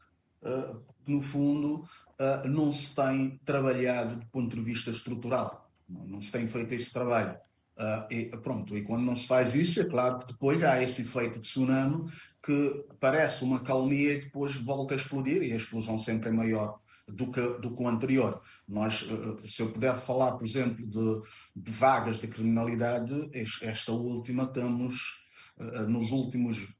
uh, 0.42 0.80
que, 1.04 1.10
no 1.10 1.20
fundo, 1.20 1.84
não 2.44 2.70
se 2.70 2.94
tem 2.94 3.40
trabalhado 3.46 4.16
do 4.16 4.26
ponto 4.26 4.54
de 4.54 4.62
vista 4.62 4.90
estrutural, 4.90 5.72
não, 5.88 6.06
não 6.06 6.22
se 6.22 6.30
tem 6.30 6.46
feito 6.46 6.74
esse 6.74 6.92
trabalho. 6.92 7.36
E, 8.10 8.26
pronto, 8.42 8.76
e 8.76 8.82
quando 8.82 9.04
não 9.04 9.16
se 9.16 9.26
faz 9.26 9.54
isso, 9.54 9.80
é 9.80 9.84
claro 9.84 10.18
que 10.18 10.32
depois 10.32 10.62
há 10.62 10.82
esse 10.82 11.02
efeito 11.02 11.34
de 11.34 11.40
tsunami 11.40 12.04
que 12.42 12.84
parece 12.98 13.42
uma 13.42 13.60
calmia 13.60 14.14
e 14.14 14.20
depois 14.20 14.54
volta 14.54 14.94
a 14.94 14.96
explodir, 14.96 15.42
e 15.42 15.52
a 15.52 15.56
explosão 15.56 15.98
sempre 15.98 16.28
é 16.28 16.32
maior 16.32 16.78
do 17.08 17.30
que, 17.30 17.40
do 17.40 17.74
que 17.74 17.82
o 17.82 17.88
anterior. 17.88 18.40
Nós, 18.68 19.08
eh, 19.08 19.48
se 19.48 19.62
eu 19.62 19.72
puder 19.72 19.96
falar, 19.96 20.32
por 20.36 20.46
exemplo, 20.46 20.86
de, 20.86 21.22
de 21.56 21.72
vagas 21.72 22.20
de 22.20 22.28
criminalidade, 22.28 23.30
esta 23.62 23.92
última 23.92 24.44
estamos, 24.44 25.26
nos 25.88 26.10
últimos 26.10 26.74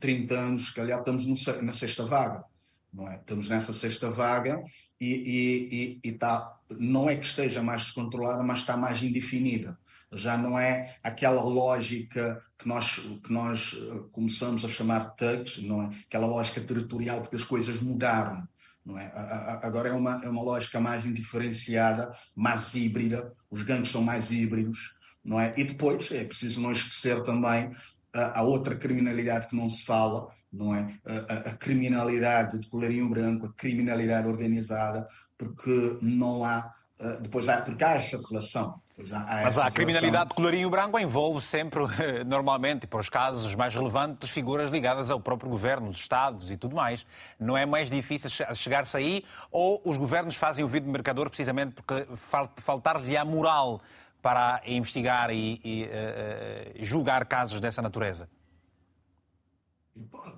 30 0.00 0.34
anos, 0.34 0.66
se 0.66 0.74
calhar 0.74 0.98
estamos 0.98 1.26
no, 1.26 1.62
na 1.62 1.72
sexta 1.72 2.04
vaga. 2.04 2.44
Não 2.92 3.06
é? 3.08 3.16
Estamos 3.16 3.48
nessa 3.48 3.74
sexta 3.74 4.08
vaga 4.08 4.62
e, 4.98 5.06
e, 5.06 6.00
e, 6.02 6.08
e 6.08 6.12
tá, 6.12 6.58
não 6.70 7.10
é 7.10 7.16
que 7.16 7.26
esteja 7.26 7.62
mais 7.62 7.82
descontrolada, 7.82 8.42
mas 8.42 8.60
está 8.60 8.76
mais 8.76 9.02
indefinida 9.02 9.78
já 10.12 10.36
não 10.36 10.58
é 10.58 10.94
aquela 11.02 11.42
lógica 11.42 12.40
que 12.58 12.68
nós, 12.68 12.98
que 13.24 13.32
nós 13.32 13.76
eh, 13.76 14.00
começamos 14.12 14.64
a 14.64 14.68
chamar 14.68 15.10
de 15.10 15.16
thugs, 15.16 15.62
não 15.62 15.82
é? 15.82 15.90
Aquela 16.06 16.26
lógica 16.26 16.60
territorial, 16.60 17.20
porque 17.20 17.36
as 17.36 17.44
coisas 17.44 17.80
mudaram. 17.80 18.46
Não 18.84 18.96
é? 18.96 19.10
Agora 19.64 19.88
é 19.88 19.92
uma, 19.92 20.24
é 20.24 20.28
uma 20.28 20.44
lógica 20.44 20.78
mais 20.78 21.04
indiferenciada, 21.04 22.12
mais 22.36 22.72
híbrida, 22.76 23.32
os 23.50 23.62
gangues 23.62 23.90
são 23.90 24.00
mais 24.00 24.30
híbridos, 24.30 24.94
não 25.24 25.40
é? 25.40 25.52
E 25.56 25.64
depois 25.64 26.12
é 26.12 26.24
preciso 26.24 26.60
não 26.60 26.70
esquecer 26.70 27.20
também 27.24 27.72
a, 28.12 28.42
outra 28.42 28.76
criminalidade 28.76 29.48
que 29.48 29.56
não 29.56 29.68
se 29.68 29.84
fala, 29.84 30.28
não 30.52 30.72
é? 30.72 30.86
A, 31.04 31.50
a, 31.50 31.56
criminalidade 31.56 32.60
de 32.60 32.68
colarinho 32.68 33.10
branco, 33.10 33.46
a 33.46 33.52
criminalidade 33.54 34.28
organizada, 34.28 35.04
porque 35.36 35.98
não 36.00 36.44
há, 36.44 36.72
depois 37.20 37.48
há, 37.48 37.60
porque 37.62 37.82
há 37.82 37.94
essa 37.94 38.20
relação, 38.28 38.80
Há, 39.12 39.42
Mas 39.44 39.58
a 39.58 39.70
criminalidade 39.70 40.30
de 40.30 40.34
colorinho 40.34 40.70
branco 40.70 40.98
envolve 40.98 41.42
sempre, 41.42 41.80
normalmente, 42.24 42.86
para 42.86 42.98
os 42.98 43.10
casos 43.10 43.54
mais 43.54 43.74
relevantes, 43.74 44.30
figuras 44.30 44.70
ligadas 44.70 45.10
ao 45.10 45.20
próprio 45.20 45.50
governo, 45.50 45.90
os 45.90 45.98
Estados 45.98 46.50
e 46.50 46.56
tudo 46.56 46.74
mais. 46.74 47.04
Não 47.38 47.56
é 47.56 47.66
mais 47.66 47.90
difícil 47.90 48.30
chegar-se 48.54 48.96
aí 48.96 49.24
ou 49.50 49.82
os 49.84 49.98
governos 49.98 50.36
fazem 50.36 50.64
o 50.64 50.68
vídeo 50.68 50.90
mercador 50.90 51.28
precisamente 51.28 51.74
porque 51.74 52.06
faltar-lhe 52.56 53.16
a 53.16 53.24
moral 53.24 53.82
para 54.22 54.62
investigar 54.66 55.30
e, 55.30 55.60
e 55.62 55.84
uh, 55.84 56.84
julgar 56.84 57.26
casos 57.26 57.60
dessa 57.60 57.82
natureza? 57.82 58.30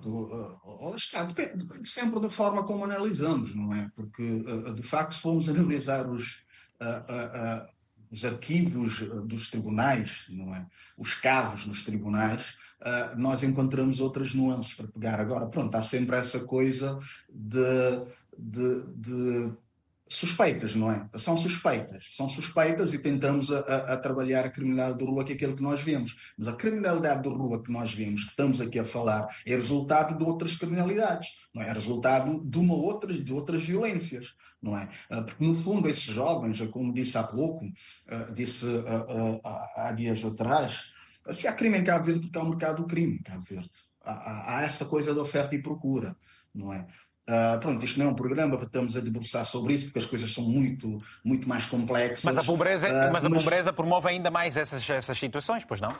Uh, 0.05 0.95
está, 0.95 1.23
depende, 1.23 1.63
depende, 1.63 1.87
sempre 1.87 2.19
da 2.19 2.29
forma 2.29 2.63
como 2.63 2.83
analisamos, 2.83 3.55
não 3.55 3.73
é? 3.73 3.89
Porque, 3.95 4.21
uh, 4.21 4.73
de 4.73 4.83
facto, 4.83 5.15
se 5.15 5.21
formos 5.21 5.47
analisar 5.49 6.05
os, 6.07 6.43
os 8.11 8.25
arquivos 8.25 9.01
eh, 9.01 9.05
dos 9.25 9.49
tribunais, 9.49 10.25
não 10.29 10.53
é? 10.55 10.65
os 10.97 11.13
casos 11.13 11.65
nos 11.65 11.83
tribunais, 11.83 12.57
uh, 12.81 13.17
nós 13.17 13.43
encontramos 13.43 13.99
outras 13.99 14.33
nuances 14.33 14.73
para 14.73 14.87
pegar. 14.87 15.19
Agora, 15.19 15.45
pronto, 15.45 15.73
há 15.75 15.81
sempre 15.81 16.17
essa 16.17 16.39
coisa 16.41 16.99
de, 17.29 17.59
de, 18.37 18.83
de 18.95 19.51
suspeitas, 20.09 20.73
não 20.73 20.91
é? 20.91 21.07
São 21.15 21.37
suspeitas. 21.37 22.07
São 22.15 22.27
suspeitas 22.27 22.93
e 22.93 22.99
tentamos 22.99 23.51
a, 23.51 23.59
a, 23.59 23.93
a, 23.93 23.97
trabalhar 23.97 24.43
a 24.43 24.49
criminalidade 24.49 24.97
de 24.97 25.05
rua, 25.05 25.23
que 25.23 25.33
é 25.33 25.35
aquilo 25.35 25.55
que 25.55 25.61
nós 25.61 25.81
vemos. 25.81 26.33
Mas 26.37 26.47
a 26.47 26.53
criminalidade 26.53 27.21
de 27.21 27.29
rua 27.29 27.61
que 27.61 27.71
nós 27.71 27.93
vemos, 27.93 28.23
que 28.23 28.31
estamos 28.31 28.59
aqui 28.59 28.79
a 28.79 28.83
falar, 28.83 29.27
é 29.45 29.55
resultado 29.55 30.17
de 30.17 30.23
outras 30.23 30.55
criminalidades, 30.55 31.29
não 31.53 31.61
é? 31.61 31.69
É 31.69 31.73
resultado 31.73 32.43
de 32.43 32.57
uma 32.57 32.73
outra, 32.73 33.13
de 33.13 33.31
outras 33.31 33.63
violências, 33.63 34.33
não 34.59 34.75
é? 34.75 34.89
Ah, 35.11 35.21
porque, 35.21 35.43
no 35.43 35.53
fundo, 35.53 35.87
esses 35.87 36.03
jovens, 36.03 36.59
como 36.71 36.91
disse 36.91 37.17
há 37.17 37.23
pouco, 37.23 37.63
ah, 38.07 38.31
disse 38.33 38.65
ah, 39.45 39.69
há 39.75 39.91
dias 39.91 40.25
atrás, 40.25 40.91
se 41.31 41.47
há 41.47 41.53
crime 41.53 41.77
em 41.77 41.83
Cabo 41.83 42.05
Verde, 42.05 42.21
porque 42.21 42.37
há 42.39 42.41
o 42.41 42.49
mercado 42.49 42.77
do 42.77 42.87
crime 42.87 43.15
em 43.15 43.21
Cabo 43.21 43.43
Verde. 43.43 43.69
Há, 44.01 44.11
há, 44.11 44.57
há 44.57 44.61
essa 44.63 44.85
coisa 44.85 45.13
de 45.13 45.19
oferta 45.19 45.53
e 45.53 45.61
procura, 45.61 46.17
não 46.53 46.73
é? 46.73 46.87
Uh, 47.29 47.59
pronto, 47.59 47.85
isto 47.85 47.99
não 47.99 48.07
é 48.07 48.09
um 48.09 48.15
programa 48.15 48.57
para 48.57 48.65
estamos 48.65 48.97
a 48.97 48.99
debruçar 48.99 49.45
sobre 49.45 49.75
isso, 49.75 49.85
porque 49.85 49.99
as 49.99 50.05
coisas 50.05 50.33
são 50.33 50.43
muito, 50.43 50.97
muito 51.23 51.47
mais 51.47 51.67
complexas. 51.67 52.23
Mas 52.23 52.39
a 52.39 52.43
pobreza, 52.43 52.87
uh, 52.87 53.13
mas 53.13 53.23
a 53.23 53.29
mas... 53.29 53.43
pobreza 53.43 53.71
promove 53.71 54.09
ainda 54.09 54.31
mais 54.31 54.57
essas, 54.57 54.89
essas 54.89 55.19
situações, 55.19 55.63
pois 55.63 55.79
não? 55.79 55.95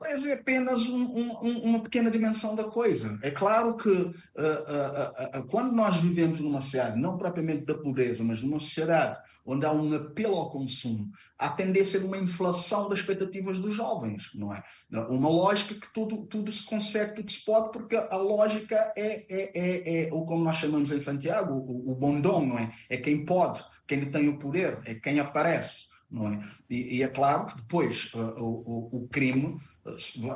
Mas 0.00 0.24
é 0.26 0.34
apenas 0.34 0.88
um, 0.88 1.02
um, 1.02 1.58
uma 1.64 1.80
pequena 1.80 2.10
dimensão 2.10 2.54
da 2.54 2.64
coisa. 2.64 3.18
É 3.22 3.30
claro 3.30 3.76
que 3.76 3.88
uh, 3.88 4.02
uh, 4.04 5.38
uh, 5.40 5.46
quando 5.46 5.72
nós 5.72 5.98
vivemos 5.98 6.40
numa 6.40 6.60
sociedade, 6.60 7.00
não 7.00 7.18
propriamente 7.18 7.64
da 7.64 7.74
pobreza, 7.74 8.22
mas 8.22 8.42
numa 8.42 8.60
sociedade 8.60 9.20
onde 9.44 9.64
há 9.64 9.72
um 9.72 9.94
apelo 9.94 10.36
ao 10.36 10.50
consumo, 10.50 11.10
há 11.38 11.48
tendência 11.48 11.98
de 11.98 12.04
uma 12.04 12.18
inflação 12.18 12.88
das 12.88 12.98
expectativas 12.98 13.58
dos 13.58 13.74
jovens, 13.74 14.30
não 14.34 14.54
é? 14.54 14.62
Uma 15.08 15.30
lógica 15.30 15.74
que 15.74 15.92
tudo, 15.92 16.26
tudo 16.26 16.52
se 16.52 16.64
consegue, 16.64 17.14
tudo 17.14 17.30
se 17.30 17.44
pode, 17.44 17.72
porque 17.72 17.96
a 17.96 18.16
lógica 18.16 18.92
é, 18.94 19.24
é, 19.30 19.52
é, 19.54 20.02
é 20.02 20.12
ou 20.12 20.26
como 20.26 20.44
nós 20.44 20.58
chamamos 20.58 20.92
em 20.92 21.00
Santiago, 21.00 21.54
o, 21.54 21.92
o 21.92 21.94
bondom, 21.94 22.44
não 22.44 22.58
é? 22.58 22.70
É 22.90 22.98
quem 22.98 23.24
pode, 23.24 23.64
quem 23.86 24.10
tem 24.10 24.28
o 24.28 24.38
poder, 24.38 24.80
é 24.84 24.94
quem 24.94 25.18
aparece. 25.18 25.97
Não 26.10 26.28
é? 26.28 26.40
E, 26.70 26.96
e 26.96 27.02
é 27.02 27.08
claro 27.08 27.46
que 27.46 27.56
depois 27.56 28.12
uh, 28.14 28.42
o, 28.42 29.04
o, 29.04 29.08
crime 29.08 29.58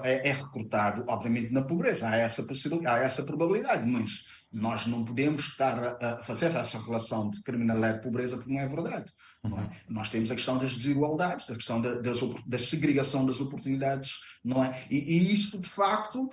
é, 0.02 0.28
é 0.28 0.32
recrutado, 0.32 1.04
obviamente, 1.08 1.50
na 1.50 1.62
pobreza. 1.62 2.08
Há 2.08 2.16
essa, 2.16 2.46
há 2.86 2.98
essa 2.98 3.22
probabilidade, 3.24 3.90
mas 3.90 4.26
nós 4.52 4.86
não 4.86 5.02
podemos 5.02 5.48
estar 5.48 5.96
a 6.02 6.22
fazer 6.22 6.54
essa 6.54 6.78
relação 6.78 7.30
de 7.30 7.42
criminalidade 7.42 7.98
e 7.98 8.02
pobreza 8.02 8.36
porque 8.36 8.52
não 8.52 8.60
é 8.60 8.68
verdade. 8.68 9.10
Não 9.42 9.58
é? 9.58 9.70
Nós 9.88 10.10
temos 10.10 10.30
a 10.30 10.34
questão 10.34 10.58
das 10.58 10.76
desigualdades, 10.76 11.48
a 11.50 11.54
questão 11.54 11.80
da, 11.80 11.94
das, 11.94 12.20
da 12.46 12.58
segregação 12.58 13.24
das 13.24 13.40
oportunidades, 13.40 14.18
não 14.44 14.62
é? 14.62 14.86
E, 14.90 14.98
e 14.98 15.32
isto, 15.32 15.58
de 15.58 15.68
facto, 15.68 16.28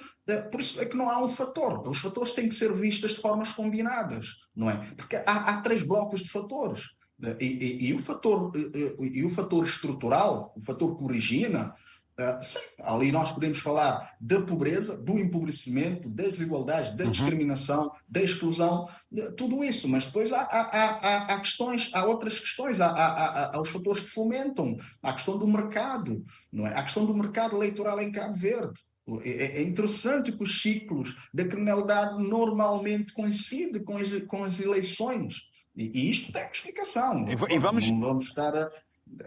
por 0.52 0.60
isso 0.60 0.82
é 0.82 0.86
que 0.86 0.98
não 0.98 1.10
há 1.10 1.24
um 1.24 1.30
fator. 1.30 1.88
Os 1.88 2.00
fatores 2.00 2.32
têm 2.32 2.50
que 2.50 2.56
ser 2.56 2.74
vistos 2.74 3.12
de 3.12 3.22
formas 3.22 3.54
combinadas, 3.54 4.36
não 4.54 4.70
é? 4.70 4.78
Porque 4.98 5.16
há, 5.16 5.22
há 5.26 5.62
três 5.62 5.84
blocos 5.84 6.20
de 6.20 6.30
fatores. 6.30 6.99
E, 7.40 7.46
e, 7.46 7.88
e, 7.88 7.94
o 7.94 8.00
fator, 8.00 8.52
e 9.00 9.26
o 9.26 9.30
fator 9.30 9.64
estrutural, 9.66 10.54
o 10.56 10.62
fator 10.62 10.98
que 10.98 11.04
origina, 11.04 11.76
Uh, 12.20 12.44
sim, 12.44 12.60
ali 12.82 13.14
nós 13.14 13.32
podemos 13.32 13.60
falar 13.60 14.14
da 14.20 14.42
pobreza, 14.42 14.98
do 14.98 15.18
empobrecimento, 15.18 16.10
das 16.10 16.34
desigualdades, 16.34 16.94
da 16.94 17.06
uhum. 17.06 17.12
discriminação, 17.12 17.94
da 18.10 18.22
exclusão, 18.22 18.90
tudo 19.38 19.64
isso, 19.64 19.88
mas 19.88 20.04
depois 20.04 20.34
há, 20.34 20.42
há, 20.42 20.62
há, 20.62 21.18
há, 21.34 21.40
questões, 21.40 21.90
há 21.94 22.04
outras 22.04 22.38
questões, 22.38 22.82
há, 22.82 22.88
há, 22.88 23.56
há, 23.56 23.62
os 23.62 23.70
fatores 23.70 24.02
que 24.02 24.10
fomentam, 24.10 24.76
há 25.02 25.12
a 25.12 25.14
questão 25.14 25.38
do 25.38 25.48
mercado, 25.48 26.22
não 26.52 26.68
é? 26.68 26.74
Há 26.74 26.80
a 26.80 26.84
questão 26.84 27.06
do 27.06 27.16
mercado 27.16 27.56
eleitoral 27.56 28.02
em 28.02 28.12
Cabo 28.12 28.36
Verde. 28.36 28.82
É, 29.24 29.30
é, 29.30 29.58
é 29.60 29.64
interessante 29.64 30.34
que 30.34 30.44
os 30.44 30.62
ciclos 30.62 31.16
da 31.34 31.46
criminalidade 31.46 32.22
normalmente 32.22 33.14
coincidem 33.14 33.82
com 33.82 33.98
as, 33.98 34.14
com 34.24 34.44
as 34.44 34.60
eleições. 34.60 35.49
E, 35.80 35.92
e 35.94 36.12
isto 36.12 36.32
tem 36.32 36.46
explicação. 36.52 37.26
E, 37.28 37.32
e 37.32 37.58
vamos... 37.58 37.90
Não 37.90 38.02
vamos 38.02 38.26
estar 38.26 38.56
a 38.56 38.70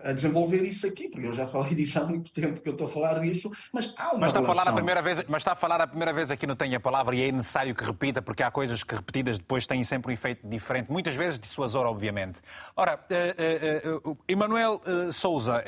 a 0.05 0.13
desenvolver 0.13 0.63
isso 0.63 0.87
aqui, 0.87 1.09
porque 1.09 1.27
eu 1.27 1.33
já 1.33 1.47
falei 1.47 1.75
disso 1.75 1.99
há 1.99 2.05
muito 2.05 2.33
tempo 2.33 2.61
que 2.61 2.69
eu 2.69 2.73
estou 2.73 2.87
a 2.87 2.91
falar 2.91 3.21
disso, 3.21 3.51
mas 3.73 3.93
há 3.97 4.11
uma 4.11 4.21
mas 4.21 4.29
está 4.29 4.41
relação... 4.41 4.43
A 4.43 4.65
falar 4.65 4.71
a 4.71 4.75
primeira 4.75 5.03
vez, 5.03 5.25
mas 5.29 5.41
está 5.41 5.53
a 5.53 5.57
falar 5.57 5.81
a 5.81 5.87
primeira 5.87 6.13
vez 6.13 6.31
aqui 6.31 6.47
no 6.47 6.55
Tenho 6.55 6.77
a 6.77 6.81
Palavra 6.81 7.17
e 7.17 7.29
é 7.29 7.33
necessário 7.33 7.75
que 7.75 7.85
repita, 7.85 8.23
porque 8.23 8.43
há 8.43 8.51
coisas 8.51 8.85
que 8.85 8.95
repetidas 8.95 9.39
depois 9.39 9.67
têm 9.67 9.83
sempre 9.83 10.13
um 10.13 10.15
efeito 10.15 10.47
diferente, 10.47 10.91
muitas 10.91 11.15
vezes 11.15 11.39
dissuasor, 11.39 11.87
obviamente. 11.87 12.41
Ora, 12.77 12.99
uh, 13.11 14.09
uh, 14.09 14.11
uh, 14.13 14.19
Emanuel 14.29 14.81
Souza, 15.13 15.65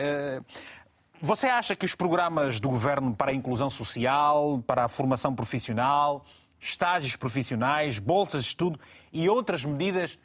você 1.20 1.47
acha 1.49 1.74
que 1.74 1.85
os 1.85 1.95
programas 1.95 2.61
do 2.61 2.68
Governo 2.68 3.14
para 3.14 3.32
a 3.32 3.35
inclusão 3.35 3.68
social, 3.68 4.62
para 4.64 4.85
a 4.85 4.89
formação 4.89 5.35
profissional, 5.35 6.24
estágios 6.61 7.16
profissionais, 7.16 7.99
bolsas 7.99 8.43
de 8.43 8.49
estudo 8.51 8.78
e 9.12 9.28
outras 9.28 9.64
medidas 9.64 10.18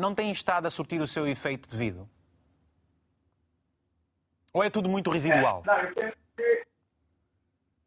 não 0.00 0.14
têm 0.14 0.30
estado 0.30 0.66
a 0.66 0.70
surtir 0.70 1.00
o 1.00 1.06
seu 1.06 1.26
efeito 1.26 1.68
devido? 1.68 2.08
Ou 4.52 4.64
é 4.64 4.70
tudo 4.70 4.88
muito 4.88 5.10
residual? 5.10 5.62
É, 5.64 5.66
não, 5.66 5.78
eu 5.78 5.94
penso 5.94 6.16
que 6.36 6.66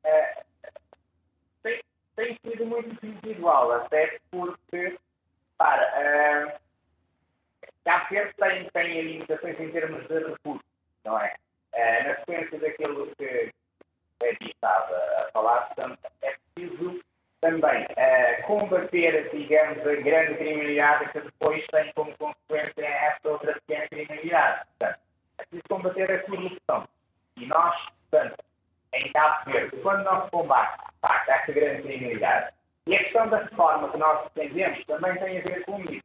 é, 0.03 0.43
tem, 1.61 1.82
tem, 2.16 2.39
sido 2.45 2.66
muito 2.66 2.97
residual, 3.01 3.72
até 3.74 4.20
porque, 4.32 4.97
para, 5.57 5.84
é, 5.99 6.59
Cabo 7.84 8.05
Verde 8.09 8.34
tem, 8.38 8.70
tem 8.70 9.01
limitações 9.01 9.59
em 9.59 9.72
termos 9.72 10.07
de 10.07 10.20
recursos, 10.20 10.66
não 11.03 11.20
é? 11.20 11.36
é 11.74 12.03
na 12.03 12.16
sequência 12.20 12.59
daquilo 12.59 13.11
que 13.18 13.51
é 14.22 14.38
estava 14.39 14.95
a 14.95 15.32
falar, 15.34 15.61
portanto, 15.68 15.99
é 16.22 16.38
preciso 16.55 17.03
também 17.44 17.86
é, 17.98 18.41
combater, 18.44 19.30
digamos, 19.32 19.86
a 19.86 19.96
grande 19.96 20.36
criminalidade 20.36 21.12
que 21.12 21.20
depois 21.20 21.66
tem 21.68 21.91
como 21.94 22.18
consequência 22.18 22.86
esta 22.86 23.30
outra 23.30 23.54
pequena 23.54 23.88
criminalidade. 23.89 24.66
Portanto, 24.80 25.00
é 25.38 25.44
preciso 25.44 25.64
combater 25.70 26.10
a 26.10 26.20
corrupção. 26.20 26.88
E 27.36 27.46
nós, 27.46 27.76
portanto, 28.10 28.38
em 28.94 29.12
Cabo 29.12 29.52
Verde, 29.52 29.76
quando 29.82 30.04
nós 30.04 30.30
combate, 30.30 30.80
facto, 31.02 31.30
esta 31.30 31.52
grande 31.52 31.82
criminalidade, 31.82 32.54
e 32.88 32.96
a 32.96 33.00
questão 33.04 33.28
da 33.28 33.38
reforma 33.39 33.89
que 33.89 33.98
nós 33.98 34.32
pretendemos 34.32 34.86
também 34.86 35.18
tem 35.18 35.39
a 35.39 35.41
ver 35.41 35.66
com 35.66 35.82
isso, 35.82 36.04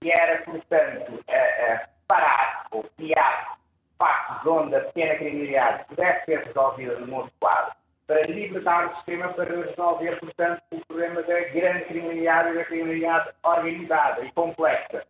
que 0.00 0.10
era, 0.10 0.42
portanto, 0.42 1.22
a, 1.28 1.74
a 1.74 1.88
parar 2.08 2.66
ou 2.70 2.84
criar 2.96 3.58
factos 3.98 4.46
onde 4.46 4.74
a 4.74 4.80
pequena 4.80 5.16
criminalidade 5.16 5.84
pudesse 5.84 6.24
ser 6.24 6.44
resolvida 6.46 6.98
no 6.98 7.06
nosso 7.08 7.32
quadro, 7.38 7.74
para 8.12 8.26
libertar 8.26 8.92
o 8.92 8.96
sistema 8.96 9.32
para 9.32 9.64
resolver, 9.64 10.20
portanto, 10.20 10.62
o 10.70 10.84
problema 10.84 11.22
da 11.22 11.40
grande 11.48 11.86
criminalidade 11.86 12.50
e 12.50 12.54
da 12.56 12.64
criminalidade 12.66 13.30
organizada 13.42 14.22
e 14.22 14.32
complexa. 14.32 15.06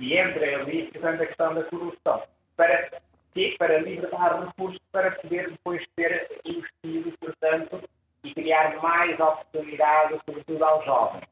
E 0.00 0.18
entra 0.18 0.60
ali, 0.60 0.90
portanto, 0.90 1.22
a 1.22 1.26
questão 1.26 1.54
da 1.54 1.62
corrupção. 1.62 2.24
Para, 2.56 2.90
para 3.58 3.78
libertar 3.78 4.44
recursos 4.44 4.80
para 4.90 5.12
poder 5.12 5.50
depois 5.50 5.86
ter 5.94 6.28
investido, 6.44 7.16
portanto, 7.20 7.88
e 8.24 8.34
criar 8.34 8.76
mais 8.82 9.20
oportunidades, 9.20 10.20
sobretudo 10.26 10.64
aos 10.64 10.84
jovens, 10.84 11.24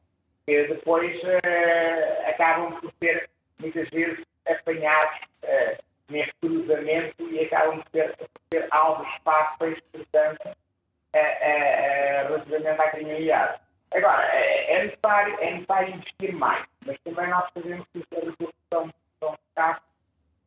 que 0.47 0.65
depois 0.69 1.21
uh, 1.25 2.29
acabam 2.29 2.81
por 2.81 2.93
ser, 3.01 3.29
muitas 3.59 3.91
vezes, 3.91 4.25
apanhados 4.47 5.19
uh, 5.43 5.83
neste 6.09 6.35
cruzamento 6.41 7.29
e 7.33 7.41
acabam 7.41 7.83
por 7.83 7.91
ter, 7.91 8.17
por 8.17 8.29
ter 8.49 8.69
alvos 8.71 9.09
fáceis, 9.25 9.81
portanto, 9.91 10.57
relativamente 11.19 12.81
à 12.81 12.91
criminalidade. 12.91 13.61
Agora, 13.95 14.25
é, 14.25 14.75
é, 14.75 14.85
necessário, 14.85 15.37
é 15.41 15.53
necessário 15.53 15.95
investir 15.95 16.35
mais, 16.35 16.67
mas 16.85 16.99
também 17.05 17.29
nós 17.29 17.45
sabemos 17.55 17.87
que 17.93 17.99
os 17.99 18.05
recursos 18.11 18.55
são, 18.73 18.91
são 19.21 19.35
escassos 19.49 19.85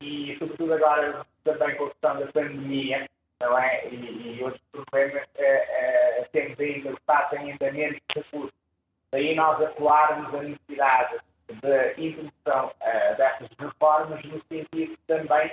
e, 0.01 0.35
sobretudo 0.37 0.73
agora, 0.73 1.25
também 1.45 1.75
com 1.75 1.85
a 1.85 1.89
questão 1.89 2.19
da 2.19 2.27
pandemia 2.27 3.07
não 3.39 3.57
é? 3.57 3.87
e, 3.87 4.37
e 4.39 4.43
outros 4.43 4.61
problemas, 4.71 5.23
é, 5.35 6.19
é, 6.19 6.27
temos 6.31 6.59
ainda, 6.59 6.97
facto, 7.05 7.35
ainda 7.35 7.71
menos 7.71 7.99
recursos. 8.13 8.53
Daí 9.11 9.35
nós 9.35 9.61
atuarmos 9.61 10.33
a 10.35 10.43
necessidade 10.43 11.17
de 11.47 12.07
introdução 12.07 12.67
uh, 12.67 13.15
destas 13.15 13.49
reformas 13.57 14.21
no 14.25 14.41
sentido 14.49 14.97
também 15.07 15.51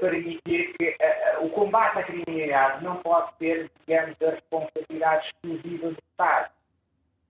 permitir 0.00 0.74
que 0.76 0.90
uh, 0.90 1.44
o 1.44 1.50
combate 1.50 1.98
à 1.98 2.02
criminalidade 2.04 2.84
não 2.84 2.96
pode 2.96 3.36
ser, 3.38 3.70
digamos, 3.86 4.16
a 4.22 4.30
responsabilidade 4.30 5.26
exclusiva 5.26 5.90
do 5.90 5.98
Estado. 6.10 6.50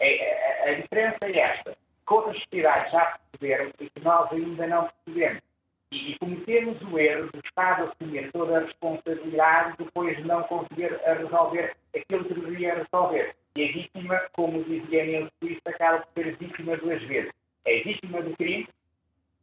É, 0.00 0.66
a, 0.66 0.70
a 0.70 0.74
diferença 0.74 1.18
é 1.22 1.38
esta, 1.38 1.76
que 2.06 2.14
outras 2.14 2.36
sociedades 2.42 2.92
já 2.92 3.18
perceberam 3.32 3.70
e 3.80 3.90
que 3.90 4.00
nós 4.00 4.32
ainda 4.32 4.66
não 4.66 4.88
percebemos. 4.88 5.42
E, 5.92 6.18
cometemos 6.18 6.82
o 6.82 6.98
erro 6.98 7.30
do 7.32 7.40
Estado 7.44 7.84
assumir 7.84 8.32
toda 8.32 8.58
a 8.58 8.60
responsabilidade 8.64 9.76
depois 9.78 10.26
não 10.26 10.42
conseguir 10.44 10.92
resolver 11.04 11.76
aquilo 11.94 12.24
que 12.24 12.34
deveria 12.34 12.74
resolver. 12.74 13.36
E 13.56 13.68
a 13.68 13.72
vítima, 13.72 14.20
como 14.32 14.64
dizia 14.64 15.04
Nils 15.04 15.30
Suíça, 15.38 15.60
acaba 15.66 15.98
por 15.98 16.24
ser 16.24 16.36
vítima 16.36 16.76
duas 16.76 17.00
vezes. 17.04 17.32
É 17.64 17.80
vítima 17.82 18.20
do 18.22 18.36
crime, 18.36 18.68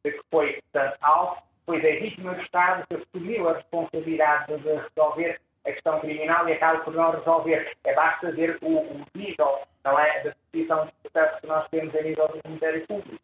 que 0.03 0.19
foi, 0.29 0.59
portanto, 0.73 0.97
alvo, 1.01 1.41
pois 1.65 1.83
é 1.83 1.95
vítima 1.97 2.33
do 2.33 2.41
Estado 2.41 2.85
que 2.87 2.95
assumiu 2.95 3.49
a 3.49 3.53
responsabilidade 3.53 4.57
de 4.57 4.69
resolver 4.69 5.39
a 5.65 5.71
questão 5.71 5.99
criminal 5.99 6.47
e 6.49 6.53
acaba 6.53 6.79
por 6.79 6.93
não 6.93 7.11
resolver. 7.11 7.77
É 7.83 7.93
basta 7.93 8.31
ver 8.31 8.57
o, 8.61 8.79
o 8.79 9.05
nível 9.15 9.61
não 9.83 9.99
é, 9.99 10.23
da 10.23 10.35
posição 10.51 10.85
de 10.85 10.91
processo 11.03 11.41
que 11.41 11.47
nós 11.47 11.67
temos 11.69 11.95
a 11.95 12.01
nível 12.01 12.27
do 12.27 12.41
Ministério 12.45 12.87
Público. 12.87 13.23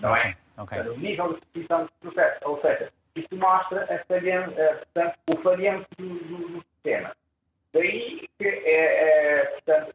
Não 0.00 0.16
é? 0.16 0.36
Okay. 0.58 0.80
O 0.80 0.98
nível 0.98 1.34
de 1.34 1.40
posição 1.46 1.84
de 1.84 1.92
processo. 2.00 2.38
Ou 2.44 2.60
seja, 2.60 2.92
isto 3.14 3.36
mostra 3.36 3.84
a 3.84 4.04
falhança, 4.04 4.60
eh, 4.60 4.74
portanto, 4.74 5.18
o 5.28 5.36
falhanço 5.42 5.86
do, 5.98 6.08
do, 6.08 6.48
do, 6.48 6.64
sistema. 6.74 7.16
Daí 7.72 8.28
que, 8.38 8.46
é, 8.46 9.40
é, 9.40 9.44
portanto, 9.46 9.94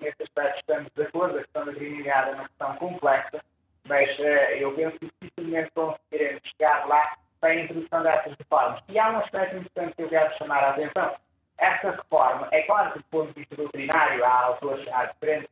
nesse 0.00 0.22
aspecto 0.22 0.58
estamos 0.60 0.92
de 0.94 1.02
acordo, 1.02 1.38
a 1.38 1.42
questão 1.42 1.64
da 1.64 1.74
criminalidade 1.74 2.30
é 2.30 2.34
uma 2.34 2.48
questão 2.48 2.76
complexa, 2.76 3.44
mas 3.88 4.18
uh, 4.18 4.22
eu 4.58 4.72
penso 4.72 4.98
que 4.98 5.10
dificilmente 5.20 5.70
conseguiremos 5.72 6.42
chegar 6.44 6.86
lá 6.86 7.16
para 7.40 7.50
a 7.50 7.54
introdução 7.54 8.02
dessas 8.02 8.34
reformas. 8.38 8.82
E 8.88 8.98
há 8.98 9.10
um 9.10 9.18
aspecto 9.18 9.56
importante 9.56 9.96
que 9.96 10.02
eu 10.02 10.08
quero 10.08 10.36
chamar 10.38 10.64
a 10.64 10.70
atenção. 10.70 11.14
Esta 11.58 11.90
reforma, 11.90 12.48
é 12.52 12.62
claro 12.62 12.92
que 12.92 12.98
do 12.98 13.04
ponto 13.04 13.28
de 13.28 13.40
vista 13.40 13.56
doutrinário 13.56 14.24
há 14.24 14.42
autores, 14.44 14.86
há 14.92 15.06
diferentes 15.06 15.48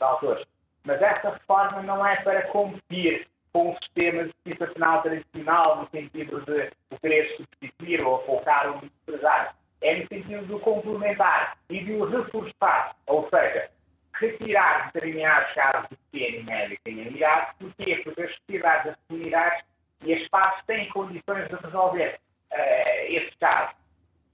autores, 0.00 0.44
mas 0.84 1.00
esta 1.00 1.30
reforma 1.30 1.82
não 1.82 2.04
é 2.04 2.16
para 2.16 2.42
competir 2.48 3.28
com 3.52 3.70
o 3.70 3.76
sistema 3.76 4.24
de 4.24 4.34
justiça 4.44 4.72
tradicional, 5.02 5.76
no 5.76 5.88
sentido 5.90 6.40
de 6.44 6.70
o 6.90 7.00
querer 7.00 7.36
substituir 7.36 8.00
ou 8.02 8.24
focar 8.26 8.70
o 8.70 8.84
empresário. 8.84 9.50
É 9.82 9.96
no 9.96 10.08
sentido 10.08 10.46
de 10.46 10.60
complementar 10.62 11.56
e 11.70 11.82
de 11.82 11.92
o 11.92 12.04
reforçar. 12.04 12.96
Ou 13.06 13.28
seja, 13.30 13.70
retirar 14.20 14.90
determinados 14.92 15.52
casos 15.54 15.88
de 15.90 15.96
pequena 16.10 16.36
e 16.36 16.44
média 16.44 16.78
criminalidade. 16.84 17.54
Porquê? 17.58 17.96
Porque 18.04 18.22
as 18.22 18.34
sociedades, 18.36 18.92
as 18.92 18.96
comunidades 19.08 19.64
e 20.02 20.14
as 20.14 20.28
partes 20.28 20.64
têm 20.66 20.88
condições 20.90 21.48
de 21.48 21.56
resolver 21.56 22.18
uh, 22.52 22.56
esses 23.08 23.34
casos. 23.36 23.76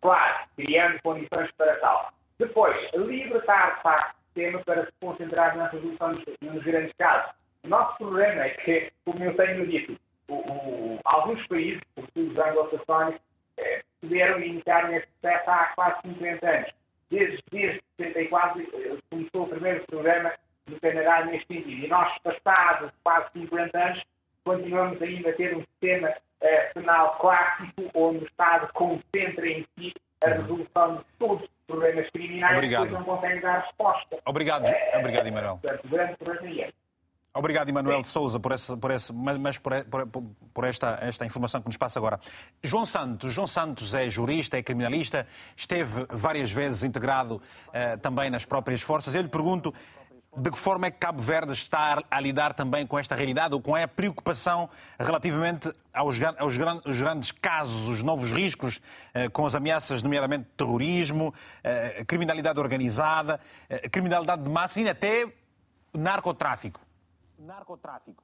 Claro, 0.01 0.49
criando 0.57 1.01
condições 1.03 1.51
para 1.53 1.77
tal. 1.77 2.13
Depois, 2.39 2.77
libertar 2.95 3.77
de 3.77 3.83
facto 3.83 4.17
o 4.17 4.25
sistema 4.27 4.59
para 4.65 4.87
se 4.87 4.93
concentrar 5.01 5.57
na 5.57 5.69
resolução 5.69 6.15
dos, 6.15 6.25
dos 6.41 6.63
grandes 6.65 6.93
casos. 6.99 7.33
O 7.65 7.69
nosso 7.69 7.97
problema 7.99 8.43
é 8.43 8.51
que, 8.51 8.93
como 9.05 9.23
eu 9.23 9.37
tenho 9.37 9.67
dito, 9.67 9.97
o, 10.29 10.35
o, 10.35 11.01
alguns 11.05 11.47
países, 11.47 11.81
sobretudo 11.95 12.33
os 12.33 12.39
anglo-saxónicos, 12.39 13.21
eh, 13.59 13.83
puderam 14.01 14.41
iniciar 14.41 14.89
nesse 14.89 15.07
processo 15.21 15.51
há 15.51 15.67
quase 15.77 16.03
50 16.03 16.49
anos 16.49 16.73
desde, 17.13 17.43
desde 17.51 17.81
64 18.01 18.61
eh, 18.63 18.97
começou 19.11 19.43
o 19.43 19.49
primeiro 19.49 19.85
programa 19.87 20.33
no 20.67 20.81
Canadá 20.81 21.27
neste 21.27 21.47
sentido. 21.47 21.85
E 21.85 21.89
nós, 21.89 22.11
passados 22.23 22.91
quase 23.05 23.27
50 23.35 23.79
anos, 23.79 24.03
continuamos 24.45 25.01
ainda 25.03 25.29
a 25.29 25.33
ter 25.35 25.55
um 25.55 25.61
sistema 25.61 26.09
uh, 26.09 26.75
penal 26.75 27.19
clássico 27.19 27.91
onde 27.95 28.25
o 28.25 28.27
Estado 28.27 28.73
concentra 28.73 29.47
em 29.47 29.67
si 29.79 29.93
a 30.23 30.31
resolução 30.31 30.97
de 30.97 31.05
todos 31.19 31.43
os 31.43 31.51
problemas 31.67 32.09
criminais 32.11 32.57
Obrigado. 32.57 32.83
e 32.83 32.89
depois 32.89 33.07
não 33.07 33.17
consegue 33.17 33.41
dar 33.41 33.61
resposta. 33.61 34.19
Obrigado, 34.25 34.65
uh, 34.65 34.99
Obrigado 34.99 35.27
Emanuel. 35.27 35.59
Portanto, 35.63 35.85
o 35.85 35.89
grande 35.89 36.17
problema 36.17 36.63
é 36.63 36.73
Obrigado, 37.35 37.71
Emanuel 37.71 38.05
Souza, 38.05 38.39
por, 38.39 38.53
esse, 38.53 38.77
por, 38.77 38.91
esse, 38.91 39.11
mas 39.11 39.59
por, 39.59 39.73
por, 39.87 40.23
por, 40.53 40.65
esta, 40.65 40.99
esta 41.01 41.25
informação 41.25 41.63
que 41.63 41.67
nos 41.67 41.79
passa 41.79 41.99
agora. 41.99 42.21
João 42.63 42.85
Santos. 42.85 43.33
João 43.33 43.47
Santos 43.47 43.95
é 43.95 44.11
jurista, 44.11 44.59
é 44.59 44.63
criminalista, 44.63 45.27
esteve 45.57 46.07
várias 46.11 46.53
vezes 46.53 46.83
integrado 46.83 47.37
uh, 47.37 47.99
também 48.03 48.29
nas 48.29 48.45
próprias 48.45 48.83
forças. 48.83 49.15
Eu 49.15 49.23
lhe 49.23 49.29
pergunto 49.29 49.73
de 50.37 50.51
que 50.51 50.59
forma 50.59 50.89
é 50.89 50.91
que 50.91 50.99
Cabo 50.99 51.23
Verde 51.23 51.55
está 51.55 52.03
a 52.11 52.21
lidar 52.21 52.53
também 52.53 52.87
com 52.87 52.99
esta 52.99 53.15
realidade 53.15 53.55
ou 53.55 53.63
com 53.63 53.75
a 53.75 53.89
preocupação 53.89 54.69
relativamente 55.01 55.73
aos, 55.93 56.17
aos, 56.23 56.59
aos 56.85 57.01
grandes 57.01 57.31
casos, 57.31 57.89
os 57.89 58.03
novos 58.03 58.31
riscos, 58.31 58.77
uh, 58.77 59.31
com 59.33 59.47
as 59.47 59.55
ameaças, 59.55 60.03
nomeadamente 60.03 60.49
terrorismo, 60.55 61.29
uh, 61.29 62.05
criminalidade 62.05 62.61
organizada, 62.61 63.41
criminalidade 63.91 64.43
de 64.43 64.51
massa 64.51 64.83
e 64.83 64.89
até 64.91 65.33
narcotráfico 65.95 66.82
narcotráfico? 67.43 68.23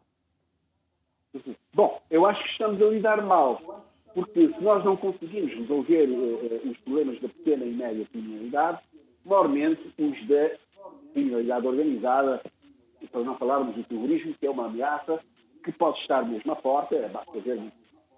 Bom, 1.75 2.01
eu 2.11 2.27
acho 2.27 2.43
que 2.43 2.51
estamos 2.51 2.81
a 2.81 2.87
lidar 2.87 3.23
mal 3.23 3.87
porque 4.14 4.49
se 4.49 4.61
nós 4.62 4.85
não 4.85 4.97
conseguimos 4.97 5.53
resolver 5.55 6.09
uh, 6.09 6.69
os 6.69 6.77
problemas 6.79 7.21
da 7.21 7.29
pequena 7.29 7.64
e 7.64 7.73
média 7.73 8.07
criminalidade, 8.07 8.81
maiormente 9.25 9.95
os 9.99 10.27
da 10.27 10.51
criminalidade 11.12 11.66
organizada, 11.66 12.43
para 13.12 13.23
não 13.23 13.39
falarmos 13.39 13.77
do 13.77 13.85
terrorismo, 13.85 14.35
que 14.35 14.47
é 14.47 14.51
uma 14.51 14.66
ameaça 14.66 15.21
que 15.62 15.71
pode 15.73 16.01
estar 16.01 16.27
mesmo 16.27 16.51
à 16.51 16.57
porta, 16.57 17.09
basta 17.09 17.39
ver 17.41 17.61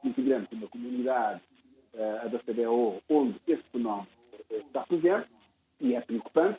integrante 0.02 0.48
de 0.50 0.56
uma 0.56 0.68
comunidade, 0.68 1.40
uh, 1.94 2.28
da 2.28 2.38
CDO, 2.38 3.02
onde 3.10 3.38
esse 3.46 3.62
fenómeno 3.64 4.08
está 4.50 4.82
presente, 4.84 5.28
e 5.80 5.94
é 5.94 6.00
preocupante. 6.00 6.58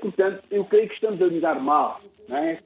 Portanto, 0.00 0.42
eu 0.50 0.64
creio 0.64 0.88
que 0.88 0.94
estamos 0.94 1.20
a 1.20 1.26
lidar 1.26 1.60
mal, 1.60 2.00
não 2.28 2.36
é? 2.38 2.62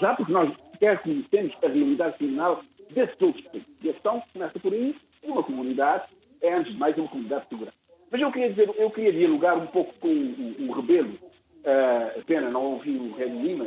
Já 0.00 0.14
porque 0.14 0.32
nós 0.32 0.54
quer 0.78 1.02
conhecemos 1.02 1.54
a 1.62 1.68
realidade 1.68 2.16
criminal 2.18 2.62
desses 2.90 3.20
outros 3.20 3.44
países. 3.46 3.68
E 3.82 3.90
a 3.90 3.92
questão 3.92 4.22
começa 4.32 4.58
por 4.58 4.72
aí, 4.72 4.96
uma 5.22 5.42
comunidade 5.42 6.04
é, 6.42 6.54
antes 6.54 6.72
de 6.72 6.78
mais, 6.78 6.96
uma 6.96 7.08
comunidade 7.08 7.48
segura. 7.48 7.72
Mas 8.10 8.20
eu 8.20 8.30
queria 8.30 8.50
dizer, 8.50 8.70
eu 8.76 8.90
queria 8.90 9.12
dialogar 9.12 9.56
um 9.56 9.66
pouco 9.66 9.92
com 9.94 10.08
o, 10.08 10.68
o 10.68 10.72
Rebelo, 10.72 11.14
uh, 11.14 12.24
pena 12.26 12.50
não 12.50 12.62
ouvi 12.62 12.96
o 12.96 13.14
Rei 13.16 13.28
Lima. 13.28 13.66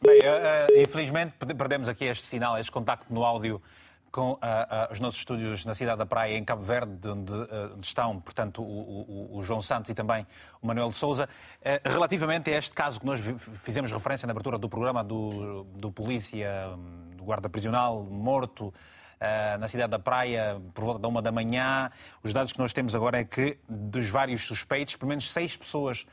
Bem, 0.00 0.20
uh, 0.20 0.82
infelizmente 0.82 1.34
perdemos 1.56 1.88
aqui 1.88 2.04
este 2.04 2.26
sinal, 2.26 2.58
este 2.58 2.70
contacto 2.70 3.12
no 3.12 3.24
áudio 3.24 3.60
com 4.14 4.34
uh, 4.34 4.36
uh, 4.36 4.92
os 4.92 5.00
nossos 5.00 5.18
estúdios 5.18 5.64
na 5.64 5.74
cidade 5.74 5.98
da 5.98 6.06
Praia, 6.06 6.38
em 6.38 6.44
Cabo 6.44 6.62
Verde, 6.62 7.08
onde, 7.08 7.32
uh, 7.32 7.76
estão, 7.82 8.20
portanto, 8.20 8.62
o, 8.62 9.32
o, 9.32 9.38
o, 9.38 9.42
João 9.42 9.60
Santos 9.60 9.90
e 9.90 9.94
também 9.94 10.24
o 10.62 10.68
Manuel 10.68 10.88
de 10.90 10.96
Souza. 10.96 11.28
relativamente 11.84 12.48
a 12.48 12.56
este 12.56 12.72
caso 12.72 13.00
que 13.00 13.06
nós 13.06 13.20
fizemos 13.64 13.90
referência 13.90 14.24
na 14.24 14.30
abertura 14.30 14.56
do 14.56 14.68
programa 14.68 15.02
do, 15.02 15.64
do 15.64 15.90
polícia, 15.90 16.48
do 17.16 17.24
guarda 17.24 17.48
prisional, 17.48 18.04
morto 18.04 18.72
na 19.58 19.66
cidade 19.66 19.90
da 19.90 19.98
Praia 19.98 20.60
por 20.74 20.84
volta 20.84 21.00
da 21.00 21.08
uma 21.08 21.20
da 21.20 21.32
manhã, 21.32 21.90
os 22.22 22.32
dados 22.32 22.52
que 22.52 22.58
nós 22.58 22.72
temos 22.72 22.94
agora 22.94 23.18
é 23.18 23.24
que 23.24 23.58
dos 23.68 24.08
vários 24.10 24.46
suspeitos, 24.46 24.94
pelo 24.96 25.08
menos 25.08 25.30
seis 25.30 25.56
pessoas 25.56 26.06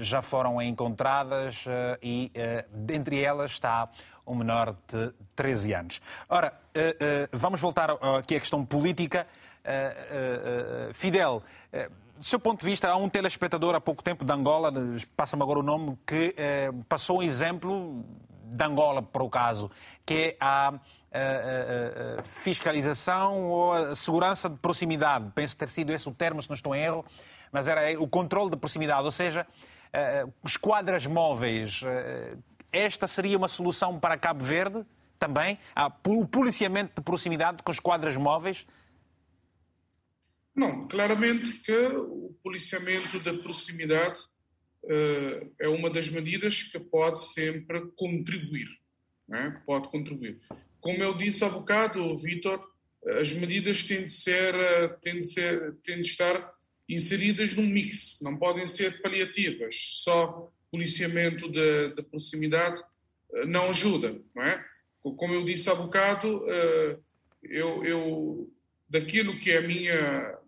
já 0.00 0.22
foram 0.22 0.60
encontradas 0.62 1.66
e 2.02 2.32
dentre 2.72 3.22
elas 3.22 3.52
está 3.52 3.88
um 4.26 4.34
menor 4.34 4.76
de 4.88 5.12
13 5.36 5.74
anos. 5.74 6.02
Ora, 6.28 6.52
eh, 6.74 6.96
eh, 6.98 7.28
vamos 7.32 7.60
voltar 7.60 7.90
aqui 7.90 8.36
à 8.36 8.40
questão 8.40 8.64
política. 8.64 9.26
Eh, 9.64 10.90
Fidel, 10.92 11.42
do 12.18 12.24
seu 12.24 12.38
ponto 12.38 12.60
de 12.60 12.66
vista, 12.66 12.88
há 12.88 12.96
um 12.96 13.08
telespectador 13.08 13.74
há 13.74 13.80
pouco 13.80 14.02
tempo 14.02 14.24
de 14.24 14.32
Angola, 14.32 14.72
passa-me 15.16 15.42
agora 15.42 15.58
o 15.58 15.62
nome, 15.62 15.98
que 16.06 16.34
passou 16.88 17.18
um 17.18 17.22
exemplo 17.22 18.04
de 18.44 18.64
Angola, 18.64 19.02
por 19.02 19.22
o 19.22 19.30
caso, 19.30 19.70
que 20.04 20.14
é 20.14 20.36
a 20.38 20.74
fiscalização 22.24 23.44
ou 23.44 23.72
a 23.72 23.94
segurança 23.94 24.50
de 24.50 24.56
proximidade. 24.56 25.32
Penso 25.34 25.56
ter 25.56 25.68
sido 25.68 25.92
esse 25.92 26.08
o 26.08 26.12
termo, 26.12 26.42
se 26.42 26.48
não 26.48 26.54
estou 26.54 26.74
em 26.74 26.82
erro, 26.82 27.04
mas 27.50 27.66
era 27.66 28.00
o 28.00 28.06
controle 28.06 28.50
de 28.50 28.56
proximidade, 28.56 29.04
ou 29.04 29.12
seja, 29.12 29.46
os 30.42 30.58
quadras 30.58 31.06
móveis 31.06 31.82
esta 32.74 33.06
seria 33.06 33.38
uma 33.38 33.48
solução 33.48 33.98
para 33.98 34.18
Cabo 34.18 34.44
Verde 34.44 34.84
também? 35.18 35.58
o 36.04 36.26
policiamento 36.26 36.94
de 36.96 37.02
proximidade 37.02 37.62
com 37.62 37.70
os 37.70 37.80
quadras 37.80 38.16
móveis? 38.16 38.66
Não, 40.54 40.86
claramente 40.86 41.52
que 41.60 41.72
o 41.72 42.36
policiamento 42.42 43.18
da 43.20 43.34
proximidade 43.34 44.20
uh, 44.84 45.52
é 45.58 45.68
uma 45.68 45.90
das 45.90 46.08
medidas 46.08 46.62
que 46.62 46.78
pode 46.78 47.24
sempre 47.24 47.80
contribuir. 47.96 48.68
É? 49.32 49.50
Pode 49.64 49.88
contribuir. 49.88 50.40
Como 50.80 51.02
eu 51.02 51.16
disse 51.16 51.44
há 51.44 51.48
bocado, 51.48 52.16
Vitor, 52.18 52.62
as 53.20 53.32
medidas 53.32 53.82
têm 53.82 54.06
de, 54.06 54.12
ser, 54.12 54.54
eh, 54.54 54.88
têm, 55.00 55.20
de 55.20 55.26
ser, 55.26 55.74
têm 55.82 56.00
de 56.00 56.08
estar 56.08 56.50
inseridas 56.88 57.54
num 57.54 57.66
mix, 57.66 58.18
não 58.22 58.36
podem 58.36 58.66
ser 58.68 59.00
paliativas. 59.00 59.74
Só 60.02 60.52
policiamento 60.74 61.48
de, 61.48 61.94
de 61.94 62.02
proximidade 62.02 62.82
eh, 63.32 63.46
não 63.46 63.70
ajuda, 63.70 64.20
não 64.34 64.42
é? 64.42 64.64
Como 65.00 65.32
eu 65.32 65.44
disse 65.44 65.70
há 65.70 65.74
bocado, 65.74 66.44
eh, 66.50 66.98
eu, 67.44 67.84
eu 67.84 68.52
daquilo 68.88 69.38
que 69.38 69.52
é 69.52 69.58
a 69.58 69.62
minha, 69.62 70.38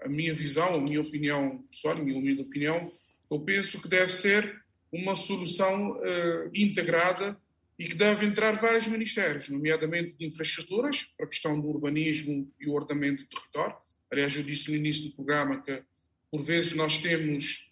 a 0.00 0.08
minha 0.08 0.34
visão, 0.34 0.74
a 0.74 0.80
minha 0.80 1.02
opinião 1.02 1.62
pessoal, 1.70 1.98
a 1.98 2.02
minha 2.02 2.18
humilde 2.18 2.40
opinião, 2.40 2.90
eu 3.30 3.40
penso 3.40 3.78
que 3.78 3.88
deve 3.88 4.10
ser 4.10 4.58
uma 4.90 5.14
solução 5.14 5.98
uh, 5.98 6.50
integrada 6.54 7.38
e 7.78 7.86
que 7.86 7.94
deve 7.94 8.24
entrar 8.24 8.58
vários 8.58 8.86
ministérios, 8.86 9.50
nomeadamente 9.50 10.16
de 10.16 10.24
infraestruturas, 10.24 11.12
para 11.14 11.26
a 11.26 11.28
questão 11.28 11.60
do 11.60 11.68
urbanismo 11.68 12.50
e 12.58 12.66
o 12.66 12.72
ordenamento 12.72 13.22
do 13.22 13.28
território. 13.28 13.76
Aliás, 14.10 14.34
eu 14.34 14.42
disse 14.42 14.70
no 14.70 14.76
início 14.76 15.10
do 15.10 15.14
programa 15.14 15.62
que, 15.62 15.82
por 16.30 16.42
vezes, 16.42 16.74
nós 16.74 16.96
temos 16.96 17.67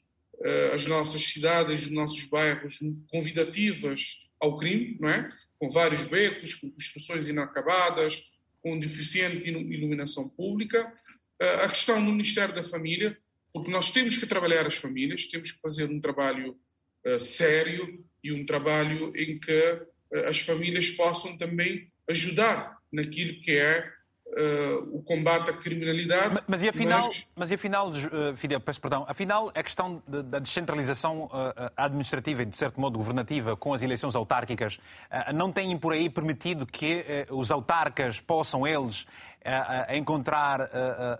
as 0.72 0.86
nossas 0.86 1.22
cidades, 1.24 1.82
os 1.82 1.90
nossos 1.90 2.24
bairros 2.26 2.78
convidativas 3.10 4.26
ao 4.40 4.58
crime, 4.58 4.96
não 5.00 5.08
é? 5.08 5.30
Com 5.58 5.70
vários 5.70 6.04
becos, 6.04 6.54
com 6.54 6.70
construções 6.70 7.26
inacabadas, 7.26 8.22
com 8.62 8.78
deficiente 8.78 9.48
iluminação 9.48 10.28
pública. 10.28 10.92
Uh, 11.40 11.62
a 11.62 11.68
questão 11.68 12.04
do 12.04 12.10
Ministério 12.10 12.54
da 12.54 12.64
Família, 12.64 13.16
porque 13.52 13.70
nós 13.70 13.90
temos 13.90 14.16
que 14.16 14.26
trabalhar 14.26 14.66
as 14.66 14.74
famílias, 14.74 15.26
temos 15.26 15.52
que 15.52 15.60
fazer 15.60 15.88
um 15.88 16.00
trabalho 16.00 16.58
uh, 17.06 17.20
sério 17.20 18.04
e 18.22 18.32
um 18.32 18.44
trabalho 18.44 19.12
em 19.16 19.38
que 19.38 19.86
as 20.26 20.38
famílias 20.38 20.88
possam 20.90 21.36
também 21.36 21.90
ajudar 22.08 22.78
naquilo 22.92 23.40
que 23.40 23.52
é 23.52 23.92
uh, 24.26 24.96
o 24.96 25.02
combate 25.02 25.50
à 25.50 25.52
criminalidade. 25.52 26.34
Mas, 26.34 26.44
mas 26.46 26.62
e 26.62 26.68
afinal, 26.68 27.08
mas... 27.08 27.26
mas 27.34 27.50
e 27.50 27.54
afinal 27.54 27.88
uh, 27.88 28.36
Fidel, 28.36 28.60
peço 28.60 28.80
perdão, 28.80 29.04
afinal 29.08 29.50
a 29.54 29.62
questão 29.62 30.02
da 30.06 30.38
descentralização 30.38 31.24
uh, 31.24 31.70
administrativa 31.76 32.42
e, 32.42 32.46
de 32.46 32.56
certo 32.56 32.80
modo, 32.80 32.98
governativa 32.98 33.56
com 33.56 33.72
as 33.72 33.82
eleições 33.82 34.14
autárquicas 34.14 34.78
não 35.34 35.52
tem 35.52 35.76
por 35.78 35.92
aí 35.92 36.08
permitido 36.08 36.66
que 36.66 37.04
os 37.30 37.50
autarcas 37.50 38.20
possam, 38.20 38.66
eles, 38.66 39.06
encontrar 39.94 40.68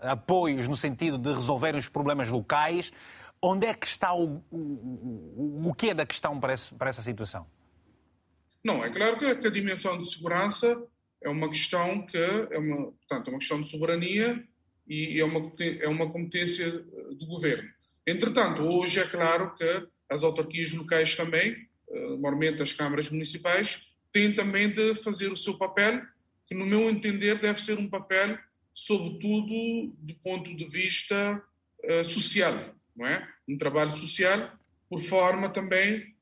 apoios 0.01 0.67
no 0.67 0.75
sentido 0.75 1.17
de 1.17 1.33
resolverem 1.33 1.79
os 1.79 1.87
problemas 1.87 2.29
locais? 2.29 2.91
Onde 3.41 3.67
é 3.67 3.73
que 3.73 3.87
está 3.87 4.13
o, 4.13 4.43
o, 4.51 4.57
o, 4.57 5.69
o 5.69 5.73
que 5.73 5.89
é 5.89 5.93
da 5.93 6.05
questão 6.05 6.39
para, 6.39 6.53
esse, 6.53 6.73
para 6.73 6.89
essa 6.89 7.01
situação? 7.01 7.45
Não, 8.63 8.83
é 8.83 8.89
claro 8.89 9.17
que 9.17 9.25
a 9.25 9.51
dimensão 9.51 9.97
de 9.97 10.09
segurança 10.11 10.77
é 11.27 11.29
uma 11.29 11.49
questão 11.49 12.05
que 12.07 12.17
é 12.17 12.57
uma, 12.57 12.91
portanto, 12.91 13.27
é 13.27 13.29
uma 13.29 13.39
questão 13.39 13.61
de 13.61 13.69
soberania 13.69 14.43
e 14.87 15.19
é 15.19 15.25
uma, 15.25 15.53
é 15.59 15.87
uma 15.87 16.09
competência 16.09 16.65
eh, 16.65 17.15
do 17.15 17.25
governo. 17.25 17.69
Entretanto, 18.05 18.61
hoje 18.61 18.99
é 18.99 19.05
claro 19.05 19.53
que 19.55 19.87
as 20.09 20.23
autarquias 20.23 20.73
locais 20.73 21.13
também, 21.15 21.67
eh, 21.89 22.09
normalmente 22.17 22.61
as 22.61 22.71
câmaras 22.71 23.09
municipais, 23.09 23.91
têm 24.13 24.33
também 24.33 24.69
de 24.69 24.95
fazer 24.95 25.31
o 25.31 25.37
seu 25.37 25.57
papel, 25.57 26.01
que 26.47 26.55
no 26.55 26.65
meu 26.65 26.89
entender 26.89 27.39
deve 27.39 27.61
ser 27.61 27.77
um 27.77 27.89
papel, 27.89 28.37
sobretudo 28.73 29.93
do 29.97 30.15
ponto 30.23 30.55
de 30.55 30.65
vista 30.65 31.43
uh, 31.83 32.05
social, 32.05 32.73
não 32.95 33.05
é? 33.05 33.27
Um 33.49 33.57
trabalho 33.57 33.91
social, 33.91 34.53
por 34.89 35.01
forma 35.01 35.49
também, 35.49 36.15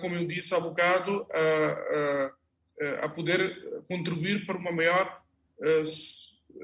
como 0.00 0.14
eu 0.14 0.24
disse 0.26 0.54
há 0.54 0.60
bocado, 0.60 1.26
a, 1.32 2.32
a 3.02 3.08
poder 3.08 3.56
contribuir 3.88 4.46
para 4.46 4.58
uma 4.58 4.72
maior, 4.72 5.22
eh, 5.60 5.82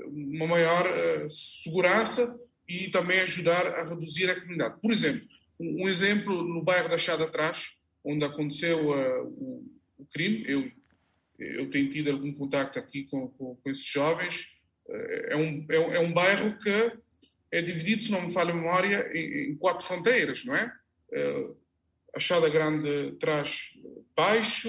uma 0.07 0.47
maior 0.47 0.87
eh, 0.87 1.27
segurança 1.29 2.39
e 2.69 2.89
também 2.89 3.21
ajudar 3.21 3.67
a 3.67 3.89
reduzir 3.89 4.29
a 4.31 4.35
criminalidade. 4.35 4.81
Por 4.81 4.93
exemplo, 4.93 5.27
um 5.59 5.89
exemplo 5.89 6.43
no 6.43 6.63
bairro 6.63 6.89
da 6.89 6.99
Chada 6.99 7.25
Atrás, 7.25 7.77
onde 8.05 8.25
aconteceu 8.25 8.89
o, 8.89 10.07
crime, 10.13 10.45
eu, 10.49 10.71
eu 11.39 11.71
tenho 11.71 11.91
tido 11.91 12.11
algum 12.11 12.33
contato 12.33 12.79
aqui 12.79 13.05
com, 13.05 13.29
com, 13.29 13.57
com 13.57 13.71
esses 13.71 13.85
jovens, 13.85 14.57
é, 14.89 15.37
um, 15.37 15.67
é, 15.69 15.77
é, 15.77 16.01
um 16.01 16.13
bairro 16.13 16.59
que 16.59 16.93
é 17.53 17.61
dividido, 17.61 18.03
se 18.03 18.11
não 18.11 18.23
me 18.23 18.33
falha 18.33 18.53
a 18.53 18.57
memória, 18.57 19.11
em, 19.13 19.51
em 19.51 19.57
quatro 19.57 19.87
fronteiras, 19.87 20.45
não 20.45 20.55
é? 20.55 20.73
A 22.15 22.19
Chada 22.19 22.49
Grande 22.49 23.13
traz 23.19 23.79
baixo, 24.17 24.69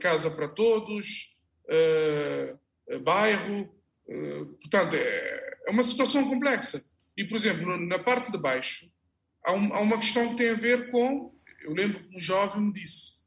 casa 0.00 0.30
para 0.30 0.48
todos, 0.48 1.38
uh, 1.68 2.98
bairro. 3.00 3.68
Uh, 4.06 4.46
portanto, 4.46 4.94
é, 4.94 5.58
é, 5.66 5.70
uma 5.70 5.82
situação 5.82 6.28
complexa. 6.28 6.82
E, 7.16 7.24
por 7.24 7.36
exemplo, 7.36 7.76
na 7.76 7.98
parte 7.98 8.32
de 8.32 8.38
baixo, 8.38 8.90
há, 9.44 9.52
um, 9.52 9.72
uma 9.72 9.98
questão 9.98 10.30
que 10.30 10.36
tem 10.36 10.50
a 10.50 10.54
ver 10.54 10.90
com. 10.90 11.34
Eu 11.62 11.74
lembro 11.74 12.02
que 12.02 12.16
um 12.16 12.20
jovem 12.20 12.62
me 12.62 12.72
disse: 12.72 13.22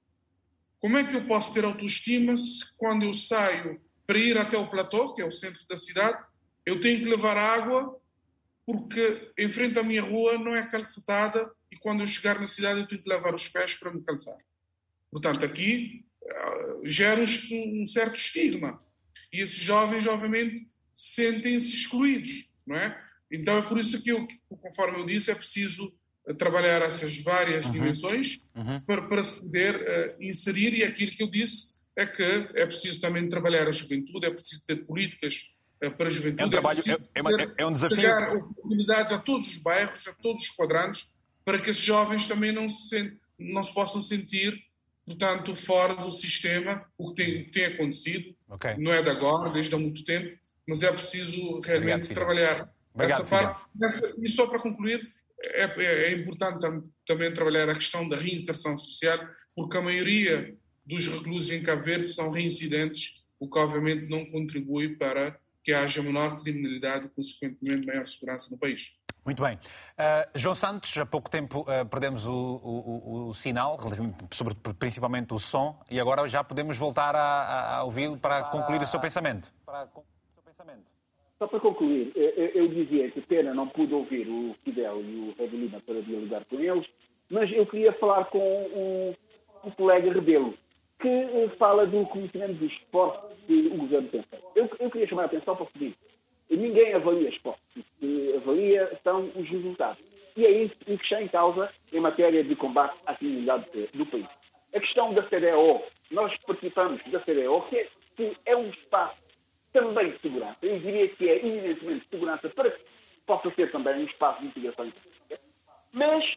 como 0.79 0.97
é 0.97 1.03
que 1.03 1.15
eu 1.15 1.27
posso 1.27 1.53
ter 1.53 1.63
autoestima 1.63 2.35
se 2.37 2.75
quando 2.77 3.03
eu 3.03 3.13
saio 3.13 3.79
para 4.07 4.17
ir 4.17 4.37
até 4.37 4.57
o 4.57 4.67
platô, 4.67 5.13
que 5.13 5.21
é 5.21 5.25
o 5.25 5.31
centro 5.31 5.65
da 5.67 5.77
cidade, 5.77 6.21
eu 6.65 6.81
tenho 6.81 6.99
que 6.99 7.09
levar 7.09 7.37
água 7.37 7.97
porque 8.65 9.31
em 9.37 9.51
frente 9.51 9.77
à 9.79 9.83
minha 9.83 10.01
rua 10.01 10.37
não 10.37 10.55
é 10.55 10.67
calçada 10.67 11.49
e 11.71 11.77
quando 11.77 12.01
eu 12.01 12.07
chegar 12.07 12.39
na 12.39 12.47
cidade 12.47 12.79
eu 12.79 12.87
tenho 12.87 13.01
que 13.01 13.09
lavar 13.09 13.33
os 13.33 13.47
pés 13.47 13.75
para 13.75 13.91
me 13.91 14.01
calçar. 14.01 14.37
Portanto, 15.09 15.43
aqui 15.43 16.05
gera 16.83 17.21
um 17.21 17.87
certo 17.87 18.15
estigma. 18.15 18.81
E 19.31 19.41
esses 19.41 19.57
jovens, 19.57 20.05
obviamente, 20.07 20.67
sentem-se 20.93 21.73
excluídos, 21.75 22.49
não 22.65 22.75
é? 22.75 22.97
Então 23.31 23.57
é 23.57 23.61
por 23.61 23.79
isso 23.79 24.01
que, 24.03 24.11
eu, 24.11 24.27
conforme 24.61 24.99
eu 24.99 25.05
disse, 25.05 25.31
é 25.31 25.35
preciso 25.35 25.93
eh, 26.27 26.33
trabalhar 26.33 26.81
essas 26.81 27.17
várias 27.17 27.65
uhum. 27.65 27.71
dimensões 27.71 28.39
uhum. 28.53 28.81
Para, 28.81 29.01
para 29.03 29.23
se 29.23 29.41
poder 29.41 29.75
uh, 29.75 30.23
inserir, 30.23 30.73
e 30.73 30.83
aquilo 30.83 31.11
que 31.11 31.23
eu 31.23 31.31
disse 31.31 31.81
é 31.95 32.05
que 32.05 32.21
é 32.21 32.65
preciso 32.65 32.99
também 32.99 33.27
trabalhar 33.29 33.67
a 33.67 33.71
juventude, 33.71 34.25
é 34.25 34.29
preciso 34.29 34.65
ter 34.65 34.85
políticas 34.85 35.53
uh, 35.83 35.91
para 35.91 36.07
a 36.07 36.09
juventude, 36.09 36.43
é 36.43 36.45
um, 36.45 36.49
trabalho, 36.49 36.79
é, 36.79 37.19
é, 37.19 37.53
é 37.57 37.65
um 37.65 37.73
desafio. 37.73 38.01
dar 38.01 38.35
oportunidades 38.35 39.13
a 39.13 39.17
todos 39.17 39.47
os 39.47 39.57
bairros, 39.57 40.07
a 40.07 40.13
todos 40.13 40.43
os 40.43 40.49
quadrantes, 40.49 41.09
para 41.45 41.59
que 41.59 41.69
esses 41.69 41.83
jovens 41.83 42.27
também 42.27 42.51
não 42.51 42.67
se, 42.67 43.17
não 43.39 43.63
se 43.63 43.73
possam 43.73 44.01
sentir, 44.01 44.61
portanto, 45.11 45.55
fora 45.55 45.95
do 45.95 46.11
sistema, 46.11 46.85
o 46.97 47.09
que 47.09 47.15
tem, 47.15 47.51
tem 47.51 47.65
acontecido, 47.65 48.35
okay. 48.49 48.75
não 48.77 48.91
é 48.91 49.01
de 49.01 49.09
agora, 49.09 49.51
desde 49.51 49.73
há 49.73 49.77
muito 49.77 50.03
tempo, 50.03 50.37
mas 50.67 50.83
é 50.83 50.91
preciso 50.91 51.59
realmente 51.59 52.05
Obrigado, 52.05 52.13
trabalhar 52.13 52.73
Obrigado, 52.93 53.19
essa 53.19 53.29
parte. 53.29 54.15
e 54.21 54.29
só 54.29 54.47
para 54.47 54.59
concluir, 54.59 55.07
é, 55.43 55.63
é, 55.63 56.13
é 56.13 56.13
importante 56.13 56.59
tam, 56.59 56.83
também 57.05 57.33
trabalhar 57.33 57.69
a 57.69 57.75
questão 57.75 58.07
da 58.07 58.17
reinserção 58.17 58.77
social, 58.77 59.19
porque 59.55 59.77
a 59.77 59.81
maioria 59.81 60.55
dos 60.85 61.07
reclusos 61.07 61.51
em 61.51 61.63
Cabo 61.63 61.83
Verde 61.83 62.07
são 62.07 62.31
reincidentes, 62.31 63.21
o 63.39 63.49
que 63.49 63.59
obviamente 63.59 64.07
não 64.07 64.25
contribui 64.25 64.95
para 64.95 65.39
que 65.63 65.71
haja 65.73 66.01
menor 66.01 66.41
criminalidade 66.41 67.07
e, 67.07 67.09
consequentemente, 67.09 67.85
maior 67.85 68.07
segurança 68.07 68.49
no 68.49 68.57
país. 68.57 68.95
Muito 69.25 69.43
bem. 69.43 69.55
Uh, 69.55 70.29
João 70.33 70.55
Santos, 70.55 70.97
há 70.97 71.05
pouco 71.05 71.29
tempo 71.29 71.61
uh, 71.61 71.85
perdemos 71.85 72.25
o, 72.25 72.33
o, 72.33 73.27
o, 73.29 73.33
sinal, 73.33 73.79
sobre, 74.31 74.55
principalmente 74.79 75.33
o 75.33 75.39
som, 75.39 75.79
e 75.89 75.99
agora 75.99 76.27
já 76.27 76.43
podemos 76.43 76.77
voltar 76.77 77.15
a, 77.15 77.77
a 77.77 77.83
ouvi-lo 77.83 78.17
para 78.17 78.43
concluir 78.45 78.81
o 78.81 78.87
seu 78.87 78.99
pensamento. 78.99 79.51
Para 79.65 79.87
só 81.41 81.47
para 81.47 81.59
concluir, 81.59 82.13
eu 82.15 82.67
dizia 82.67 83.09
que 83.09 83.19
pena 83.19 83.51
não 83.51 83.67
pude 83.67 83.91
ouvir 83.95 84.27
o 84.27 84.55
Fidel 84.63 85.01
e 85.01 85.15
o 85.15 85.35
Red 85.39 85.47
Lima 85.47 85.81
para 85.83 85.99
dialogar 86.03 86.45
com 86.45 86.59
eles, 86.59 86.85
mas 87.31 87.51
eu 87.51 87.65
queria 87.65 87.91
falar 87.93 88.25
com 88.25 88.37
um, 88.37 89.15
um 89.67 89.71
colega 89.71 90.13
Rebelo, 90.13 90.53
que 90.99 91.07
eh, 91.07 91.49
fala 91.57 91.87
do 91.87 92.05
conhecimento 92.05 92.53
do 92.59 92.65
esporte 92.65 93.35
que 93.47 93.71
o 93.73 93.77
governo 93.77 94.07
tem 94.09 94.21
feito. 94.21 94.45
Eu, 94.55 94.69
eu 94.79 94.91
queria 94.91 95.07
chamar 95.07 95.23
a 95.23 95.25
atenção 95.25 95.55
para 95.55 95.65
o 95.65 95.71
seguinte, 95.71 95.97
ninguém 96.57 96.93
avalia 96.93 97.29
esporte, 97.29 97.61
o 97.77 97.83
que 97.99 98.35
avalia 98.35 98.99
são 99.03 99.31
os 99.35 99.49
resultados. 99.49 100.03
E 100.35 100.45
é 100.45 100.51
isso 100.51 100.75
que 100.75 100.93
está 100.93 101.21
em 101.21 101.27
causa 101.27 101.71
em 101.91 101.99
matéria 101.99 102.43
de 102.43 102.55
combate 102.55 102.95
à 103.05 103.15
criminalidade 103.15 103.89
do 103.93 104.05
país. 104.05 104.27
A 104.73 104.79
questão 104.79 105.13
da 105.13 105.23
CDO, 105.23 105.81
nós 106.09 106.35
participamos 106.47 107.01
da 107.11 107.19
CDO, 107.19 107.61
que 107.69 107.77
é, 107.77 107.87
que 108.15 108.37
é 108.45 108.55
um 108.55 108.69
espaço 108.69 109.17
também 109.73 110.11
de 110.11 110.19
segurança. 110.19 110.57
Eu 110.61 110.79
diria 110.79 111.07
que 111.09 111.29
é 111.29 111.45
eminentemente 111.45 112.05
de 112.05 112.09
segurança 112.09 112.49
para 112.49 112.71
que 112.71 112.81
possa 113.25 113.51
ser 113.51 113.71
também 113.71 113.95
um 113.95 114.05
espaço 114.05 114.41
de 114.41 114.47
integração 114.47 114.91
Mas 115.91 116.33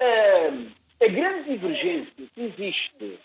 uh, 0.00 0.72
a 1.02 1.08
grande 1.08 1.50
divergência 1.50 2.12
que 2.34 2.40
existe 2.40 3.18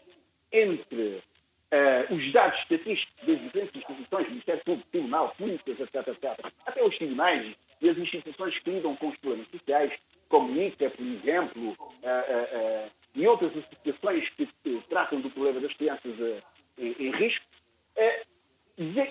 entre 0.52 1.24
uh, 1.72 2.14
os 2.14 2.32
dados 2.32 2.60
estatísticos 2.60 3.26
das 3.26 3.40
diferentes 3.40 3.76
instituições, 3.76 4.30
Ministério 4.30 4.64
Público, 4.64 4.90
Tribunal, 4.92 5.36
Polícias, 5.38 5.80
etc., 5.80 6.08
etc., 6.08 6.52
até 6.66 6.84
os 6.84 6.98
tribunais 6.98 7.56
e 7.82 7.90
as 7.90 7.98
instituições 7.98 8.60
que 8.60 8.70
lidam 8.70 8.96
com 8.98 9.08
os 9.08 9.18
problemas 9.18 9.48
sociais, 9.50 9.92
como 10.30 10.62
ICA, 10.62 10.90
por 10.90 11.06
exemplo, 11.06 11.72
uh, 11.72 12.92
e 13.16 13.28
outras 13.28 13.52
associações 13.58 14.30
que, 14.30 14.48
tratam 14.90 15.22
do 15.22 15.30
problema 15.30 15.60
das 15.60 15.74
crianças 15.74 16.14
em, 16.78 16.96
em 17.00 17.12
risco, 17.12 17.46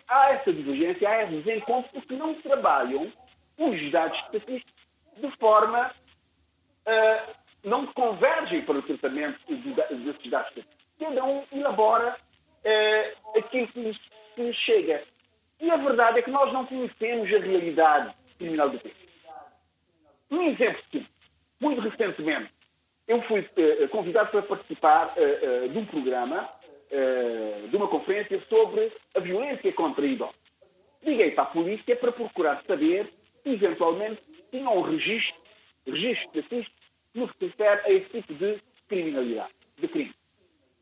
há 0.08 0.30
essa 0.30 0.52
divergência, 0.52 1.08
há 1.08 1.22
esse 1.24 1.42
desencontro, 1.42 1.90
porque 1.92 2.14
não 2.14 2.34
trabalham 2.34 3.12
os 3.58 3.90
dados 3.90 4.18
estatísticos 4.20 4.72
de 5.18 5.30
forma. 5.36 5.94
Não 7.62 7.86
convergem 7.88 8.62
para 8.62 8.78
o 8.78 8.82
tratamento 8.82 9.38
desses 9.46 10.30
dados. 10.30 10.64
Cada 10.98 11.24
um 11.24 11.44
elabora 11.52 12.16
uh, 12.64 13.38
aquilo 13.38 13.68
que 13.68 13.80
nos, 13.80 13.98
que 14.34 14.42
nos 14.42 14.56
chega. 14.56 15.02
E 15.60 15.70
a 15.70 15.76
verdade 15.76 16.18
é 16.18 16.22
que 16.22 16.30
nós 16.30 16.52
não 16.52 16.66
conhecemos 16.66 17.32
a 17.32 17.38
realidade 17.38 18.14
criminal 18.38 18.70
do 18.70 18.78
país. 18.78 18.94
Um 20.30 20.42
exemplo 20.42 20.82
simples. 20.90 21.10
Muito 21.60 21.80
recentemente, 21.82 22.50
eu 23.06 23.20
fui 23.22 23.40
uh, 23.40 23.88
convidado 23.88 24.30
para 24.30 24.42
participar 24.42 25.14
uh, 25.16 25.68
de 25.68 25.78
um 25.78 25.84
programa 25.84 26.48
eh, 26.92 27.68
de 27.70 27.76
uma 27.76 27.86
conferência 27.86 28.42
sobre 28.48 28.92
a 29.14 29.20
violência 29.20 29.72
contra 29.74 30.04
idosos. 30.04 30.34
Liguei 31.04 31.30
para 31.30 31.44
a 31.44 31.46
polícia 31.46 31.94
para 31.94 32.10
procurar 32.10 32.64
saber 32.66 33.06
se 33.44 33.50
eventualmente 33.50 34.20
tinham 34.50 34.76
um 34.76 34.80
registro, 34.80 35.40
registro 35.86 36.40
estatístico 36.40 36.76
no 37.14 37.28
que 37.28 37.38
se 37.38 37.44
refere 37.46 37.80
a 37.82 37.92
esse 37.92 38.08
tipo 38.08 38.34
de 38.34 38.60
criminalidade, 38.88 39.52
de 39.78 39.86
crime, 39.86 40.14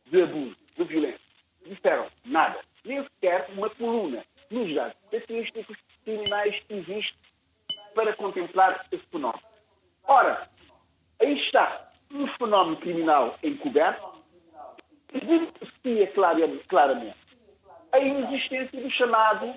de 0.07 0.23
abuso, 0.23 0.57
de 0.79 0.85
violência. 0.85 1.28
Disseram 1.69 2.07
nada. 2.25 2.61
Nem 2.85 3.03
sequer 3.03 3.49
uma 3.51 3.69
coluna 3.71 4.25
nos 4.51 4.75
dados 4.75 4.97
estatísticos 5.13 5.77
criminais 6.05 6.59
que 6.67 6.75
existe 6.75 7.19
para 7.95 8.15
contemplar 8.15 8.87
esse 8.91 9.05
fenómeno. 9.07 9.43
Ora, 10.05 10.49
aí 11.21 11.39
está 11.39 11.91
um 12.11 12.27
fenómeno 12.39 12.77
criminal 12.79 13.39
encoberto, 13.43 14.23
evidencia 15.13 16.11
claramente 16.69 17.17
a 17.93 17.99
inexistência 17.99 18.81
do 18.81 18.91
chamado 18.91 19.55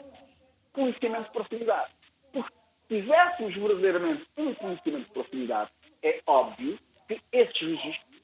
conhecimento 0.73 1.25
de 1.25 1.31
proximidade. 1.31 1.91
Porque 2.31 2.53
se 2.89 3.01
tivéssemos 3.01 3.53
verdadeiramente 3.55 4.27
um 4.37 4.53
conhecimento 4.55 5.05
de 5.05 5.11
proximidade, 5.11 5.71
é 6.03 6.21
óbvio 6.25 6.79
que 7.07 7.21
esses 7.31 7.59
registros 7.61 8.21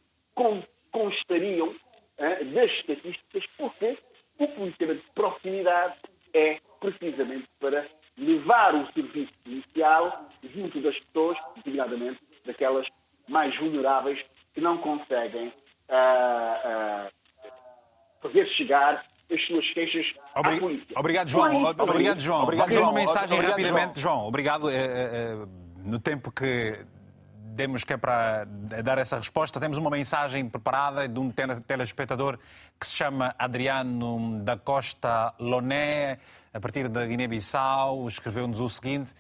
constariam 0.92 1.76
das 2.18 2.72
estatísticas, 2.72 3.46
porque 3.58 3.98
o 4.40 4.48
conhecimento 4.48 5.02
de 5.02 5.12
proximidade 5.14 5.96
é 6.34 6.60
precisamente 6.80 7.48
para 7.60 7.88
levar 8.18 8.76
o 8.76 8.92
serviço 8.94 9.32
inicial 9.46 10.28
junto 10.54 10.82
das 10.82 10.98
pessoas, 11.00 11.38
designadamente 11.58 12.20
daquelas 12.46 12.88
mais 13.28 13.56
vulneráveis 13.58 14.24
que 14.54 14.62
não 14.62 14.78
conseguem 14.78 15.48
uh, 15.90 17.08
uh, 17.08 17.12
fazer 18.22 18.48
chegar 18.48 19.06
as 19.32 19.46
suas 19.46 19.70
queixas 19.72 20.14
Obrig... 20.36 20.58
à 20.58 20.60
polícia. 20.60 21.00
Obrigado, 21.00 21.30
João. 21.30 21.64
Obrigado, 21.66 22.20
João. 22.20 22.44
Obrigado, 22.44 22.72
João. 22.72 22.86
uma 22.86 22.94
mensagem 22.94 23.38
Obrigado, 23.38 23.58
rapidamente, 23.58 24.00
João. 24.00 24.16
João. 24.16 24.28
Obrigado. 24.28 24.70
Eh, 24.70 24.76
eh, 24.76 25.48
no 25.84 26.00
tempo 26.00 26.32
que 26.32 26.86
demos 27.58 27.84
que 27.84 27.92
é 27.92 27.98
para 27.98 28.46
dar 28.84 29.00
essa 29.00 29.18
resposta, 29.18 29.60
temos 29.60 29.80
uma 29.80 29.90
mensagem 29.90 30.48
preparada 30.48 31.08
de 31.08 31.20
um 31.20 31.32
telespectador 31.66 32.38
que 32.80 32.86
se 32.86 32.94
chama 32.94 33.34
Adriano 33.38 34.40
da 34.44 34.56
Costa 34.56 35.34
Loné, 35.40 36.20
a 36.54 36.60
partir 36.60 36.88
da 36.88 37.04
Guiné-Bissau, 37.06 38.08
escreveu-nos 38.08 38.60
o 38.60 38.70
seguinte 38.70 39.14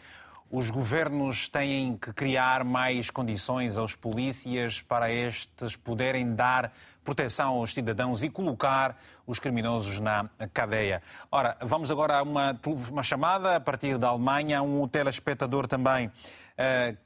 os 0.50 0.70
governos 0.70 1.50
têm 1.50 1.98
que 1.98 2.14
criar 2.14 2.64
mais 2.64 3.10
condições 3.10 3.78
aos 3.78 3.96
polícias 3.96 4.82
para 4.82 5.12
estes 5.12 5.76
poderem 5.76 6.34
dar 6.34 6.72
proteção 7.04 7.56
aos 7.56 7.74
cidadãos 7.74 8.24
e 8.24 8.30
colocar 8.30 8.98
os 9.26 9.40
criminosos 9.40 10.00
na 10.00 10.30
cadeia. 10.54 11.02
Ora, 11.30 11.58
vamos 11.62 11.92
agora 11.92 12.20
a 12.20 12.24
uma, 12.24 12.58
uma 12.90 13.04
chamada 13.04 13.58
a 13.58 13.60
partir 13.60 13.98
da 13.98 14.08
Alemanha, 14.08 14.62
um 14.62 14.88
telespectador 14.88 15.68
também 15.68 16.10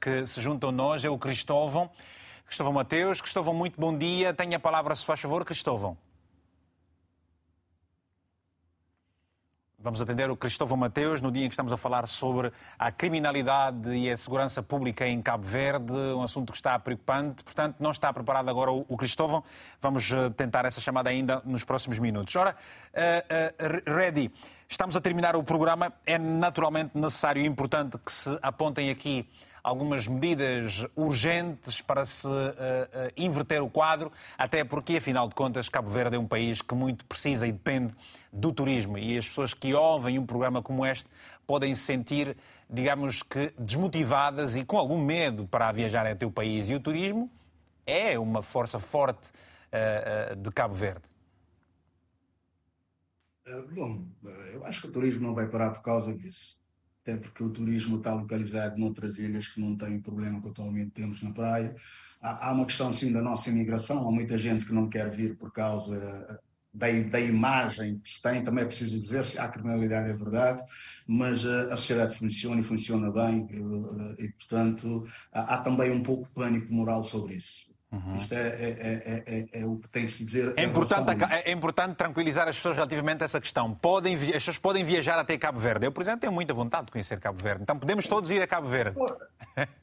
que 0.00 0.26
se 0.26 0.40
junta 0.40 0.66
a 0.66 0.72
nós, 0.72 1.04
é 1.04 1.10
o 1.10 1.18
Cristóvão. 1.18 1.90
Cristóvão 2.46 2.72
Mateus. 2.72 3.20
Cristóvão, 3.20 3.54
muito 3.54 3.80
bom 3.80 3.96
dia. 3.96 4.34
Tenha 4.34 4.56
a 4.56 4.60
palavra, 4.60 4.94
se 4.94 5.04
faz 5.04 5.20
favor, 5.20 5.44
Cristóvão. 5.44 5.96
Vamos 9.82 10.00
atender 10.00 10.30
o 10.30 10.36
Cristóvão 10.36 10.76
Mateus 10.76 11.20
no 11.20 11.32
dia 11.32 11.44
em 11.44 11.48
que 11.48 11.54
estamos 11.54 11.72
a 11.72 11.76
falar 11.76 12.06
sobre 12.06 12.52
a 12.78 12.92
criminalidade 12.92 13.92
e 13.92 14.08
a 14.08 14.16
segurança 14.16 14.62
pública 14.62 15.08
em 15.08 15.20
Cabo 15.20 15.44
Verde, 15.44 15.92
um 15.92 16.22
assunto 16.22 16.52
que 16.52 16.58
está 16.58 16.78
preocupante. 16.78 17.42
Portanto, 17.42 17.76
não 17.80 17.90
está 17.90 18.12
preparado 18.12 18.48
agora 18.48 18.70
o 18.70 18.96
Cristóvão. 18.96 19.42
Vamos 19.80 20.12
eh, 20.12 20.30
tentar 20.36 20.64
essa 20.66 20.80
chamada 20.80 21.10
ainda 21.10 21.42
nos 21.44 21.64
próximos 21.64 21.98
minutos. 21.98 22.36
Ora, 22.36 22.54
uh, 22.94 23.90
uh, 23.90 23.92
ready, 23.92 24.30
estamos 24.72 24.96
a 24.96 25.00
terminar 25.00 25.36
o 25.36 25.42
programa. 25.42 25.92
É 26.06 26.18
naturalmente 26.18 26.96
necessário 26.96 27.42
e 27.42 27.46
importante 27.46 27.98
que 27.98 28.10
se 28.10 28.38
apontem 28.40 28.90
aqui 28.90 29.28
algumas 29.62 30.08
medidas 30.08 30.84
urgentes 30.96 31.80
para 31.80 32.04
se 32.04 32.26
uh, 32.26 32.30
uh, 32.30 33.12
inverter 33.16 33.62
o 33.62 33.70
quadro, 33.70 34.10
até 34.36 34.64
porque, 34.64 34.96
afinal 34.96 35.28
de 35.28 35.34
contas, 35.34 35.68
Cabo 35.68 35.88
Verde 35.88 36.16
é 36.16 36.18
um 36.18 36.26
país 36.26 36.60
que 36.60 36.74
muito 36.74 37.04
precisa 37.04 37.46
e 37.46 37.52
depende 37.52 37.92
do 38.32 38.52
turismo. 38.52 38.98
E 38.98 39.16
as 39.16 39.28
pessoas 39.28 39.54
que 39.54 39.72
ouvem 39.72 40.18
um 40.18 40.26
programa 40.26 40.62
como 40.62 40.84
este 40.84 41.08
podem 41.46 41.74
se 41.74 41.82
sentir, 41.82 42.36
digamos 42.68 43.22
que, 43.22 43.52
desmotivadas 43.58 44.56
e 44.56 44.64
com 44.64 44.78
algum 44.78 44.98
medo 44.98 45.46
para 45.46 45.70
viajar 45.70 46.06
até 46.06 46.26
o 46.26 46.30
país. 46.30 46.68
E 46.70 46.74
o 46.74 46.80
turismo 46.80 47.30
é 47.86 48.18
uma 48.18 48.42
força 48.42 48.80
forte 48.80 49.28
uh, 49.28 50.34
de 50.34 50.50
Cabo 50.50 50.74
Verde. 50.74 51.11
Uh, 53.46 53.74
bom, 53.74 54.06
eu 54.52 54.64
acho 54.64 54.82
que 54.82 54.88
o 54.88 54.92
turismo 54.92 55.26
não 55.26 55.34
vai 55.34 55.48
parar 55.48 55.70
por 55.70 55.82
causa 55.82 56.14
disso. 56.14 56.60
Até 57.02 57.16
porque 57.16 57.42
o 57.42 57.50
turismo 57.50 57.98
está 57.98 58.14
localizado 58.14 58.78
noutras 58.78 59.18
ilhas 59.18 59.48
que 59.48 59.60
não 59.60 59.76
têm 59.76 59.96
o 59.96 60.02
problema 60.02 60.40
que 60.40 60.48
atualmente 60.48 60.92
temos 60.92 61.20
na 61.22 61.32
praia. 61.32 61.74
Há, 62.20 62.48
há 62.48 62.52
uma 62.52 62.64
questão, 62.64 62.92
sim, 62.92 63.12
da 63.12 63.20
nossa 63.20 63.50
imigração. 63.50 64.06
Há 64.06 64.12
muita 64.12 64.38
gente 64.38 64.64
que 64.64 64.72
não 64.72 64.88
quer 64.88 65.10
vir 65.10 65.36
por 65.36 65.50
causa 65.52 66.40
da, 66.72 66.88
da 67.02 67.20
imagem 67.20 67.98
que 67.98 68.08
se 68.08 68.22
tem, 68.22 68.42
também 68.42 68.64
é 68.64 68.66
preciso 68.66 68.98
dizer, 68.98 69.24
se 69.24 69.38
há 69.38 69.48
criminalidade 69.48 70.10
é 70.10 70.14
verdade, 70.14 70.62
mas 71.06 71.44
uh, 71.44 71.68
a 71.70 71.76
sociedade 71.76 72.16
funciona 72.16 72.60
e 72.60 72.64
funciona 72.64 73.10
bem, 73.12 73.46
e 74.18 74.28
portanto 74.30 75.04
há, 75.32 75.54
há, 75.54 75.58
também 75.62 75.90
um 75.90 76.02
pouco 76.02 76.24
de 76.24 76.30
pânico 76.30 76.72
moral 76.72 77.02
sobre 77.02 77.34
isso. 77.34 77.71
Uhum. 77.92 78.16
Isto 78.16 78.32
é, 78.32 78.38
é, 78.38 79.22
é, 79.26 79.60
é, 79.60 79.66
o 79.66 79.76
que 79.76 79.88
tem 79.88 80.06
que 80.06 80.12
se 80.12 80.24
dizer. 80.24 80.54
É 80.56 80.64
importante, 80.64 81.24
é 81.44 81.52
importante 81.52 81.94
tranquilizar 81.94 82.48
as 82.48 82.56
pessoas 82.56 82.74
relativamente 82.74 83.22
a 83.22 83.26
essa 83.26 83.38
questão. 83.38 83.74
Podem, 83.74 84.14
as 84.14 84.30
pessoas 84.30 84.58
podem 84.58 84.82
viajar 84.82 85.18
até 85.18 85.36
Cabo 85.36 85.60
Verde. 85.60 85.84
Eu, 85.84 85.92
por 85.92 86.02
exemplo, 86.02 86.20
tenho 86.20 86.32
muita 86.32 86.54
vontade 86.54 86.86
de 86.86 86.92
conhecer 86.92 87.20
Cabo 87.20 87.38
Verde. 87.38 87.62
Então 87.62 87.78
podemos 87.78 88.08
todos 88.08 88.30
ir 88.30 88.40
a 88.40 88.46
Cabo 88.46 88.66
Verde. 88.68 88.96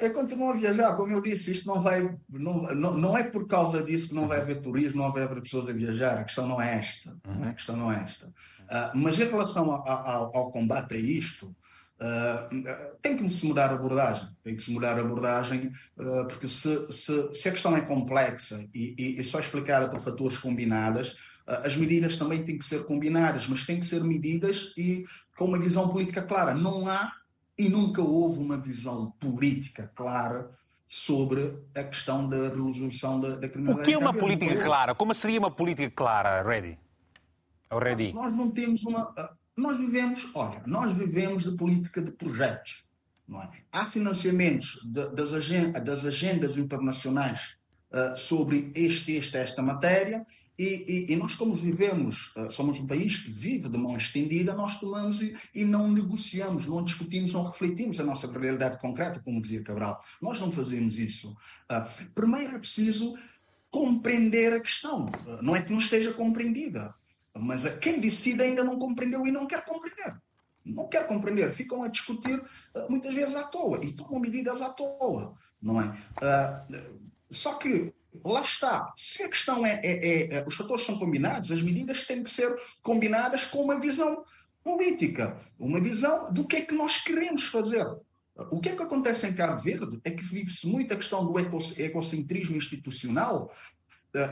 Eu 0.00 0.12
continuo 0.12 0.50
a 0.50 0.52
viajar, 0.54 0.94
como 0.94 1.12
eu 1.12 1.20
disse, 1.20 1.50
isto 1.50 1.66
não 1.66 1.80
vai. 1.80 2.00
Não, 2.30 2.62
não, 2.72 2.96
não 2.96 3.18
é 3.18 3.24
por 3.24 3.48
causa 3.48 3.82
disso 3.82 4.10
que 4.10 4.14
não 4.14 4.28
vai 4.28 4.38
haver 4.38 4.60
turismo, 4.60 5.02
não 5.02 5.10
vai 5.10 5.24
haver 5.24 5.42
pessoas 5.42 5.68
a 5.68 5.72
viajar. 5.72 6.18
A 6.18 6.24
questão 6.24 6.46
não 6.46 6.62
é 6.62 6.76
esta. 6.76 7.10
Uhum. 7.26 7.48
A 7.48 7.52
questão 7.52 7.76
não 7.76 7.92
é 7.92 8.00
esta. 8.00 8.26
Uh, 8.28 8.90
mas 8.94 9.18
em 9.18 9.24
relação 9.24 9.72
a, 9.72 9.78
a, 9.78 10.14
ao 10.14 10.50
combate 10.52 10.94
a 10.94 10.96
isto, 10.96 11.54
uh, 12.00 12.96
tem 13.02 13.16
que 13.16 13.28
se 13.28 13.46
mudar 13.46 13.70
a 13.70 13.74
abordagem. 13.74 14.28
Tem 14.42 14.54
que 14.54 14.62
se 14.62 14.70
mudar 14.70 14.96
a 14.96 15.00
abordagem, 15.00 15.70
uh, 15.98 16.26
porque 16.28 16.48
se, 16.48 16.92
se, 16.92 17.34
se, 17.34 17.48
a 17.48 17.52
questão 17.52 17.76
é 17.76 17.80
complexa 17.80 18.66
e, 18.74 18.94
e, 18.98 19.20
e 19.20 19.24
só 19.24 19.38
explicada 19.38 19.88
por 19.88 19.98
fatores 20.00 20.38
combinados, 20.38 21.16
as 21.46 21.76
medidas 21.76 22.16
também 22.16 22.42
têm 22.42 22.58
que 22.58 22.64
ser 22.64 22.84
combinadas, 22.84 23.46
mas 23.46 23.64
têm 23.64 23.78
que 23.78 23.86
ser 23.86 24.02
medidas 24.02 24.74
e 24.76 25.04
com 25.36 25.44
uma 25.44 25.58
visão 25.58 25.88
política 25.88 26.22
clara. 26.22 26.54
Não 26.54 26.88
há 26.88 27.12
e 27.58 27.68
nunca 27.68 28.02
houve 28.02 28.40
uma 28.40 28.58
visão 28.58 29.12
política 29.20 29.90
clara 29.94 30.50
sobre 30.88 31.56
a 31.76 31.82
questão 31.82 32.28
da 32.28 32.48
resolução 32.48 33.20
da, 33.20 33.36
da 33.36 33.48
criminalidade. 33.48 33.82
O 33.82 33.84
que 33.84 33.92
é 33.94 33.98
uma 33.98 34.12
política 34.14 34.62
clara? 34.62 34.94
Como 34.94 35.14
seria 35.14 35.38
uma 35.38 35.50
política 35.50 35.90
clara, 35.90 36.42
Ready? 36.42 36.78
Nós, 38.12 38.26
nós 38.26 38.36
não 38.36 38.50
temos 38.50 38.84
uma. 38.84 39.12
Nós 39.56 39.78
vivemos, 39.78 40.30
olha, 40.34 40.62
nós 40.66 40.92
vivemos 40.92 41.44
de 41.44 41.56
política 41.56 42.02
de 42.02 42.10
projetos. 42.12 42.90
Não 43.26 43.42
é? 43.42 43.50
Há 43.72 43.84
financiamentos 43.84 44.80
de, 44.84 45.08
das, 45.10 45.32
agendas, 45.32 45.82
das, 45.82 46.04
agendas 46.04 46.56
internacionais 46.56 47.56
uh, 47.90 48.16
sobre 48.16 48.70
este, 48.74 49.12
este, 49.12 49.36
esta 49.36 49.62
matéria 49.62 50.26
e, 50.58 51.08
e, 51.08 51.12
e, 51.12 51.16
nós, 51.16 51.34
como 51.34 51.54
vivemos, 51.54 52.32
eh, 52.34 52.48
somos 52.50 52.80
um 52.80 52.86
país 52.86 53.18
que 53.18 53.30
vive 53.30 53.68
de 53.68 53.76
mão 53.76 53.94
estendida, 53.94 54.54
nós 54.54 54.80
tomamos 54.80 55.20
e, 55.20 55.36
e, 55.54 55.66
não 55.66 55.92
negociamos, 55.92 56.66
não 56.66 56.82
discutimos, 56.82 57.30
não 57.34 57.44
refletimos 57.44 58.00
a 58.00 58.04
nossa 58.04 58.26
realidade 58.26 58.78
concreta, 58.78 59.20
como 59.20 59.42
dizia 59.42 59.62
Cabral. 59.62 60.00
Nós 60.20 60.40
não 60.40 60.50
fazemos 60.50 60.98
isso. 60.98 61.36
Uh, 61.70 62.10
primeiro 62.14 62.56
é 62.56 62.58
preciso 62.58 63.14
compreender 63.68 64.54
a 64.54 64.60
questão. 64.60 65.10
Não 65.42 65.54
é 65.54 65.60
que 65.60 65.70
não 65.70 65.78
esteja 65.78 66.10
compreendida, 66.14 66.94
mas 67.38 67.64
quem 67.78 68.00
decide 68.00 68.42
ainda 68.42 68.64
não 68.64 68.78
compreendeu 68.78 69.26
e 69.26 69.32
não 69.32 69.46
quer 69.46 69.64
compreender. 69.64 70.20
Não 70.64 70.88
quer 70.88 71.06
compreender, 71.06 71.52
ficam 71.52 71.84
a 71.84 71.88
discutir 71.88 72.42
muitas 72.88 73.14
vezes 73.14 73.36
à 73.36 73.44
toa 73.44 73.78
e 73.84 73.92
tomam 73.92 74.18
medidas 74.18 74.60
à 74.60 74.70
toa, 74.70 75.36
não 75.62 75.80
é? 75.80 75.96
só 77.30 77.54
que 77.54 77.94
lá 78.24 78.40
está. 78.40 78.92
Se 78.96 79.22
a 79.22 79.28
questão 79.28 79.64
é, 79.64 79.80
é, 79.84 80.08
é, 80.08 80.34
é, 80.36 80.44
os 80.46 80.54
fatores 80.54 80.84
são 80.84 80.98
combinados, 80.98 81.52
as 81.52 81.62
medidas 81.62 82.04
têm 82.04 82.22
que 82.22 82.30
ser 82.30 82.54
combinadas 82.82 83.44
com 83.44 83.62
uma 83.62 83.78
visão 83.78 84.24
política, 84.62 85.40
uma 85.58 85.80
visão 85.80 86.32
do 86.32 86.46
que 86.46 86.56
é 86.56 86.60
que 86.62 86.74
nós 86.74 86.98
queremos 86.98 87.44
fazer. 87.44 87.86
O 88.50 88.60
que 88.60 88.68
é 88.68 88.76
que 88.76 88.82
acontece 88.82 89.26
em 89.26 89.32
Cabo 89.32 89.62
Verde 89.62 89.98
é 90.04 90.10
que 90.10 90.22
vive-se 90.22 90.66
muito 90.66 90.92
a 90.92 90.96
questão 90.96 91.24
do 91.24 91.34
ecocentrismo 91.38 92.56
institucional 92.56 93.50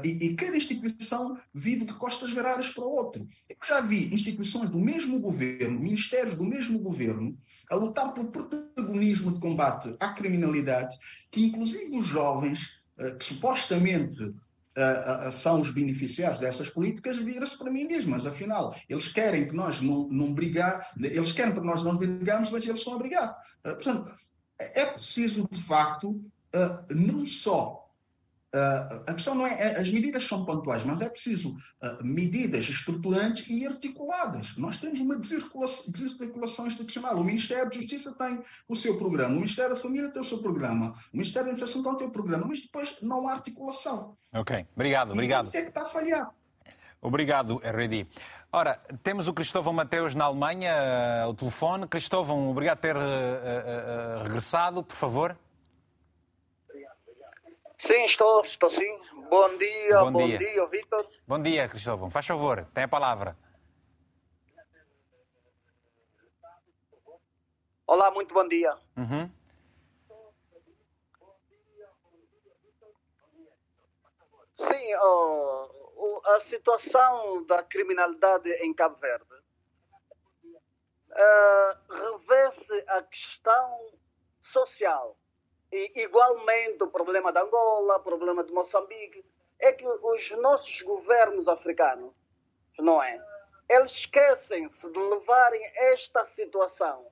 e, 0.03 0.09
e, 0.09 0.35
cada 0.35 0.57
instituição 0.57 1.37
vive 1.53 1.85
de 1.85 1.93
costas 1.95 2.31
viradas 2.31 2.71
para 2.71 2.85
o 2.85 2.93
outro. 2.93 3.27
Eu 3.49 3.57
já 3.67 3.81
vi 3.81 4.13
instituições 4.15 4.71
do 4.71 4.79
mesmo 4.79 5.21
governo, 5.21 5.81
ministérios 5.81 6.35
do 6.35 6.45
mesmo 6.45 6.79
governo, 6.79 7.37
a 7.71 7.75
lutar 7.75 8.15
por 8.15 8.27
protagonismo 8.27 9.33
de 9.33 9.41
combate 9.41 9.95
à 10.01 10.09
criminalidade, 10.13 10.97
que 11.31 11.45
inclusive 11.45 11.97
os 11.97 12.07
jovens 12.07 12.83
eh, 12.97 13.11
que 13.13 13.25
supostamente 13.25 14.23
uh, 14.23 15.29
uh, 15.29 15.33
são 15.33 15.61
os 15.61 15.71
beneficiários 15.71 16.39
dessas 16.39 16.71
políticas, 16.71 17.19
vira-se 17.19 17.59
para 17.59 17.71
mim 17.71 17.89
e 17.91 18.07
mas 18.07 18.25
afinal, 18.25 18.75
eles 18.89 19.09
querem 19.09 19.49
que 19.49 19.55
nós 19.55 19.81
não, 19.81 20.09
não 20.09 20.33
brigar, 20.33 20.89
eles 21.01 21.33
querem 21.33 21.53
que 21.53 21.61
nós 21.61 21.83
não 21.83 21.97
brigamos, 21.97 22.51
mas 22.51 22.65
eles 22.65 22.79
estão 22.79 22.95
a 22.95 22.99
brigar. 22.99 23.35
portanto, 23.63 24.15
é, 24.59 24.87
preciso, 24.87 25.49
de 25.51 25.61
facto, 25.61 26.25
não 26.89 27.27
só 27.27 27.84
a 29.07 29.13
questão 29.13 29.35
não 29.35 29.47
é, 29.47 29.53
é, 29.55 29.81
as 29.81 29.91
medidas 29.91 30.25
são 30.25 30.45
pontuais, 30.45 30.85
mas 30.85 31.01
é 31.01 31.09
preciso 31.09 31.57
uh, 31.83 32.05
medidas 32.05 32.69
estruturantes 32.69 33.49
e 33.49 33.67
articuladas. 33.67 34.57
Nós 34.57 34.79
temos 34.79 35.01
uma 35.01 35.17
desarticulação, 35.17 35.85
desarticulação 35.91 36.67
institucional. 36.67 37.17
O 37.17 37.25
Ministério 37.25 37.65
da 37.65 37.75
Justiça 37.75 38.15
tem 38.17 38.41
o 38.69 38.77
seu 38.77 38.97
programa, 38.97 39.33
o 39.33 39.37
Ministério 39.37 39.75
da 39.75 39.81
Família 39.81 40.11
tem 40.11 40.23
o 40.23 40.25
seu 40.25 40.39
programa, 40.39 40.93
o 41.13 41.17
Ministério 41.17 41.47
da 41.47 41.53
Administração 41.53 41.83
tem 41.83 41.93
o 41.93 41.99
seu 41.99 42.11
programa, 42.11 42.47
mas 42.47 42.61
depois 42.61 42.95
não 43.03 43.29
há 43.29 43.33
articulação. 43.33 44.17
Ok, 44.33 44.67
obrigado, 44.75 45.13
obrigado. 45.13 45.47
Isso 45.47 45.57
é 45.57 45.63
que 45.63 45.69
está 45.69 45.83
a 45.83 45.87
falhar. 45.87 46.31
Obrigado, 47.01 47.57
Redi. 47.59 48.09
Ora, 48.53 48.81
temos 49.03 49.27
o 49.27 49.35
Cristóvão 49.35 49.73
Mateus 49.73 50.15
na 50.15 50.27
Alemanha, 50.27 50.73
uh, 51.27 51.31
o 51.31 51.35
telefone. 51.35 51.89
Cristóvão, 51.89 52.51
obrigado 52.51 52.79
por 52.79 52.83
ter 52.83 52.97
regressado, 54.23 54.83
por 54.83 54.95
favor. 54.95 55.37
Sim, 57.87 58.05
estou, 58.05 58.43
estou 58.45 58.71
sim. 58.71 58.99
Bom 59.29 59.59
dia, 59.59 60.01
bom, 60.01 60.13
bom 60.13 60.27
dia, 60.27 60.39
dia 60.39 60.67
Vitor. 60.67 61.07
Bom 61.27 61.43
dia, 61.43 61.69
Cristóvão. 61.69 62.11
Faz 62.11 62.27
favor, 62.27 62.67
tem 62.73 62.85
a 62.85 62.89
palavra. 62.89 63.37
Olá, 67.87 68.11
muito 68.11 68.33
bom 68.33 68.49
dia. 68.49 68.75
Uhum. 68.97 69.31
Sim, 74.57 74.95
oh, 75.03 76.23
a 76.25 76.41
situação 76.41 77.45
da 77.45 77.63
criminalidade 77.63 78.51
em 78.63 78.73
Cabo 78.73 78.97
Verde 78.97 79.35
uh, 81.11 81.93
revê-se 81.93 82.85
a 82.89 83.03
questão 83.03 83.93
social 84.41 85.19
e, 85.75 86.03
igualmente, 86.03 86.85
o 86.85 86.89
problema 86.89 87.33
da 87.33 87.43
Angola, 87.43 87.97
o 87.97 88.03
problema 88.03 88.45
de 88.45 88.53
Moçambique, 88.53 89.25
é 89.59 89.73
que 89.73 89.85
os 89.85 90.31
nossos 90.39 90.81
governos 90.83 91.49
africanos, 91.49 92.15
não 92.79 93.03
é? 93.03 93.21
Eles 93.69 93.91
esquecem-se 93.91 94.89
de 94.89 94.99
levarem 94.99 95.63
esta 95.75 96.25
situação 96.27 97.11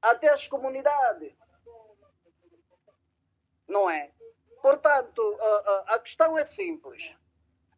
até 0.00 0.28
as 0.28 0.46
comunidades. 0.46 1.34
Não 3.66 3.90
é? 3.90 4.12
Portanto, 4.62 5.20
a, 5.40 5.94
a 5.94 5.98
questão 5.98 6.38
é 6.38 6.44
simples. 6.44 7.12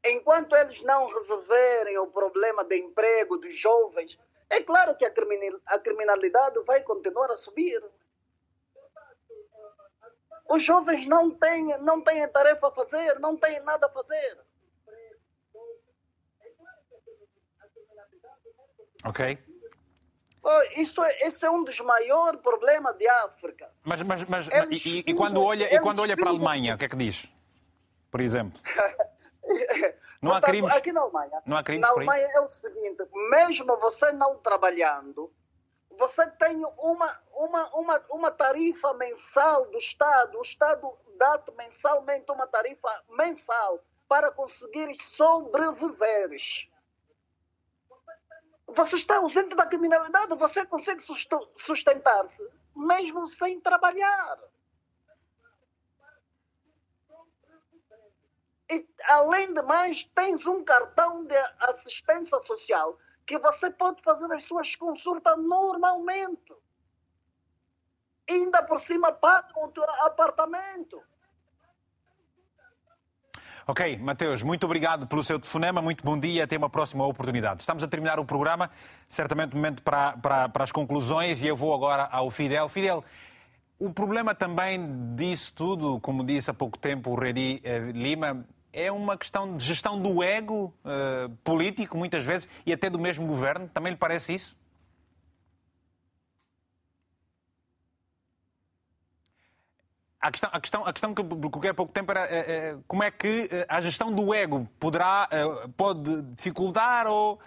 Enquanto 0.05 0.55
eles 0.55 0.83
não 0.83 1.09
resolverem 1.09 1.99
o 1.99 2.09
problema 2.09 2.65
de 2.65 2.77
emprego 2.77 3.39
dos 3.39 3.57
jovens, 3.57 4.19
é 4.51 4.61
claro 4.61 4.97
que 4.97 5.05
a 5.05 5.79
criminalidade 5.79 6.61
vai 6.65 6.83
continuar 6.83 7.31
a 7.31 7.39
subir. 7.39 7.83
Os 10.51 10.65
jovens 10.65 11.07
não 11.07 11.31
têm, 11.31 11.79
não 11.79 12.03
têm 12.03 12.27
tarefa 12.29 12.67
a 12.67 12.71
fazer, 12.73 13.21
não 13.21 13.37
têm 13.37 13.61
nada 13.61 13.87
a 13.87 13.89
fazer. 13.89 14.39
Ok. 19.05 19.39
Isso 20.75 21.03
é, 21.05 21.27
isso 21.27 21.47
é 21.47 21.51
um 21.51 21.63
dos 21.63 21.79
maiores 21.81 22.41
problemas 22.41 22.97
de 22.97 23.07
África. 23.07 23.71
Mas, 23.85 24.03
mas, 24.03 24.25
mas 24.25 24.49
e, 24.85 25.05
e, 25.07 25.15
quando 25.15 25.41
olha, 25.41 25.73
e 25.73 25.79
quando 25.81 26.01
olha 26.01 26.17
para 26.17 26.27
a 26.27 26.31
Alemanha, 26.31 26.75
o 26.75 26.79
que 26.79 26.87
é 26.87 26.89
que 26.89 26.97
diz? 26.97 27.31
Por 28.11 28.21
exemplo. 28.21 28.61
Não 30.21 30.35
há 30.35 30.41
crimes? 30.41 30.73
Aqui 30.73 30.93
na 30.93 31.01
Alemanha, 31.01 31.43
não 31.47 31.57
há 31.57 31.63
crimes 31.63 31.81
na 31.81 31.95
Alemanha 31.95 32.29
é 32.35 32.41
o 32.41 32.49
seguinte, 32.51 33.09
mesmo 33.31 33.75
você 33.79 34.13
não 34.13 34.37
trabalhando, 34.37 35.33
você 36.01 36.27
tem 36.31 36.57
uma, 36.79 37.21
uma, 37.35 37.77
uma, 37.77 38.05
uma 38.09 38.31
tarifa 38.31 38.95
mensal 38.95 39.67
do 39.67 39.77
Estado, 39.77 40.39
o 40.39 40.41
Estado 40.41 40.99
dá-te 41.19 41.53
mensalmente 41.53 42.33
uma 42.33 42.47
tarifa 42.47 43.05
mensal 43.11 43.85
para 44.09 44.33
conseguir 44.33 44.95
sobreviver. 44.95 46.31
Você 48.67 48.97
está 48.97 49.19
ausente 49.19 49.55
da 49.55 49.67
criminalidade, 49.67 50.35
você 50.37 50.65
consegue 50.65 51.03
sustentar-se 51.57 52.51
mesmo 52.75 53.27
sem 53.29 53.61
trabalhar. 53.61 54.39
E, 58.71 58.89
além 59.05 59.53
de 59.53 59.61
mais, 59.63 60.05
tens 60.15 60.47
um 60.47 60.65
cartão 60.65 61.27
de 61.27 61.37
assistência 61.59 62.43
social 62.45 62.97
que 63.31 63.39
você 63.39 63.71
pode 63.71 64.03
fazer 64.03 64.31
as 64.33 64.43
suas 64.43 64.75
consultas 64.75 65.39
normalmente. 65.39 66.53
Ainda 68.29 68.61
por 68.65 68.81
cima 68.81 69.13
paga 69.13 69.53
o 69.57 69.69
teu 69.69 69.85
apartamento. 70.01 71.01
Ok, 73.69 73.97
Mateus, 73.99 74.43
muito 74.43 74.65
obrigado 74.65 75.07
pelo 75.07 75.23
seu 75.23 75.39
telefonema, 75.39 75.81
muito 75.81 76.05
bom 76.05 76.19
dia, 76.19 76.43
até 76.43 76.57
uma 76.57 76.69
próxima 76.69 77.07
oportunidade. 77.07 77.63
Estamos 77.63 77.85
a 77.85 77.89
terminar 77.89 78.19
o 78.19 78.25
programa, 78.25 78.69
certamente 79.07 79.55
momento 79.55 79.81
para, 79.81 80.17
para, 80.17 80.49
para 80.49 80.65
as 80.65 80.73
conclusões, 80.73 81.41
e 81.41 81.47
eu 81.47 81.55
vou 81.55 81.73
agora 81.73 82.09
ao 82.11 82.33
Fidel. 82.33 82.69
Fidel, 82.69 83.05
o 83.79 83.93
problema 83.93 84.35
também 84.35 85.15
disso 85.15 85.55
tudo, 85.55 86.01
como 86.01 86.25
disse 86.25 86.51
há 86.51 86.55
pouco 86.55 86.77
tempo 86.77 87.11
o 87.11 87.15
Redi 87.15 87.61
eh, 87.63 87.93
Lima, 87.93 88.45
é 88.73 88.91
uma 88.91 89.17
questão 89.17 89.57
de 89.57 89.65
gestão 89.65 90.01
do 90.01 90.23
ego 90.23 90.73
eh, 90.85 91.29
político, 91.45 91.97
muitas 91.97 92.25
vezes, 92.25 92.49
e 92.65 92.73
até 92.73 92.89
do 92.89 92.99
mesmo 92.99 93.27
governo. 93.27 93.69
Também 93.69 93.93
lhe 93.93 93.99
parece 93.99 94.35
isso? 94.35 94.57
A 100.21 100.31
questão, 100.31 100.51
a 100.53 100.61
questão, 100.61 100.87
a 100.87 100.93
questão 100.93 101.15
que 101.15 101.23
coloquei 101.25 101.71
há 101.71 101.75
pouco 101.75 101.93
tempo 101.93 102.13
era 102.13 102.27
é, 102.27 102.77
como 102.87 103.03
é 103.03 103.11
que 103.11 103.49
a 103.67 103.81
gestão 103.81 104.13
do 104.13 104.35
ego 104.35 104.69
poderá, 104.79 105.27
pode 105.79 106.21
dificultar 106.35 107.07
ou 107.07 107.41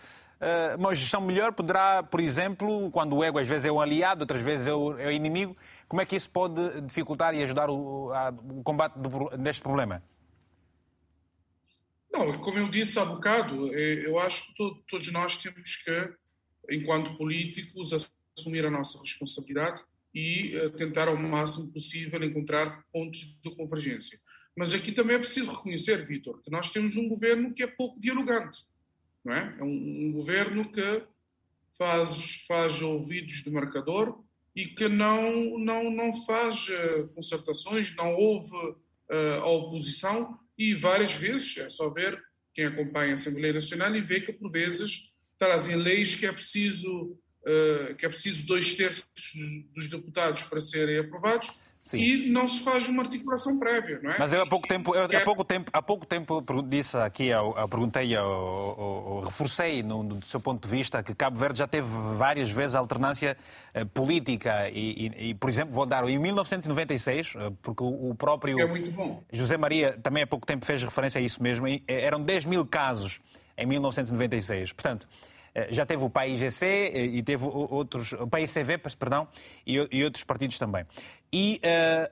uma 0.79 0.93
gestão 0.95 1.21
melhor 1.21 1.53
poderá, 1.53 2.01
por 2.01 2.19
exemplo, 2.19 2.89
quando 2.89 3.15
o 3.15 3.23
ego 3.23 3.37
às 3.37 3.47
vezes 3.47 3.65
é 3.65 3.71
um 3.71 3.79
aliado, 3.79 4.21
outras 4.21 4.41
vezes 4.41 4.65
é 4.65 4.73
o, 4.73 4.97
é 4.99 5.05
o 5.05 5.11
inimigo, 5.11 5.55
como 5.87 6.01
é 6.01 6.05
que 6.05 6.15
isso 6.15 6.29
pode 6.29 6.81
dificultar 6.81 7.35
e 7.35 7.43
ajudar 7.43 7.69
o, 7.69 8.11
a, 8.11 8.29
o 8.29 8.63
combate 8.63 8.95
do, 8.97 9.29
deste 9.37 9.61
problema? 9.61 10.01
Não, 12.25 12.39
como 12.39 12.57
eu 12.57 12.69
disse 12.69 12.97
há 12.97 13.05
bocado, 13.05 13.67
eu 13.75 14.17
acho 14.19 14.53
que 14.53 14.83
todos 14.87 15.11
nós 15.11 15.35
temos 15.35 15.75
que, 15.75 16.13
enquanto 16.69 17.17
políticos, 17.17 17.91
assumir 18.37 18.65
a 18.65 18.71
nossa 18.71 18.99
responsabilidade 18.99 19.83
e 20.13 20.55
uh, 20.57 20.69
tentar 20.71 21.07
ao 21.07 21.17
máximo 21.17 21.71
possível 21.71 22.23
encontrar 22.23 22.83
pontos 22.91 23.37
de 23.41 23.55
convergência. 23.55 24.17
Mas 24.55 24.73
aqui 24.73 24.91
também 24.91 25.15
é 25.15 25.19
preciso 25.19 25.51
reconhecer, 25.51 26.05
Vitor, 26.05 26.41
que 26.41 26.51
nós 26.51 26.69
temos 26.69 26.95
um 26.95 27.09
governo 27.09 27.53
que 27.53 27.63
é 27.63 27.67
pouco 27.67 27.99
dialogante. 27.99 28.63
Não 29.25 29.33
é? 29.33 29.55
é 29.59 29.63
um, 29.63 30.07
um 30.07 30.11
governo 30.11 30.71
que 30.71 31.03
faz, 31.77 32.45
faz 32.47 32.81
ouvidos 32.81 33.43
de 33.43 33.49
marcador 33.49 34.23
e 34.55 34.67
que 34.67 34.87
não, 34.87 35.57
não, 35.57 35.89
não 35.89 36.13
faz 36.25 36.67
uh, 36.69 37.07
concertações, 37.15 37.95
não 37.95 38.13
ouve 38.13 38.55
uh, 38.55 39.41
a 39.41 39.47
oposição 39.47 40.39
e 40.69 40.75
várias 40.75 41.13
vezes, 41.13 41.57
é 41.57 41.69
só 41.69 41.89
ver 41.89 42.21
quem 42.53 42.65
acompanha 42.65 43.11
a 43.11 43.15
Assembleia 43.15 43.53
Nacional 43.53 43.95
e 43.95 44.01
vê 44.01 44.21
que 44.21 44.31
por 44.31 44.51
vezes 44.51 45.11
trazem 45.37 45.75
leis 45.75 46.15
que 46.15 46.25
é 46.25 46.31
preciso 46.31 47.17
uh, 47.41 47.95
que 47.97 48.05
é 48.05 48.09
preciso 48.09 48.45
dois 48.45 48.75
terços 48.75 49.05
dos 49.73 49.89
deputados 49.89 50.43
para 50.43 50.61
serem 50.61 50.99
aprovados 50.99 51.51
Sim. 51.83 51.99
e 51.99 52.31
não 52.31 52.47
se 52.47 52.61
faz 52.61 52.87
uma 52.87 53.03
articulação 53.03 53.59
prévia, 53.59 53.99
não 54.01 54.11
é? 54.11 54.15
Mas 54.17 54.31
eu 54.31 54.41
há 54.41 54.47
pouco 54.47 54.65
tempo, 54.65 54.95
eu, 54.95 55.03
há 55.03 55.21
pouco 55.21 55.43
tempo, 55.43 55.69
há 55.73 55.81
pouco 55.81 56.05
tempo 56.05 56.41
disse 56.65 56.95
aqui, 56.95 57.25
eu, 57.25 57.53
eu 57.57 57.67
perguntei, 57.67 58.15
eu, 58.15 58.21
eu, 58.21 59.21
reforcei 59.25 59.83
no, 59.83 60.01
do 60.01 60.25
seu 60.25 60.39
ponto 60.39 60.65
de 60.65 60.73
vista 60.73 61.03
que 61.03 61.13
Cabo 61.13 61.37
Verde 61.37 61.59
já 61.59 61.67
teve 61.67 61.89
várias 62.15 62.49
vezes 62.49 62.73
alternância 62.73 63.35
uh, 63.75 63.85
política 63.87 64.69
e, 64.69 65.07
e, 65.07 65.29
e, 65.29 65.33
por 65.33 65.49
exemplo, 65.49 65.73
vou 65.73 65.85
dar 65.85 66.07
em 66.07 66.17
1996, 66.17 67.35
uh, 67.35 67.51
porque 67.61 67.83
o, 67.83 68.15
próprio 68.15 68.57
é 68.61 69.17
José 69.33 69.57
Maria 69.57 69.99
também 70.01 70.23
há 70.23 70.27
pouco 70.27 70.47
tempo 70.47 70.65
fez 70.65 70.81
referência 70.81 71.19
a 71.19 71.21
isso 71.21 71.43
mesmo, 71.43 71.67
e, 71.67 71.83
eram 71.85 72.23
10 72.23 72.45
mil 72.45 72.65
casos 72.65 73.19
em 73.57 73.65
1996. 73.65 74.71
Portanto, 74.71 75.05
eh, 75.05 75.32
já 75.69 75.85
teve 75.85 76.03
o 76.03 76.09
PAIGC 76.09 76.65
eh, 76.65 77.05
e 77.05 77.23
teve 77.23 77.45
outros, 77.45 78.13
o 78.13 78.27
PAICV, 78.27 78.77
perdão, 78.97 79.27
e, 79.65 79.87
e 79.91 80.03
outros 80.03 80.23
partidos 80.23 80.57
também. 80.57 80.85
E 81.31 81.61
uh, 81.63 82.11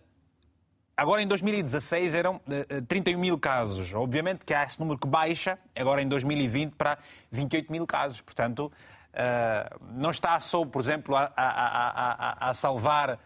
agora 0.95 1.21
em 1.21 1.27
2016 1.27 2.13
eram 2.13 2.35
uh, 2.35 2.81
31 2.87 3.19
mil 3.19 3.39
casos. 3.39 3.93
Obviamente 3.93 4.45
que 4.45 4.53
há 4.53 4.63
esse 4.63 4.79
número 4.79 4.99
que 4.99 5.07
baixa, 5.07 5.57
agora 5.75 6.01
em 6.01 6.07
2020 6.07 6.75
para 6.75 6.99
28 7.31 7.71
mil 7.71 7.87
casos. 7.87 8.21
Portanto, 8.21 8.71
uh, 9.11 9.85
não 9.93 10.11
está 10.11 10.39
só, 10.39 10.63
por 10.63 10.79
exemplo, 10.79 11.15
a, 11.15 11.31
a, 11.35 12.47
a, 12.47 12.49
a 12.49 12.53
salvar 12.53 13.19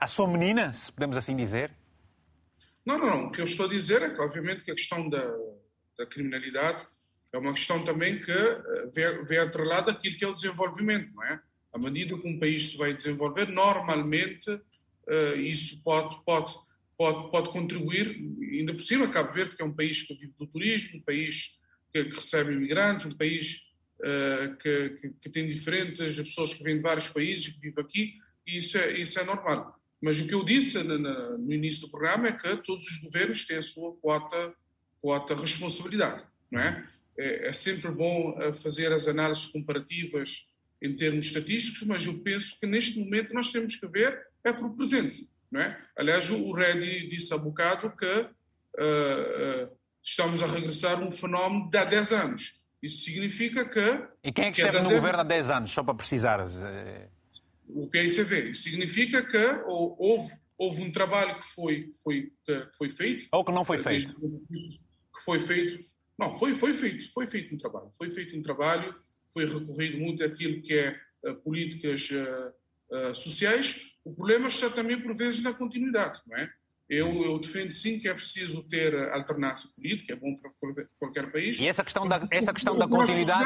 a 0.00 0.06
sua 0.06 0.26
menina, 0.26 0.72
se 0.72 0.90
podemos 0.90 1.14
assim 1.14 1.36
dizer? 1.36 1.70
Não, 2.86 2.96
não, 2.96 3.06
não. 3.06 3.26
O 3.26 3.30
que 3.30 3.38
eu 3.38 3.44
estou 3.44 3.66
a 3.66 3.68
dizer 3.68 4.00
é 4.00 4.08
que, 4.08 4.18
obviamente, 4.18 4.64
que 4.64 4.70
a 4.70 4.74
questão 4.74 5.10
da, 5.10 5.22
da 5.98 6.06
criminalidade 6.06 6.86
é 7.32 7.38
uma 7.38 7.54
questão 7.54 7.84
também 7.84 8.20
que 8.20 8.30
eh, 8.30 8.90
vê, 8.94 9.24
vê 9.24 9.38
atrelada 9.38 9.90
aquilo 9.90 10.16
que 10.16 10.24
é 10.24 10.28
o 10.28 10.34
desenvolvimento, 10.34 11.12
não 11.14 11.24
é? 11.24 11.40
À 11.72 11.78
medida 11.78 12.18
que 12.18 12.28
um 12.28 12.38
país 12.38 12.70
se 12.70 12.76
vai 12.76 12.92
desenvolver, 12.92 13.48
normalmente 13.48 14.50
uh, 14.50 15.36
isso 15.40 15.82
pode, 15.82 16.22
pode, 16.22 16.54
pode, 16.98 17.30
pode 17.30 17.48
contribuir, 17.48 18.20
ainda 18.42 18.74
por 18.74 18.82
cima, 18.82 19.08
Cabo 19.08 19.32
Verde, 19.32 19.56
que 19.56 19.62
é 19.62 19.64
um 19.64 19.72
país 19.72 20.02
que 20.02 20.12
vive 20.12 20.34
do 20.38 20.46
turismo, 20.46 20.98
um 20.98 21.02
país 21.02 21.58
que, 21.90 22.04
que 22.04 22.14
recebe 22.14 22.52
imigrantes, 22.52 23.06
um 23.06 23.16
país 23.16 23.62
uh, 24.00 24.54
que, 24.58 24.90
que, 25.00 25.10
que, 25.22 25.30
tem 25.30 25.46
diferentes 25.46 26.14
pessoas 26.16 26.52
que 26.52 26.62
vêm 26.62 26.76
de 26.76 26.82
vários 26.82 27.08
países 27.08 27.48
que 27.48 27.58
vivem 27.58 27.82
aqui, 27.82 28.18
e 28.46 28.58
isso 28.58 28.76
é, 28.76 28.92
isso 28.98 29.18
é 29.18 29.24
normal. 29.24 29.80
Mas 29.98 30.20
o 30.20 30.26
que 30.26 30.34
eu 30.34 30.44
disse 30.44 30.82
no, 30.82 31.38
no 31.38 31.52
início 31.54 31.80
do 31.80 31.90
programa 31.90 32.28
é 32.28 32.32
que 32.32 32.56
todos 32.56 32.84
os 32.86 32.98
governos 32.98 33.46
têm 33.46 33.56
a 33.56 33.62
sua 33.62 33.96
quota, 33.96 34.54
quota 35.00 35.34
responsabilidade, 35.34 36.22
não 36.50 36.60
é? 36.60 36.86
É, 37.18 37.48
é 37.48 37.52
sempre 37.52 37.90
bom 37.90 38.36
eh, 38.40 38.54
fazer 38.54 38.92
as 38.92 39.06
análises 39.06 39.46
comparativas 39.46 40.46
em 40.80 40.96
termos 40.96 41.26
estatísticos, 41.26 41.82
mas 41.86 42.06
eu 42.06 42.18
penso 42.20 42.58
que 42.58 42.66
neste 42.66 42.98
momento 42.98 43.34
nós 43.34 43.52
temos 43.52 43.76
que 43.76 43.86
ver 43.86 44.18
é 44.42 44.52
para 44.52 44.66
o 44.66 44.74
presente. 44.74 45.28
Não 45.50 45.60
é? 45.60 45.78
Aliás, 45.96 46.28
o 46.30 46.52
Reddy 46.52 47.08
disse 47.08 47.32
há 47.32 47.38
bocado 47.38 47.94
que 47.94 48.06
uh, 48.06 49.68
uh, 49.68 49.76
estamos 50.02 50.42
a 50.42 50.46
regressar 50.46 50.98
a 50.98 51.04
um 51.04 51.12
fenómeno 51.12 51.70
de 51.70 51.78
há 51.78 51.84
10 51.84 52.12
anos. 52.12 52.60
Isso 52.82 53.04
significa 53.04 53.64
que. 53.64 53.78
E 54.24 54.32
quem 54.32 54.46
é 54.46 54.50
que, 54.50 54.60
que 54.60 54.66
esteve 54.66 54.82
no 54.82 54.90
governo 54.90 55.20
há 55.20 55.22
10 55.22 55.50
anos, 55.50 55.70
só 55.70 55.84
para 55.84 55.94
precisar? 55.94 56.44
O 57.68 57.86
PICV. 57.86 58.50
Isso 58.50 58.62
significa 58.62 59.22
que 59.22 59.62
houve, 59.66 60.32
houve 60.58 60.82
um 60.82 60.90
trabalho 60.90 61.38
que 61.38 61.44
foi, 61.54 61.92
foi, 62.02 62.32
que 62.44 62.68
foi 62.76 62.90
feito. 62.90 63.28
Ou 63.30 63.44
que 63.44 63.52
não 63.52 63.64
foi 63.64 63.78
feito. 63.78 64.14
Que 64.14 65.24
foi 65.24 65.38
feito 65.38 65.84
não, 66.18 66.36
foi, 66.36 66.54
foi, 66.54 66.74
feito, 66.74 67.12
foi 67.12 67.26
feito 67.26 67.54
um 67.54 67.58
trabalho. 67.58 67.90
Foi 67.96 68.10
feito 68.10 68.36
um 68.36 68.42
trabalho, 68.42 68.94
foi 69.32 69.46
recorrido 69.46 69.98
muito 69.98 70.22
àquilo 70.22 70.62
que 70.62 70.74
é 70.74 71.00
uh, 71.24 71.34
políticas 71.36 72.08
uh, 72.10 73.08
uh, 73.10 73.14
sociais. 73.14 73.92
O 74.04 74.12
problema 74.14 74.48
está 74.48 74.68
também, 74.68 75.00
por 75.00 75.14
vezes, 75.16 75.42
na 75.42 75.52
continuidade, 75.52 76.20
não 76.26 76.36
é? 76.36 76.50
Eu, 76.88 77.24
eu, 77.24 77.38
defendo 77.38 77.72
sim 77.72 77.98
que 77.98 78.06
é 78.06 78.12
preciso 78.12 78.62
ter 78.64 78.94
alternância 79.12 79.70
política, 79.74 80.12
é 80.12 80.16
bom 80.16 80.36
para 80.36 80.84
qualquer 80.98 81.32
país. 81.32 81.58
E 81.58 81.66
essa 81.66 81.82
questão 81.82 82.06
da, 82.06 82.28
esta 82.30 82.52
questão 82.52 82.76
da 82.76 82.86
continuidade, 82.86 83.44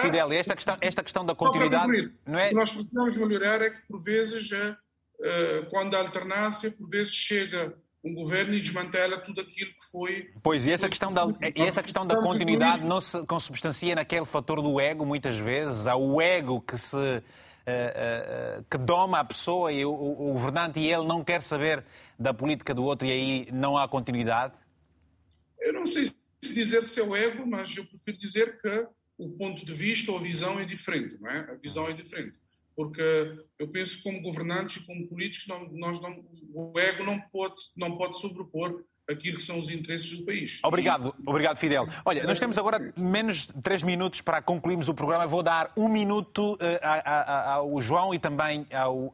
Fidel, 0.00 0.32
esta 0.32 0.56
questão, 0.56 0.76
esta 0.80 1.02
questão 1.04 1.24
da 1.24 1.32
continuidade, 1.32 2.10
não 2.26 2.36
é? 2.36 2.46
O 2.46 2.48
que 2.48 2.54
nós 2.56 2.72
precisamos 2.72 3.16
melhorar 3.18 3.62
é 3.62 3.70
que, 3.70 3.80
por 3.86 4.02
vezes, 4.02 4.50
quando 5.68 5.94
a 5.94 6.00
alternância, 6.00 6.72
por 6.72 6.88
vezes, 6.88 7.14
chega 7.14 7.78
um 8.02 8.14
governo 8.14 8.54
e 8.54 8.60
desmantela 8.60 9.18
tudo 9.18 9.40
aquilo 9.40 9.70
que 9.72 9.90
foi. 9.90 10.30
Pois, 10.42 10.66
e 10.66 10.72
essa 10.72 10.88
questão 10.88 11.12
da, 11.12 11.26
e 11.54 11.62
essa 11.62 11.82
questão 11.82 12.06
da 12.06 12.16
continuidade 12.16 12.84
não 12.84 13.00
se 13.00 13.24
consubstancia 13.26 13.94
naquele 13.94 14.24
fator 14.24 14.62
do 14.62 14.80
ego, 14.80 15.04
muitas 15.04 15.38
vezes. 15.38 15.86
Há 15.86 15.96
o 15.96 16.20
ego 16.20 16.60
que 16.60 16.76
se. 16.78 16.96
Uh, 16.96 18.58
uh, 18.60 18.64
que 18.70 18.78
doma 18.78 19.20
a 19.20 19.24
pessoa 19.24 19.70
e 19.70 19.84
o, 19.84 19.92
o, 19.92 20.32
governante 20.32 20.80
e 20.80 20.90
ele 20.90 21.06
não 21.06 21.22
quer 21.22 21.42
saber 21.42 21.84
da 22.18 22.32
política 22.32 22.74
do 22.74 22.82
outro 22.82 23.06
e 23.06 23.12
aí 23.12 23.48
não 23.52 23.76
há 23.76 23.86
continuidade? 23.86 24.54
Eu 25.60 25.74
não 25.74 25.86
sei 25.86 26.10
se 26.42 26.54
dizer 26.54 26.84
se 26.84 26.98
é 26.98 27.04
o 27.04 27.14
ego, 27.14 27.46
mas 27.46 27.76
eu 27.76 27.84
prefiro 27.84 28.18
dizer 28.18 28.60
que 28.60 28.88
o 29.18 29.28
ponto 29.36 29.64
de 29.64 29.74
vista 29.74 30.10
ou 30.10 30.18
a 30.18 30.22
visão 30.22 30.58
é 30.58 30.64
diferente, 30.64 31.18
não 31.20 31.30
é? 31.30 31.50
A 31.50 31.54
visão 31.54 31.86
é 31.86 31.92
diferente 31.92 32.39
porque 32.80 33.44
eu 33.58 33.68
penso 33.68 33.98
que 33.98 34.02
como 34.04 34.22
governantes 34.22 34.78
e 34.78 34.86
como 34.86 35.06
políticos 35.06 35.46
não, 35.46 35.68
nós 35.72 36.00
não, 36.00 36.24
o 36.54 36.78
ego 36.80 37.04
não 37.04 37.20
pode 37.20 37.56
não 37.76 37.98
pode 37.98 38.18
sobrepor 38.18 38.82
aquilo 39.06 39.36
que 39.36 39.42
são 39.42 39.58
os 39.58 39.70
interesses 39.70 40.16
do 40.16 40.24
país. 40.24 40.60
Obrigado, 40.64 41.14
obrigado 41.26 41.58
Fidel. 41.58 41.86
Olha, 42.06 42.24
nós 42.24 42.40
temos 42.40 42.56
agora 42.56 42.90
menos 42.96 43.48
de 43.48 43.60
três 43.60 43.82
minutos 43.82 44.22
para 44.22 44.40
concluirmos 44.40 44.88
o 44.88 44.94
programa. 44.94 45.26
Vou 45.26 45.42
dar 45.42 45.70
um 45.76 45.90
minuto 45.90 46.54
uh, 46.54 46.58
ao 47.44 47.82
João 47.82 48.14
e 48.14 48.18
também 48.18 48.66
ao 48.72 48.96
uh, 48.96 49.12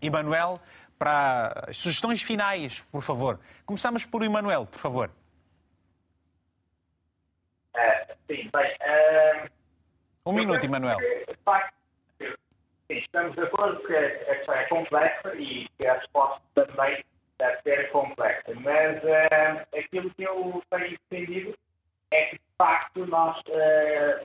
Emanuel 0.00 0.58
para 0.98 1.66
as 1.68 1.76
sugestões 1.76 2.22
finais, 2.22 2.80
por 2.90 3.02
favor. 3.02 3.38
Começamos 3.66 4.06
por 4.06 4.22
Emanuel, 4.22 4.64
por 4.64 4.78
favor. 4.78 5.10
Uh, 7.76 8.14
sim, 8.26 8.48
bem. 8.50 8.74
Uh, 8.80 9.50
um 10.24 10.32
minuto, 10.32 10.64
Emanuel. 10.64 10.96
Estamos 12.90 13.34
de 13.34 13.42
acordo 13.42 13.80
que 13.86 13.94
a 13.94 14.36
questão 14.36 14.54
é 14.54 14.64
complexa 14.64 15.34
e 15.34 15.68
que 15.76 15.86
a 15.86 15.94
resposta 15.94 16.40
também 16.54 17.04
deve 17.38 17.62
ser 17.62 17.90
complexa. 17.90 18.54
Mas 18.54 19.02
uh, 19.04 19.78
aquilo 19.78 20.10
que 20.14 20.22
eu 20.22 20.62
tenho 20.70 20.98
defendido 21.10 21.58
é 22.10 22.26
que, 22.26 22.36
de 22.36 22.42
facto, 22.56 23.06
nós, 23.06 23.38
uh, 23.48 24.24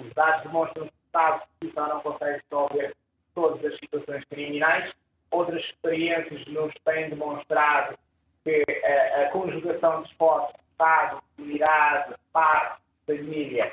os 0.00 0.12
dados 0.14 0.42
demonstram 0.42 0.86
que 0.86 0.92
o 1.66 1.68
Estado 1.68 1.90
não 1.90 2.00
consegue 2.00 2.42
resolver 2.50 2.94
todas 3.34 3.64
as 3.64 3.78
situações 3.78 4.24
criminais. 4.26 4.92
Outras 5.30 5.62
experiências 5.64 6.44
nos 6.46 6.72
têm 6.84 7.10
demonstrado 7.10 7.98
que 8.44 8.62
uh, 8.62 9.22
a 9.22 9.30
conjugação 9.30 10.02
de 10.02 10.10
esforços, 10.10 10.54
Estado, 10.72 11.22
comunidade, 11.36 12.14
parte, 12.32 12.82
família, 13.06 13.72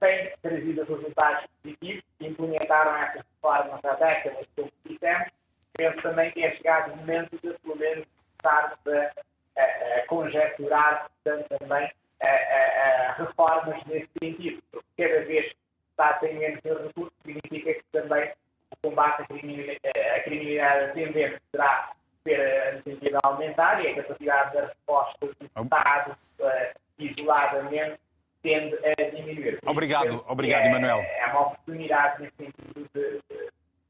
tem 0.00 0.32
trazido 0.42 0.84
resultados 0.84 1.46
positivos, 1.62 2.04
implementaram 2.20 2.96
essas 2.96 3.22
reformas 3.34 3.84
há 3.84 3.94
décadas, 3.94 4.46
como 4.54 4.72
dissemos, 4.84 5.28
penso 5.74 6.02
também 6.02 6.30
que 6.32 6.44
é 6.44 6.56
chegado 6.56 6.92
o 6.92 6.96
momento 6.96 7.30
de, 7.42 7.52
pelo 7.58 7.76
menos, 7.76 8.06
estarmos 8.36 8.78
a, 8.86 9.60
a, 9.60 9.98
a 9.98 10.06
conjecturar, 10.06 11.10
portanto, 11.24 11.58
também 11.58 11.90
a, 12.22 12.26
a, 12.26 13.12
reformas 13.14 13.84
nesse 13.86 14.08
sentido, 14.22 14.62
porque 14.70 15.08
cada 15.08 15.24
vez 15.24 15.46
que 15.46 15.56
está 15.90 16.08
a 16.10 16.14
ter 16.14 16.34
menos 16.34 16.60
recursos, 16.62 17.12
significa 17.24 17.74
que 17.74 17.84
também 17.92 18.32
o 18.70 18.76
combate 18.88 19.22
à 19.22 20.20
criminalidade 20.20 20.90
ascendente 20.90 21.40
será 21.50 21.92
ter 22.24 22.74
no 22.74 22.82
sentido 22.82 23.16
a 23.16 23.28
aumentar 23.28 23.82
e 23.82 23.88
a 23.88 24.02
capacidade 24.02 24.54
da 24.54 24.66
resposta 24.66 25.26
do 25.26 25.62
Estado 25.62 26.16
uh, 26.40 26.78
isoladamente 26.98 27.98
tende 28.46 28.76
a 28.84 29.10
diminuir. 29.10 29.58
Obrigado, 29.66 30.24
obrigado, 30.28 30.62
é, 30.62 30.68
Emanuel. 30.68 30.98
É 31.00 31.26
uma 31.32 31.48
oportunidade 31.48 32.22
nesse 32.22 32.36
sentido 32.36 32.88
de, 32.94 33.00
de, 33.00 33.42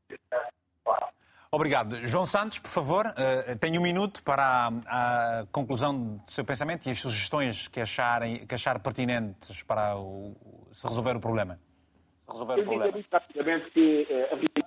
de, 0.09 0.17
de 0.17 0.19
Obrigado. 1.53 1.97
João 2.07 2.27
Santos, 2.27 2.59
por 2.59 2.71
favor, 2.71 3.07
uh, 3.07 3.59
tenho 3.59 3.81
um 3.81 3.83
minuto 3.83 4.23
para 4.23 4.71
a, 4.87 5.41
a, 5.41 5.47
conclusão 5.53 6.17
do 6.17 6.31
seu 6.31 6.45
pensamento 6.45 6.87
e 6.87 6.91
as 6.91 6.99
sugestões 6.99 7.69
que, 7.69 7.81
acharem, 7.81 8.47
que 8.47 8.55
achar 8.55 8.79
pertinentes 8.81 9.63
para 9.63 9.97
o, 9.97 10.35
se 10.73 10.87
resolver 10.87 11.17
o 11.17 11.21
problema. 11.21 11.59
Se 12.25 12.33
resolver 12.33 12.61
o 12.61 12.65
problema. 12.65 12.99
Eu 12.99 13.05
rapidamente 13.13 13.71
que 13.71 14.07
uh, 14.11 14.35
a 14.35 14.37
vida 14.37 14.67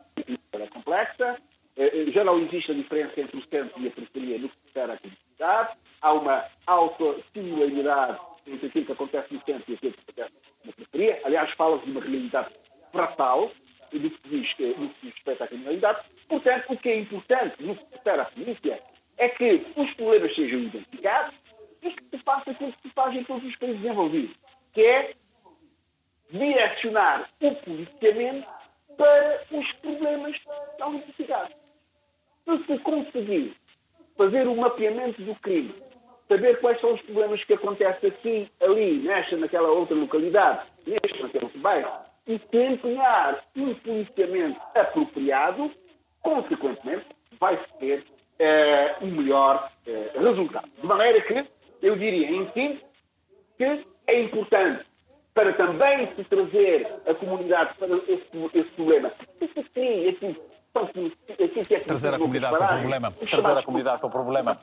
é 0.53 0.67
complexa, 0.67 1.37
uh, 1.77 2.11
já 2.11 2.23
não 2.23 2.39
existe 2.39 2.71
a 2.71 2.75
diferença 2.75 3.19
entre 3.19 3.37
o 3.37 3.47
centro 3.49 3.81
e 3.81 3.87
a 3.87 3.91
periferia 3.91 4.39
no 4.39 4.49
que 4.49 4.55
se 4.55 4.67
refere 4.67 4.91
à 4.93 4.97
comunidade, 4.97 5.77
há 6.01 6.13
uma 6.13 6.45
auto-similaridade 6.65 8.19
entre 8.51 8.67
aquilo 8.67 8.85
que 8.85 8.91
acontece 8.91 9.33
no 9.33 9.41
centro 9.43 9.71
e 9.71 9.75
aquilo 9.75 9.93
que 9.93 9.99
acontece 9.99 10.33
na 10.65 10.71
periferia. 10.73 11.21
Aliás, 11.23 11.51
fala-se 11.51 11.85
de 11.85 11.91
uma 11.91 12.01
realidade 12.01 12.49
fratal 12.91 13.51
do 13.91 14.09
que 14.09 14.29
diz, 14.29 14.55
no 14.77 14.89
que 14.89 14.95
diz 15.01 15.13
respeito 15.13 15.43
à 15.43 15.47
criminalidade. 15.47 15.99
Portanto, 16.27 16.65
o 16.69 16.77
que 16.77 16.89
é 16.89 16.99
importante 16.99 17.63
no 17.63 17.75
que 17.75 17.85
refere 17.91 18.21
à 18.21 18.25
polícia 18.25 18.83
é 19.17 19.29
que 19.29 19.65
os 19.75 19.93
problemas 19.93 20.35
sejam 20.35 20.59
identificados 20.59 21.35
e 21.81 21.91
que 21.91 22.03
se 22.09 22.23
faça 22.23 22.51
aquilo 22.51 22.73
que 22.73 22.87
se 22.87 22.93
faz 22.93 23.15
em 23.15 23.23
todos 23.23 23.43
os 23.47 23.55
países 23.55 23.81
desenvolvidos, 23.81 24.35
que 24.73 24.81
é 24.81 25.13
direcionar 26.31 27.29
o 27.41 27.55
policiamento 27.55 28.47
para 28.97 29.43
os 29.51 29.71
problemas 29.73 30.37
que 30.37 30.49
estão 30.71 30.95
identificados. 30.95 31.55
Se 32.45 32.65
se 32.65 32.79
conseguir 32.79 33.55
fazer 34.17 34.47
o 34.47 34.51
um 34.51 34.57
mapeamento 34.57 35.21
do 35.21 35.35
crime, 35.35 35.73
saber 36.29 36.61
quais 36.61 36.79
são 36.79 36.93
os 36.93 37.01
problemas 37.01 37.43
que 37.43 37.53
acontecem 37.53 38.09
aqui, 38.09 38.51
ali, 38.61 38.99
nesta, 38.99 39.35
naquela 39.35 39.69
outra 39.69 39.95
localidade, 39.95 40.61
neste, 40.85 41.21
naquele 41.21 41.49
bairro, 41.55 41.91
e 42.27 42.39
se 42.39 42.57
empenhar 42.57 43.43
um 43.55 43.73
policiamento 43.73 44.61
apropriado, 44.75 45.71
consequentemente, 46.21 47.07
vai-se 47.39 47.67
ter 47.79 48.05
eh, 48.37 48.95
um 49.01 49.07
melhor 49.07 49.71
eh, 49.87 50.11
resultado. 50.15 50.69
De 50.79 50.85
maneira 50.85 51.19
que, 51.21 51.45
eu 51.81 51.95
diria, 51.95 52.29
em 52.29 52.45
síntese, 52.51 52.85
que 53.57 53.85
é 54.07 54.21
importante 54.21 54.85
para 55.33 55.53
também 55.53 56.07
se 56.15 56.23
trazer 56.25 56.87
a 57.07 57.13
comunidade 57.15 57.73
para 57.79 57.95
esse, 58.07 58.27
esse 58.53 58.69
problema. 58.71 59.11
Isso 59.41 59.65
sim, 59.73 60.09
assim, 60.09 60.35
assim, 60.75 61.73
é 61.73 61.79
trazer 61.79 62.13
a 62.13 62.19
comunidade 62.19 62.57
para 62.57 62.75
o 62.75 62.79
problema. 62.79 63.11
Trazer 63.11 63.57
a 63.57 63.63
comunidade 63.63 63.99
para 63.99 64.07
o 64.07 64.11
problema. 64.11 64.59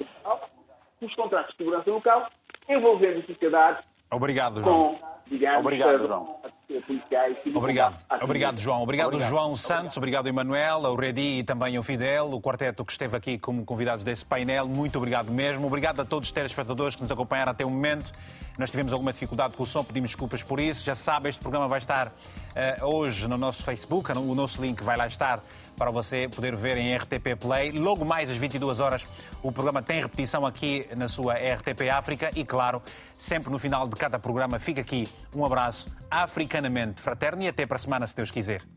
Os 1.01 1.15
contratos 1.15 1.51
de 1.53 1.59
segurança 1.59 1.91
local, 1.91 2.31
envolvendo 2.69 3.21
a 3.21 3.27
sociedade 3.27 3.83
Obrigado, 4.11 4.63
João. 4.63 4.95
com, 4.95 5.01
digamos, 5.27 5.61
Obrigado, 5.61 5.99
João 6.07 6.41
policiais. 6.87 7.37
Obrigado. 7.55 7.97
Obrigado, 8.23 8.59
João. 8.59 8.83
Obrigado, 8.83 9.07
obrigado. 9.09 9.29
João 9.29 9.57
Santos. 9.57 9.97
Obrigado, 9.97 10.27
Emanuel, 10.27 10.81
o 10.81 10.97
Redi 10.97 11.39
e 11.39 11.45
também 11.45 11.79
o 11.79 11.83
Fidel, 11.83 12.33
o 12.33 12.41
quarteto 12.41 12.85
que 12.85 12.93
esteve 12.93 13.17
aqui 13.17 13.39
como 13.39 13.65
convidados 13.65 14.05
desse 14.05 14.25
painel. 14.25 14.67
Muito 14.67 14.99
obrigado 14.99 15.31
mesmo. 15.31 15.67
Obrigado 15.67 16.01
a 16.01 16.05
todos 16.05 16.29
os 16.29 16.33
telespectadores 16.33 16.97
que 16.97 17.03
nos 17.03 17.11
acompanharam 17.11 17.53
até 17.53 17.65
o 17.65 17.71
momento. 17.71 18.13
Nós 18.59 18.71
tivemos 18.71 18.93
alguma 18.93 19.13
dificuldade 19.13 19.55
com 19.55 19.63
o 19.63 19.67
som, 19.67 19.85
pedimos 19.85 20.11
desculpas 20.11 20.43
por 20.43 20.59
isso. 20.59 20.85
Já 20.85 20.95
sabe, 20.95 21.29
este 21.29 21.41
programa 21.41 21.69
vai 21.69 21.79
estar 21.79 22.09
uh, 22.09 22.87
hoje 22.87 23.29
no 23.29 23.37
nosso 23.37 23.63
Facebook, 23.63 24.11
o 24.13 24.35
nosso 24.35 24.61
link 24.63 24.83
vai 24.83 24.97
lá 24.97 25.07
estar 25.07 25.43
para 25.77 25.91
você 25.91 26.29
poder 26.35 26.57
ver 26.57 26.77
em 26.77 26.97
RTP 26.97 27.37
Play. 27.39 27.73
Logo 27.73 28.05
mais 28.05 28.31
às 28.31 28.37
22 28.37 28.81
horas, 28.81 29.07
o 29.43 29.53
programa 29.53 29.83
tem 29.83 30.01
repetição 30.01 30.47
aqui 30.47 30.87
na 30.97 31.09
sua 31.09 31.35
RTP 31.35 31.89
África 31.91 32.31
e, 32.35 32.45
claro, 32.45 32.83
sempre 33.17 33.51
no 33.51 33.59
final 33.59 33.87
de 33.87 33.97
cada 33.97 34.19
programa 34.19 34.59
fica 34.59 34.81
aqui 34.81 35.09
um 35.35 35.45
abraço 35.45 35.89
africanamente 36.11 37.01
fraterno 37.01 37.43
e 37.43 37.49
até 37.49 37.67
para 37.67 37.77
a 37.77 37.81
semana, 37.81 38.07
se 38.07 38.17
Deus 38.17 38.31
quiser. 38.31 38.76